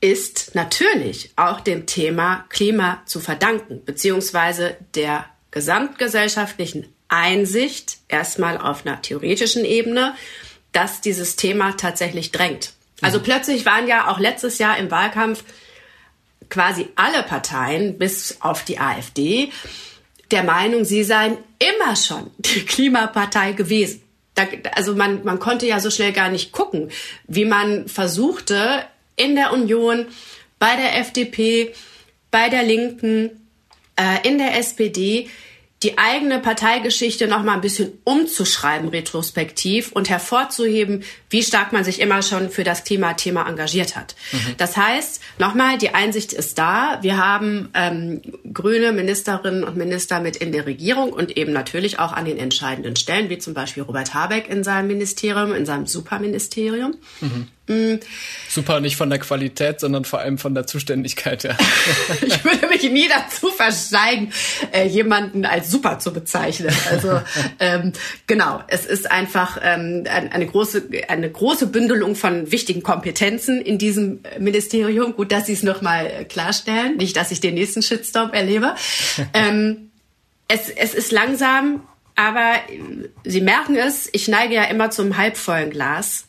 ist 0.00 0.54
natürlich 0.54 1.30
auch 1.36 1.60
dem 1.60 1.86
Thema 1.86 2.44
Klima 2.50 3.02
zu 3.06 3.20
verdanken, 3.20 3.82
beziehungsweise 3.84 4.76
der 4.94 5.24
gesamtgesellschaftlichen 5.50 6.92
Einsicht, 7.08 7.98
erstmal 8.08 8.58
auf 8.58 8.84
einer 8.84 9.00
theoretischen 9.00 9.64
Ebene, 9.64 10.14
dass 10.72 11.00
dieses 11.00 11.36
Thema 11.36 11.72
tatsächlich 11.72 12.32
drängt. 12.32 12.73
Also 13.00 13.18
mhm. 13.18 13.22
plötzlich 13.24 13.66
waren 13.66 13.86
ja 13.86 14.08
auch 14.08 14.18
letztes 14.18 14.58
Jahr 14.58 14.78
im 14.78 14.90
Wahlkampf 14.90 15.44
quasi 16.50 16.88
alle 16.96 17.22
Parteien, 17.22 17.98
bis 17.98 18.40
auf 18.40 18.64
die 18.64 18.78
AfD, 18.78 19.50
der 20.30 20.42
Meinung, 20.42 20.84
sie 20.84 21.04
seien 21.04 21.38
immer 21.58 21.96
schon 21.96 22.30
die 22.38 22.64
Klimapartei 22.64 23.52
gewesen. 23.52 24.02
Da, 24.34 24.44
also 24.74 24.94
man, 24.94 25.24
man 25.24 25.38
konnte 25.38 25.66
ja 25.66 25.78
so 25.78 25.90
schnell 25.90 26.12
gar 26.12 26.28
nicht 26.28 26.52
gucken, 26.52 26.90
wie 27.28 27.44
man 27.44 27.88
versuchte, 27.88 28.84
in 29.16 29.36
der 29.36 29.52
Union, 29.52 30.06
bei 30.58 30.74
der 30.76 30.98
FDP, 30.98 31.72
bei 32.32 32.48
der 32.48 32.64
Linken, 32.64 33.48
äh, 33.96 34.26
in 34.28 34.38
der 34.38 34.58
SPD 34.58 35.28
die 35.84 35.98
eigene 35.98 36.40
Parteigeschichte 36.40 37.28
noch 37.28 37.42
mal 37.42 37.52
ein 37.52 37.60
bisschen 37.60 37.92
umzuschreiben 38.04 38.88
retrospektiv 38.88 39.92
und 39.92 40.08
hervorzuheben, 40.08 41.04
wie 41.28 41.42
stark 41.42 41.72
man 41.72 41.84
sich 41.84 42.00
immer 42.00 42.22
schon 42.22 42.48
für 42.48 42.64
das 42.64 42.84
Klimathema 42.84 43.46
engagiert 43.46 43.94
hat. 43.94 44.16
Mhm. 44.32 44.54
Das 44.56 44.76
heißt, 44.76 45.20
nochmal, 45.38 45.76
die 45.76 45.90
Einsicht 45.90 46.32
ist 46.32 46.58
da. 46.58 46.98
Wir 47.02 47.18
haben 47.18 47.68
ähm, 47.74 48.22
grüne 48.52 48.92
Ministerinnen 48.92 49.62
und 49.62 49.76
Minister 49.76 50.20
mit 50.20 50.36
in 50.36 50.52
der 50.52 50.66
Regierung 50.66 51.12
und 51.12 51.36
eben 51.36 51.52
natürlich 51.52 51.98
auch 51.98 52.12
an 52.12 52.24
den 52.24 52.38
entscheidenden 52.38 52.96
Stellen, 52.96 53.28
wie 53.28 53.38
zum 53.38 53.52
Beispiel 53.52 53.82
Robert 53.82 54.14
Habeck 54.14 54.48
in 54.48 54.64
seinem 54.64 54.88
Ministerium, 54.88 55.52
in 55.54 55.66
seinem 55.66 55.86
Superministerium. 55.86 56.96
Mhm. 57.20 57.48
Super, 58.48 58.80
nicht 58.80 58.96
von 58.96 59.08
der 59.08 59.18
Qualität, 59.18 59.80
sondern 59.80 60.04
vor 60.04 60.18
allem 60.18 60.36
von 60.36 60.54
der 60.54 60.66
Zuständigkeit. 60.66 61.44
Ja. 61.44 61.56
ich 62.20 62.44
würde 62.44 62.66
mich 62.68 62.82
nie 62.90 63.08
dazu 63.08 63.48
verschweigen, 63.48 64.32
äh, 64.70 64.86
jemanden 64.86 65.46
als 65.46 65.70
super 65.70 65.98
zu 65.98 66.12
bezeichnen. 66.12 66.74
Also 66.90 67.22
ähm, 67.60 67.94
genau, 68.26 68.62
es 68.68 68.84
ist 68.84 69.10
einfach 69.10 69.58
ähm, 69.62 70.04
eine 70.06 70.46
große 70.46 70.90
eine 71.08 71.30
große 71.30 71.68
Bündelung 71.68 72.16
von 72.16 72.52
wichtigen 72.52 72.82
Kompetenzen 72.82 73.62
in 73.62 73.78
diesem 73.78 74.20
Ministerium. 74.38 75.14
Gut, 75.14 75.32
dass 75.32 75.46
Sie 75.46 75.54
es 75.54 75.62
noch 75.62 75.80
mal 75.80 76.26
klarstellen, 76.26 76.98
nicht, 76.98 77.16
dass 77.16 77.30
ich 77.30 77.40
den 77.40 77.54
nächsten 77.54 77.80
Shitstorm 77.80 78.34
erlebe. 78.34 78.74
ähm, 79.32 79.90
es, 80.48 80.68
es 80.68 80.92
ist 80.92 81.12
langsam, 81.12 81.82
aber 82.14 82.56
Sie 83.24 83.40
merken 83.40 83.74
es. 83.76 84.10
Ich 84.12 84.28
neige 84.28 84.54
ja 84.54 84.64
immer 84.64 84.90
zum 84.90 85.16
halbvollen 85.16 85.70
Glas 85.70 86.26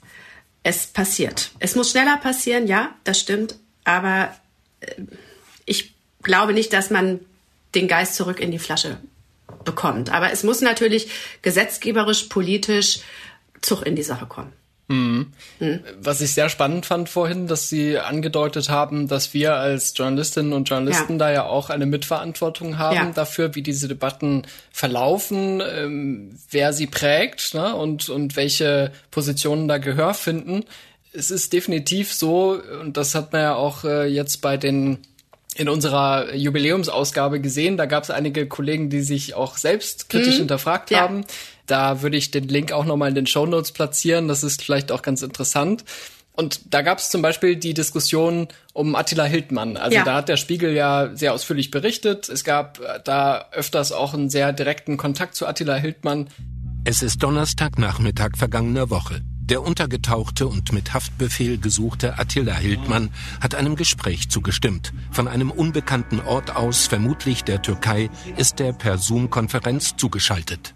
es 0.65 0.87
passiert. 0.87 1.51
Es 1.59 1.75
muss 1.75 1.91
schneller 1.91 2.17
passieren, 2.17 2.65
ja, 2.65 2.95
das 3.03 3.19
stimmt. 3.19 3.55
Aber 3.83 4.35
äh, 4.79 5.03
ich 5.65 5.93
glaube 6.23 6.53
nicht, 6.53 6.73
dass 6.73 6.89
man 6.89 7.19
den 7.75 7.87
Geist 7.87 8.15
zurück 8.15 8.39
in 8.39 8.49
die 8.49 8.57
Flasche 8.57 8.97
bekommt. 9.63 10.11
Aber 10.11 10.31
es 10.31 10.43
muss 10.43 10.61
natürlich 10.61 11.11
gesetzgeberisch, 11.43 12.23
politisch 12.23 13.01
Zug 13.61 13.85
in 13.85 13.95
die 13.95 14.01
Sache 14.01 14.25
kommen. 14.25 14.53
Mhm. 14.87 15.33
Mhm. 15.59 15.79
Was 15.99 16.21
ich 16.21 16.33
sehr 16.33 16.49
spannend 16.49 16.85
fand 16.85 17.09
vorhin, 17.09 17.47
dass 17.47 17.69
Sie 17.69 17.97
angedeutet 17.97 18.69
haben, 18.69 19.07
dass 19.07 19.33
wir 19.33 19.55
als 19.55 19.93
Journalistinnen 19.95 20.53
und 20.53 20.69
Journalisten 20.69 21.13
ja. 21.13 21.17
da 21.17 21.31
ja 21.31 21.43
auch 21.45 21.69
eine 21.69 21.87
Mitverantwortung 21.87 22.77
haben 22.77 22.95
ja. 22.95 23.11
dafür, 23.11 23.55
wie 23.55 23.63
diese 23.63 23.87
Debatten 23.87 24.43
verlaufen, 24.71 25.61
ähm, 25.67 26.37
wer 26.51 26.71
sie 26.71 26.87
prägt 26.87 27.55
ne, 27.55 27.75
und, 27.75 28.09
und 28.09 28.35
welche 28.35 28.91
Positionen 29.09 29.67
da 29.67 29.79
Gehör 29.79 30.13
finden. 30.13 30.65
Es 31.13 31.31
ist 31.31 31.53
definitiv 31.53 32.13
so, 32.13 32.61
und 32.81 32.97
das 32.97 33.15
hat 33.15 33.31
man 33.33 33.41
ja 33.41 33.55
auch 33.55 33.85
äh, 33.85 34.05
jetzt 34.05 34.41
bei 34.41 34.57
den 34.57 34.99
in 35.55 35.69
unserer 35.69 36.35
Jubiläumsausgabe 36.35 37.39
gesehen. 37.39 37.77
Da 37.77 37.85
gab 37.85 38.03
es 38.03 38.09
einige 38.09 38.45
Kollegen, 38.45 38.89
die 38.89 39.01
sich 39.01 39.35
auch 39.35 39.55
selbst 39.55 40.09
kritisch 40.09 40.35
mhm. 40.35 40.39
hinterfragt 40.39 40.91
ja. 40.91 40.99
haben. 40.99 41.25
Da 41.65 42.01
würde 42.01 42.17
ich 42.17 42.31
den 42.31 42.47
Link 42.47 42.71
auch 42.71 42.85
nochmal 42.85 43.09
in 43.09 43.15
den 43.15 43.27
Show 43.27 43.45
Notes 43.45 43.71
platzieren. 43.71 44.27
Das 44.27 44.43
ist 44.43 44.63
vielleicht 44.63 44.91
auch 44.91 45.01
ganz 45.01 45.21
interessant. 45.21 45.83
Und 46.35 46.73
da 46.73 46.81
gab 46.81 46.99
es 46.99 47.09
zum 47.09 47.21
Beispiel 47.21 47.55
die 47.55 47.73
Diskussion 47.73 48.49
um 48.73 48.95
Attila 48.95 49.23
Hildmann. 49.23 49.77
Also 49.77 49.95
ja. 49.95 50.03
da 50.03 50.15
hat 50.15 50.27
der 50.27 50.37
Spiegel 50.37 50.73
ja 50.73 51.15
sehr 51.15 51.33
ausführlich 51.33 51.71
berichtet. 51.71 52.27
Es 52.27 52.43
gab 52.43 52.79
da 53.05 53.45
öfters 53.53 53.93
auch 53.93 54.13
einen 54.13 54.29
sehr 54.29 54.51
direkten 54.51 54.97
Kontakt 54.97 55.35
zu 55.35 55.47
Attila 55.47 55.75
Hildmann. 55.75 56.27
Es 56.83 57.01
ist 57.01 57.23
Donnerstagnachmittag 57.23 58.31
vergangener 58.37 58.89
Woche. 58.89 59.21
Der 59.45 59.61
untergetauchte 59.61 60.47
und 60.47 60.73
mit 60.73 60.93
Haftbefehl 60.93 61.59
gesuchte 61.59 62.17
Attila 62.17 62.55
Hildmann 62.55 63.11
hat 63.39 63.55
einem 63.55 63.75
Gespräch 63.75 64.27
zugestimmt. 64.29 64.91
Von 65.11 65.27
einem 65.27 65.51
unbekannten 65.51 66.19
Ort 66.19 66.55
aus, 66.55 66.87
vermutlich 66.87 67.43
der 67.43 67.61
Türkei, 67.61 68.09
ist 68.37 68.59
er 68.59 68.73
per 68.73 68.97
Zoom-Konferenz 68.97 69.95
zugeschaltet. 69.97 70.73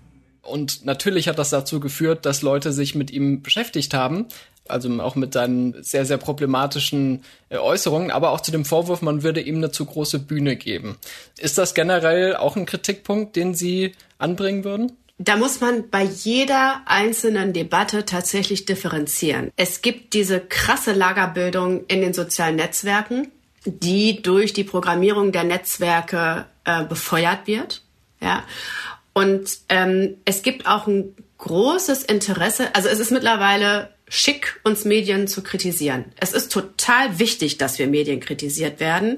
Und 0.50 0.86
natürlich 0.86 1.28
hat 1.28 1.39
das 1.39 1.50
dazu 1.50 1.80
geführt, 1.80 2.26
dass 2.26 2.41
Leute 2.41 2.72
sich 2.72 2.95
mit 2.95 3.12
ihm 3.12 3.41
beschäftigt 3.41 3.93
haben. 3.93 4.28
Also 4.68 4.89
auch 5.02 5.16
mit 5.16 5.34
seinen 5.34 5.82
sehr, 5.84 6.06
sehr 6.06 6.18
problematischen 6.18 7.24
äh, 7.50 7.58
Äußerungen, 7.58 8.12
aber 8.12 8.30
auch 8.30 8.41
zu 8.41 8.52
dem 8.52 8.66
Vorwurf, 8.66 9.02
man 9.02 9.24
würde 9.24 9.41
ihm 9.41 9.58
eine 9.58 9.72
zu 9.72 9.86
große 9.86 10.20
Bühne 10.20 10.56
geben. 10.56 10.97
Ist 11.39 11.58
das 11.58 11.74
generell 11.74 12.36
auch 12.36 12.56
ein 12.56 12.68
Kritikpunkt, 12.68 13.36
den 13.36 13.56
Sie 13.56 13.93
anbringen 14.20 14.64
würden? 14.64 14.91
Da 15.22 15.36
muss 15.36 15.60
man 15.60 15.89
bei 15.89 16.04
jeder 16.04 16.82
einzelnen 16.86 17.52
Debatte 17.52 18.06
tatsächlich 18.06 18.66
differenzieren. 18.66 19.52
Es 19.58 19.82
gibt 19.82 20.14
diese 20.14 20.39
krasse 20.39 20.93
Lagerbildung 20.93 21.86
in 21.88 22.00
den 22.00 22.14
sozialen 22.14 22.56
Netzwerken, 22.56 23.28
die 23.66 24.22
durch 24.22 24.54
die 24.54 24.64
Programmierung 24.64 25.34
der 25.34 25.43
Netzwerke 25.43 26.45
äh, 26.64 26.86
befeuert 26.86 27.47
wird. 27.47 27.82
Ja. 28.22 28.43
Und 29.20 29.49
ähm, 29.67 30.15
es 30.24 30.43
gibt 30.43 30.65
auch 30.65 30.88
ein 30.88 31.13
großes 31.39 32.05
Interesse, 32.05 32.74
also 32.74 32.88
es 32.88 32.99
ist 32.99 33.11
mittlerweile 33.11 33.93
schick, 34.07 34.61
uns 34.63 34.86
Medien 34.86 35.28
zu 35.28 35.43
kritisieren. 35.43 36.05
Es 36.15 36.32
ist 36.32 36.53
total 36.53 37.20
wichtig, 37.20 37.57
dass 37.57 37.80
wir 37.80 37.88
Medien 37.88 38.22
kritisiert 38.22 38.80
werden, 38.80 39.17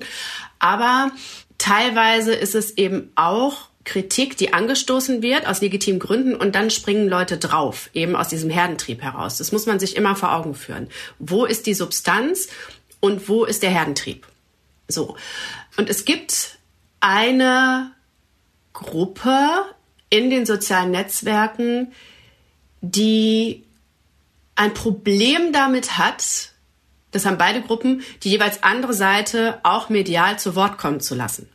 aber 0.58 1.12
teilweise 1.60 2.34
ist 2.34 2.56
es 2.56 2.80
eben 2.80 3.12
auch 3.14 3.70
Kritik, 3.84 4.38
die 4.38 4.54
angestoßen 4.54 5.22
wird 5.22 5.46
aus 5.46 5.62
legitimen 5.62 6.00
Gründen 6.00 6.34
und 6.34 6.56
dann 6.56 6.72
springen 6.72 7.08
Leute 7.08 7.38
drauf, 7.38 7.92
eben 7.94 8.16
aus 8.16 8.28
diesem 8.28 8.50
Herdentrieb 8.50 9.04
heraus. 9.04 9.38
Das 9.38 9.52
muss 9.52 9.68
man 9.68 9.80
sich 9.80 9.96
immer 9.96 10.16
vor 10.16 10.34
Augen 10.34 10.56
führen. 10.56 10.90
Wo 11.20 11.46
ist 11.46 11.68
die 11.68 11.76
Substanz 11.76 12.48
und 13.02 13.30
wo 13.30 13.46
ist 13.46 13.62
der 13.62 13.70
Herdentrieb? 13.70 14.26
So. 14.88 15.16
Und 15.78 15.92
es 15.92 16.06
gibt 16.06 16.58
eine 17.02 17.92
Gruppe 18.74 19.66
in 20.12 20.30
den 20.30 20.46
sozialen 20.46 20.92
Netzwerken, 20.92 21.94
die 22.82 23.64
ein 24.56 24.76
Problem 24.76 25.52
damit 25.52 25.98
hat, 25.98 26.52
das 27.10 27.26
haben 27.26 27.40
beide 27.40 27.62
Gruppen, 27.62 28.04
die 28.24 28.30
jeweils 28.30 28.62
andere 28.62 28.94
Seite 28.94 29.60
auch 29.64 29.90
medial 29.90 30.38
zu 30.38 30.56
Wort 30.56 30.78
kommen 30.78 31.00
zu 31.00 31.16
lassen. 31.16 31.50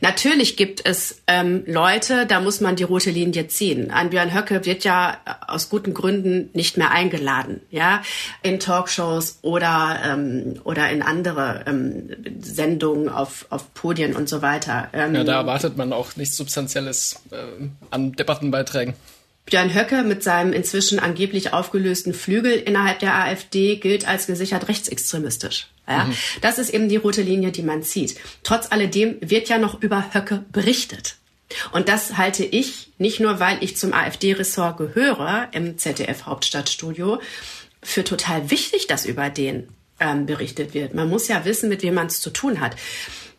Natürlich 0.00 0.56
gibt 0.56 0.84
es 0.84 1.22
ähm, 1.26 1.64
Leute, 1.66 2.26
da 2.26 2.40
muss 2.40 2.60
man 2.60 2.76
die 2.76 2.84
rote 2.84 3.10
Linie 3.10 3.48
ziehen. 3.48 3.90
Ein 3.90 4.10
Björn 4.10 4.34
Höcke 4.34 4.64
wird 4.64 4.84
ja 4.84 5.18
aus 5.46 5.68
guten 5.68 5.94
Gründen 5.94 6.50
nicht 6.52 6.76
mehr 6.76 6.90
eingeladen, 6.90 7.60
ja, 7.70 8.02
in 8.42 8.60
Talkshows 8.60 9.38
oder 9.42 10.00
ähm, 10.04 10.60
oder 10.64 10.90
in 10.90 11.02
andere 11.02 11.64
ähm, 11.66 12.10
Sendungen 12.40 13.08
auf 13.08 13.46
auf 13.50 13.72
Podien 13.74 14.14
und 14.16 14.28
so 14.28 14.42
weiter. 14.42 14.88
Ähm, 14.92 15.14
ja, 15.14 15.24
da 15.24 15.34
erwartet 15.40 15.76
man 15.76 15.92
auch 15.92 16.16
nichts 16.16 16.36
Substanzielles 16.36 17.20
äh, 17.30 17.36
an 17.90 18.12
Debattenbeiträgen. 18.12 18.94
Björn 19.46 19.74
Höcke 19.74 20.02
mit 20.02 20.22
seinem 20.22 20.52
inzwischen 20.52 20.98
angeblich 20.98 21.52
aufgelösten 21.52 22.12
Flügel 22.12 22.52
innerhalb 22.52 22.98
der 22.98 23.14
AfD 23.14 23.76
gilt 23.76 24.06
als 24.06 24.26
gesichert 24.26 24.68
rechtsextremistisch. 24.68 25.68
Ja, 25.88 26.04
mhm. 26.04 26.14
Das 26.40 26.58
ist 26.58 26.70
eben 26.70 26.88
die 26.88 26.96
rote 26.96 27.22
Linie, 27.22 27.52
die 27.52 27.62
man 27.62 27.82
zieht. 27.82 28.18
Trotz 28.42 28.72
alledem 28.72 29.16
wird 29.20 29.48
ja 29.48 29.58
noch 29.58 29.80
über 29.82 30.12
Höcke 30.12 30.44
berichtet. 30.50 31.16
Und 31.70 31.88
das 31.88 32.16
halte 32.16 32.44
ich, 32.44 32.90
nicht 32.98 33.20
nur 33.20 33.38
weil 33.38 33.62
ich 33.62 33.76
zum 33.76 33.92
AfD-Ressort 33.92 34.78
gehöre 34.78 35.48
im 35.52 35.78
ZDF-Hauptstadtstudio, 35.78 37.20
für 37.82 38.02
total 38.02 38.50
wichtig, 38.50 38.88
dass 38.88 39.06
über 39.06 39.30
den 39.30 39.68
ähm, 40.00 40.26
berichtet 40.26 40.74
wird. 40.74 40.94
Man 40.94 41.08
muss 41.08 41.28
ja 41.28 41.44
wissen, 41.44 41.68
mit 41.68 41.82
wem 41.82 41.94
man 41.94 42.08
es 42.08 42.20
zu 42.20 42.30
tun 42.30 42.60
hat. 42.60 42.74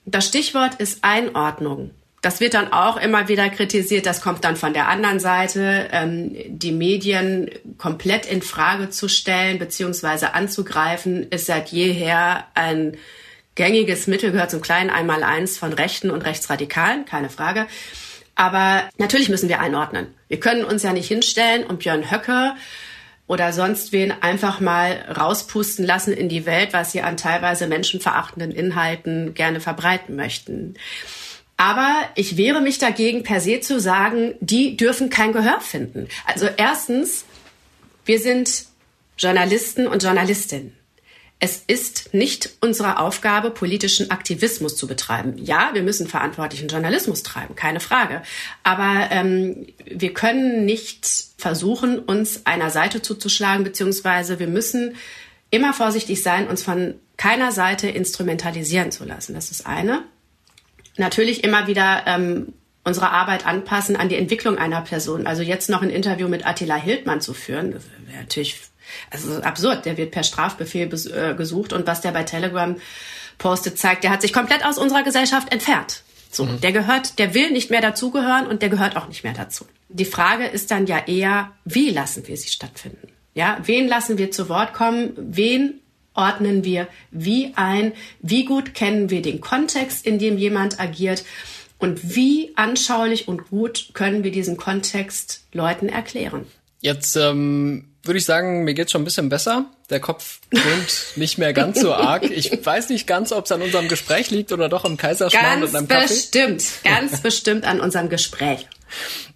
Das 0.05 0.27
Stichwort 0.27 0.75
ist 0.75 1.03
Einordnung. 1.03 1.91
Das 2.27 2.41
wird 2.41 2.55
dann 2.55 2.73
auch 2.73 2.97
immer 2.97 3.29
wieder 3.29 3.49
kritisiert. 3.49 4.05
Das 4.05 4.19
kommt 4.19 4.43
dann 4.43 4.57
von 4.57 4.73
der 4.73 4.89
anderen 4.89 5.17
Seite, 5.17 5.87
ähm, 5.93 6.35
die 6.49 6.73
Medien 6.73 7.49
komplett 7.77 8.25
in 8.25 8.41
Frage 8.41 8.89
zu 8.89 9.07
stellen 9.07 9.59
beziehungsweise 9.59 10.33
anzugreifen, 10.33 11.29
ist 11.29 11.45
seit 11.45 11.69
jeher 11.69 12.43
ein 12.53 12.97
gängiges 13.55 14.07
Mittel, 14.07 14.33
gehört 14.33 14.51
zum 14.51 14.59
kleinen 14.59 14.89
Einmaleins 14.89 15.57
von 15.57 15.71
Rechten 15.71 16.11
und 16.11 16.25
Rechtsradikalen, 16.25 17.05
keine 17.05 17.29
Frage. 17.29 17.65
Aber 18.35 18.83
natürlich 18.97 19.29
müssen 19.29 19.47
wir 19.47 19.61
einordnen. 19.61 20.07
Wir 20.27 20.41
können 20.41 20.65
uns 20.65 20.83
ja 20.83 20.91
nicht 20.91 21.07
hinstellen 21.07 21.63
und 21.63 21.79
Björn 21.79 22.11
Höcke 22.11 22.55
oder 23.27 23.53
sonst 23.53 23.93
wen 23.93 24.11
einfach 24.11 24.59
mal 24.59 25.05
rauspusten 25.17 25.85
lassen 25.85 26.11
in 26.11 26.27
die 26.27 26.45
Welt, 26.45 26.73
was 26.73 26.91
sie 26.91 27.03
an 27.03 27.15
teilweise 27.15 27.67
menschenverachtenden 27.67 28.51
Inhalten 28.51 29.33
gerne 29.33 29.61
verbreiten 29.61 30.17
möchten. 30.17 30.75
Aber 31.57 32.07
ich 32.13 32.37
wehre 32.37 32.61
mich 32.61 32.77
dagegen, 32.77 33.23
per 33.23 33.41
se 33.41 33.59
zu 33.59 33.79
sagen, 33.79 34.35
die 34.39 34.77
dürfen 34.77 35.09
kein 35.09 35.33
Gehör 35.33 35.59
finden. 35.59 36.07
Also 36.25 36.47
erstens, 36.55 37.25
wir 38.05 38.19
sind 38.19 38.65
Journalisten 39.17 39.87
und 39.87 40.03
Journalistinnen. 40.03 40.77
Es 41.39 41.63
ist 41.67 42.13
nicht 42.13 42.57
unsere 42.61 42.99
Aufgabe, 42.99 43.51
politischen 43.51 44.09
Aktivismus 44.09 44.75
zu 44.75 44.87
betreiben. 44.87 45.37
Ja, 45.37 45.69
wir 45.73 45.83
müssen 45.83 46.07
verantwortlichen 46.07 46.67
Journalismus 46.67 47.21
treiben, 47.21 47.55
keine 47.55 47.79
Frage. 47.79 48.23
Aber 48.63 49.09
ähm, 49.11 49.67
wir 49.85 50.13
können 50.13 50.65
nicht 50.65 51.07
versuchen, 51.37 51.99
uns 51.99 52.45
einer 52.45 52.71
Seite 52.71 53.03
zuzuschlagen, 53.03 53.63
beziehungsweise 53.63 54.39
wir 54.39 54.47
müssen 54.47 54.95
immer 55.51 55.73
vorsichtig 55.73 56.23
sein, 56.23 56.47
uns 56.47 56.63
von 56.63 56.95
keiner 57.17 57.51
Seite 57.51 57.87
instrumentalisieren 57.87 58.91
zu 58.91 59.05
lassen. 59.05 59.35
Das 59.35 59.51
ist 59.51 59.67
eine 59.67 60.03
natürlich 60.99 61.43
immer 61.43 61.67
wieder 61.67 62.03
ähm, 62.05 62.53
unsere 62.83 63.11
Arbeit 63.11 63.45
anpassen 63.45 63.95
an 63.95 64.09
die 64.09 64.15
Entwicklung 64.15 64.57
einer 64.57 64.81
Person. 64.81 65.27
Also 65.27 65.43
jetzt 65.43 65.69
noch 65.69 65.81
ein 65.81 65.89
Interview 65.89 66.27
mit 66.27 66.47
Attila 66.47 66.75
Hildmann 66.75 67.21
zu 67.21 67.33
führen, 67.33 67.71
das 67.71 67.83
wäre 68.05 68.21
natürlich 68.21 68.59
also 69.11 69.41
absurd. 69.41 69.85
Der 69.85 69.97
wird 69.97 70.11
per 70.11 70.23
Strafbefehl 70.23 70.87
äh, 70.87 71.35
gesucht 71.35 71.73
und 71.73 71.85
was 71.87 72.01
der 72.01 72.11
bei 72.11 72.23
Telegram 72.23 72.77
postet, 73.37 73.77
zeigt, 73.77 74.03
der 74.03 74.11
hat 74.11 74.21
sich 74.21 74.33
komplett 74.33 74.65
aus 74.65 74.77
unserer 74.77 75.03
Gesellschaft 75.03 75.51
entfernt. 75.51 76.03
So, 76.31 76.45
mhm. 76.45 76.61
der 76.61 76.71
gehört, 76.71 77.19
der 77.19 77.33
will 77.33 77.51
nicht 77.51 77.69
mehr 77.69 77.81
dazugehören 77.81 78.47
und 78.47 78.61
der 78.61 78.69
gehört 78.69 78.95
auch 78.95 79.07
nicht 79.07 79.23
mehr 79.23 79.33
dazu. 79.33 79.65
Die 79.89 80.05
Frage 80.05 80.45
ist 80.45 80.71
dann 80.71 80.87
ja 80.87 80.99
eher, 81.05 81.51
wie 81.65 81.89
lassen 81.89 82.27
wir 82.27 82.37
sie 82.37 82.49
stattfinden? 82.49 83.07
Ja, 83.33 83.59
wen 83.63 83.87
lassen 83.87 84.17
wir 84.17 84.31
zu 84.31 84.49
Wort 84.49 84.73
kommen? 84.73 85.13
Wen 85.17 85.79
ordnen 86.17 86.63
wir 86.63 86.87
wie 87.11 87.53
ein? 87.55 87.93
Wie 88.19 88.43
gut 88.43 88.73
kennen 88.73 89.09
wir 89.09 89.21
den 89.21 89.39
Kontext, 89.39 90.05
in 90.05 90.19
dem 90.19 90.37
jemand 90.37 90.79
agiert? 90.79 91.23
Und 91.79 92.15
wie 92.15 92.51
anschaulich 92.55 93.27
und 93.27 93.49
gut 93.49 93.89
können 93.93 94.23
wir 94.23 94.31
diesen 94.31 94.57
Kontext 94.57 95.45
Leuten 95.53 95.89
erklären? 95.89 96.45
Jetzt 96.81 97.15
ähm, 97.15 97.85
würde 98.03 98.17
ich 98.17 98.25
sagen, 98.25 98.63
mir 98.63 98.73
geht's 98.73 98.91
schon 98.91 99.01
ein 99.01 99.05
bisschen 99.05 99.29
besser. 99.29 99.65
Der 99.89 99.99
Kopf 99.99 100.39
dröhnt 100.51 101.13
nicht 101.15 101.37
mehr 101.37 101.53
ganz 101.53 101.79
so 101.79 101.93
arg. 101.93 102.23
Ich 102.31 102.65
weiß 102.65 102.89
nicht 102.89 103.07
ganz, 103.07 103.31
ob 103.31 103.45
es 103.45 103.51
an 103.51 103.61
unserem 103.61 103.87
Gespräch 103.87 104.31
liegt 104.31 104.51
oder 104.51 104.69
doch 104.69 104.85
am 104.85 104.97
Kaiserschmarrn 104.97 105.63
und 105.63 105.75
am 105.75 105.87
Kaffee. 105.87 105.99
Ganz 105.99 106.09
bestimmt, 106.09 106.65
ganz 106.83 107.21
bestimmt 107.21 107.65
an 107.65 107.79
unserem 107.79 108.09
Gespräch. 108.09 108.67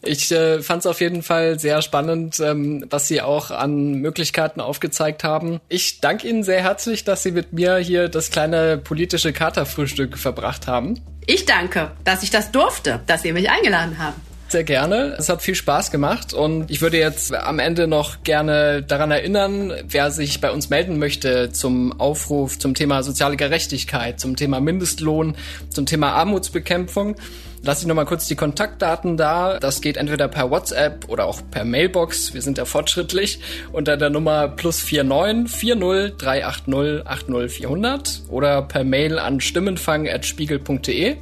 Ich 0.01 0.31
äh, 0.31 0.61
fand 0.61 0.81
es 0.81 0.85
auf 0.85 1.01
jeden 1.01 1.23
Fall 1.23 1.59
sehr 1.59 1.81
spannend, 1.81 2.39
ähm, 2.39 2.85
was 2.89 3.07
Sie 3.07 3.21
auch 3.21 3.51
an 3.51 3.95
Möglichkeiten 3.95 4.61
aufgezeigt 4.61 5.23
haben. 5.23 5.59
Ich 5.69 6.01
danke 6.01 6.27
Ihnen 6.27 6.43
sehr 6.43 6.61
herzlich, 6.61 7.03
dass 7.03 7.23
Sie 7.23 7.31
mit 7.31 7.53
mir 7.53 7.77
hier 7.77 8.09
das 8.09 8.31
kleine 8.31 8.77
politische 8.77 9.33
Katerfrühstück 9.33 10.17
verbracht 10.17 10.67
haben. 10.67 11.01
Ich 11.27 11.45
danke, 11.45 11.91
dass 12.03 12.23
ich 12.23 12.29
das 12.29 12.51
durfte, 12.51 13.01
dass 13.07 13.21
Sie 13.21 13.31
mich 13.31 13.49
eingeladen 13.49 13.97
haben 13.99 14.15
sehr 14.51 14.63
gerne. 14.63 15.15
Es 15.17 15.29
hat 15.29 15.41
viel 15.41 15.55
Spaß 15.55 15.91
gemacht 15.91 16.33
und 16.33 16.69
ich 16.69 16.81
würde 16.81 16.97
jetzt 16.97 17.33
am 17.33 17.59
Ende 17.59 17.87
noch 17.87 18.23
gerne 18.23 18.83
daran 18.83 19.11
erinnern, 19.11 19.73
wer 19.87 20.11
sich 20.11 20.41
bei 20.41 20.51
uns 20.51 20.69
melden 20.69 20.99
möchte 20.99 21.51
zum 21.51 21.99
Aufruf 21.99 22.59
zum 22.59 22.73
Thema 22.73 23.01
soziale 23.03 23.37
Gerechtigkeit, 23.37 24.19
zum 24.19 24.35
Thema 24.35 24.59
Mindestlohn, 24.59 25.35
zum 25.69 25.85
Thema 25.85 26.11
Armutsbekämpfung. 26.13 27.15
Lass 27.63 27.81
ich 27.81 27.87
nochmal 27.87 28.05
kurz 28.05 28.25
die 28.27 28.35
Kontaktdaten 28.35 29.17
da. 29.17 29.59
Das 29.59 29.81
geht 29.81 29.95
entweder 29.95 30.27
per 30.27 30.49
WhatsApp 30.49 31.07
oder 31.09 31.25
auch 31.25 31.41
per 31.51 31.63
Mailbox. 31.63 32.33
Wir 32.33 32.41
sind 32.41 32.57
ja 32.57 32.65
fortschrittlich. 32.65 33.39
Unter 33.71 33.97
der 33.97 34.09
Nummer 34.09 34.47
plus 34.47 34.83
49 34.91 35.47
40 35.47 36.17
380 36.17 37.05
80 37.05 37.51
400 37.51 38.21
oder 38.29 38.63
per 38.63 38.83
Mail 38.83 39.19
an 39.19 39.39
stimmenfang.spiegel.de. 39.39 41.17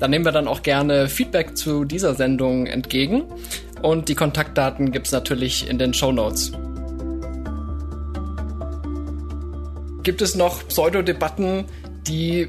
Da 0.00 0.08
nehmen 0.08 0.24
wir 0.24 0.32
dann 0.32 0.48
auch 0.48 0.62
gerne 0.62 1.10
Feedback 1.10 1.58
zu 1.58 1.84
dieser 1.84 2.14
Sendung 2.14 2.66
entgegen. 2.66 3.24
Und 3.82 4.08
die 4.08 4.14
Kontaktdaten 4.14 4.92
gibt's 4.92 5.12
natürlich 5.12 5.68
in 5.68 5.78
den 5.78 5.92
Show 5.92 6.10
Notes. 6.10 6.52
Gibt 10.04 10.22
es 10.22 10.34
noch 10.36 10.66
Pseudodebatten, 10.66 11.66
die 12.06 12.48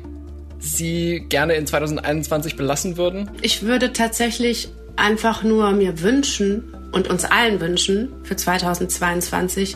Sie 0.63 1.25
gerne 1.27 1.55
in 1.55 1.67
2021 1.67 2.55
belassen 2.55 2.95
würden? 2.95 3.29
Ich 3.41 3.63
würde 3.63 3.91
tatsächlich 3.91 4.69
einfach 4.95 5.43
nur 5.43 5.71
mir 5.71 6.01
wünschen 6.01 6.63
und 6.93 7.09
uns 7.09 7.25
allen 7.25 7.59
wünschen 7.59 8.09
für 8.23 8.35
2022, 8.35 9.75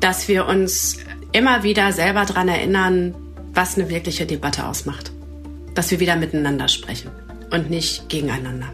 dass 0.00 0.28
wir 0.28 0.46
uns 0.46 0.98
immer 1.32 1.62
wieder 1.62 1.92
selber 1.92 2.24
daran 2.26 2.48
erinnern, 2.48 3.14
was 3.54 3.78
eine 3.78 3.88
wirkliche 3.88 4.26
Debatte 4.26 4.66
ausmacht. 4.66 5.10
Dass 5.74 5.90
wir 5.90 6.00
wieder 6.00 6.16
miteinander 6.16 6.68
sprechen 6.68 7.10
und 7.50 7.70
nicht 7.70 8.08
gegeneinander. 8.08 8.72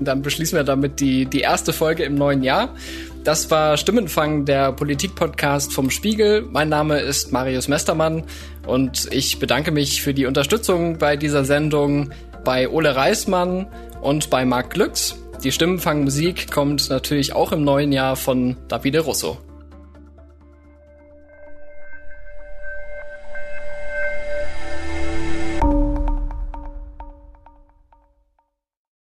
Dann 0.00 0.22
beschließen 0.22 0.56
wir 0.56 0.64
damit 0.64 1.00
die, 1.00 1.26
die 1.26 1.40
erste 1.40 1.72
Folge 1.72 2.04
im 2.04 2.14
neuen 2.14 2.44
Jahr. 2.44 2.76
Das 3.28 3.50
war 3.50 3.76
Stimmenfang, 3.76 4.46
der 4.46 4.72
Politik-Podcast 4.72 5.74
vom 5.74 5.90
Spiegel. 5.90 6.48
Mein 6.50 6.70
Name 6.70 6.98
ist 7.00 7.30
Marius 7.30 7.68
Mestermann 7.68 8.24
und 8.66 9.06
ich 9.12 9.38
bedanke 9.38 9.70
mich 9.70 10.00
für 10.00 10.14
die 10.14 10.24
Unterstützung 10.24 10.96
bei 10.96 11.14
dieser 11.18 11.44
Sendung 11.44 12.08
bei 12.42 12.70
Ole 12.70 12.96
Reismann 12.96 13.66
und 14.00 14.30
bei 14.30 14.46
Marc 14.46 14.70
Glücks. 14.70 15.14
Die 15.44 15.52
Stimmenfang-Musik 15.52 16.50
kommt 16.50 16.88
natürlich 16.88 17.34
auch 17.34 17.52
im 17.52 17.64
neuen 17.64 17.92
Jahr 17.92 18.16
von 18.16 18.56
Davide 18.66 19.00
Russo. 19.00 19.36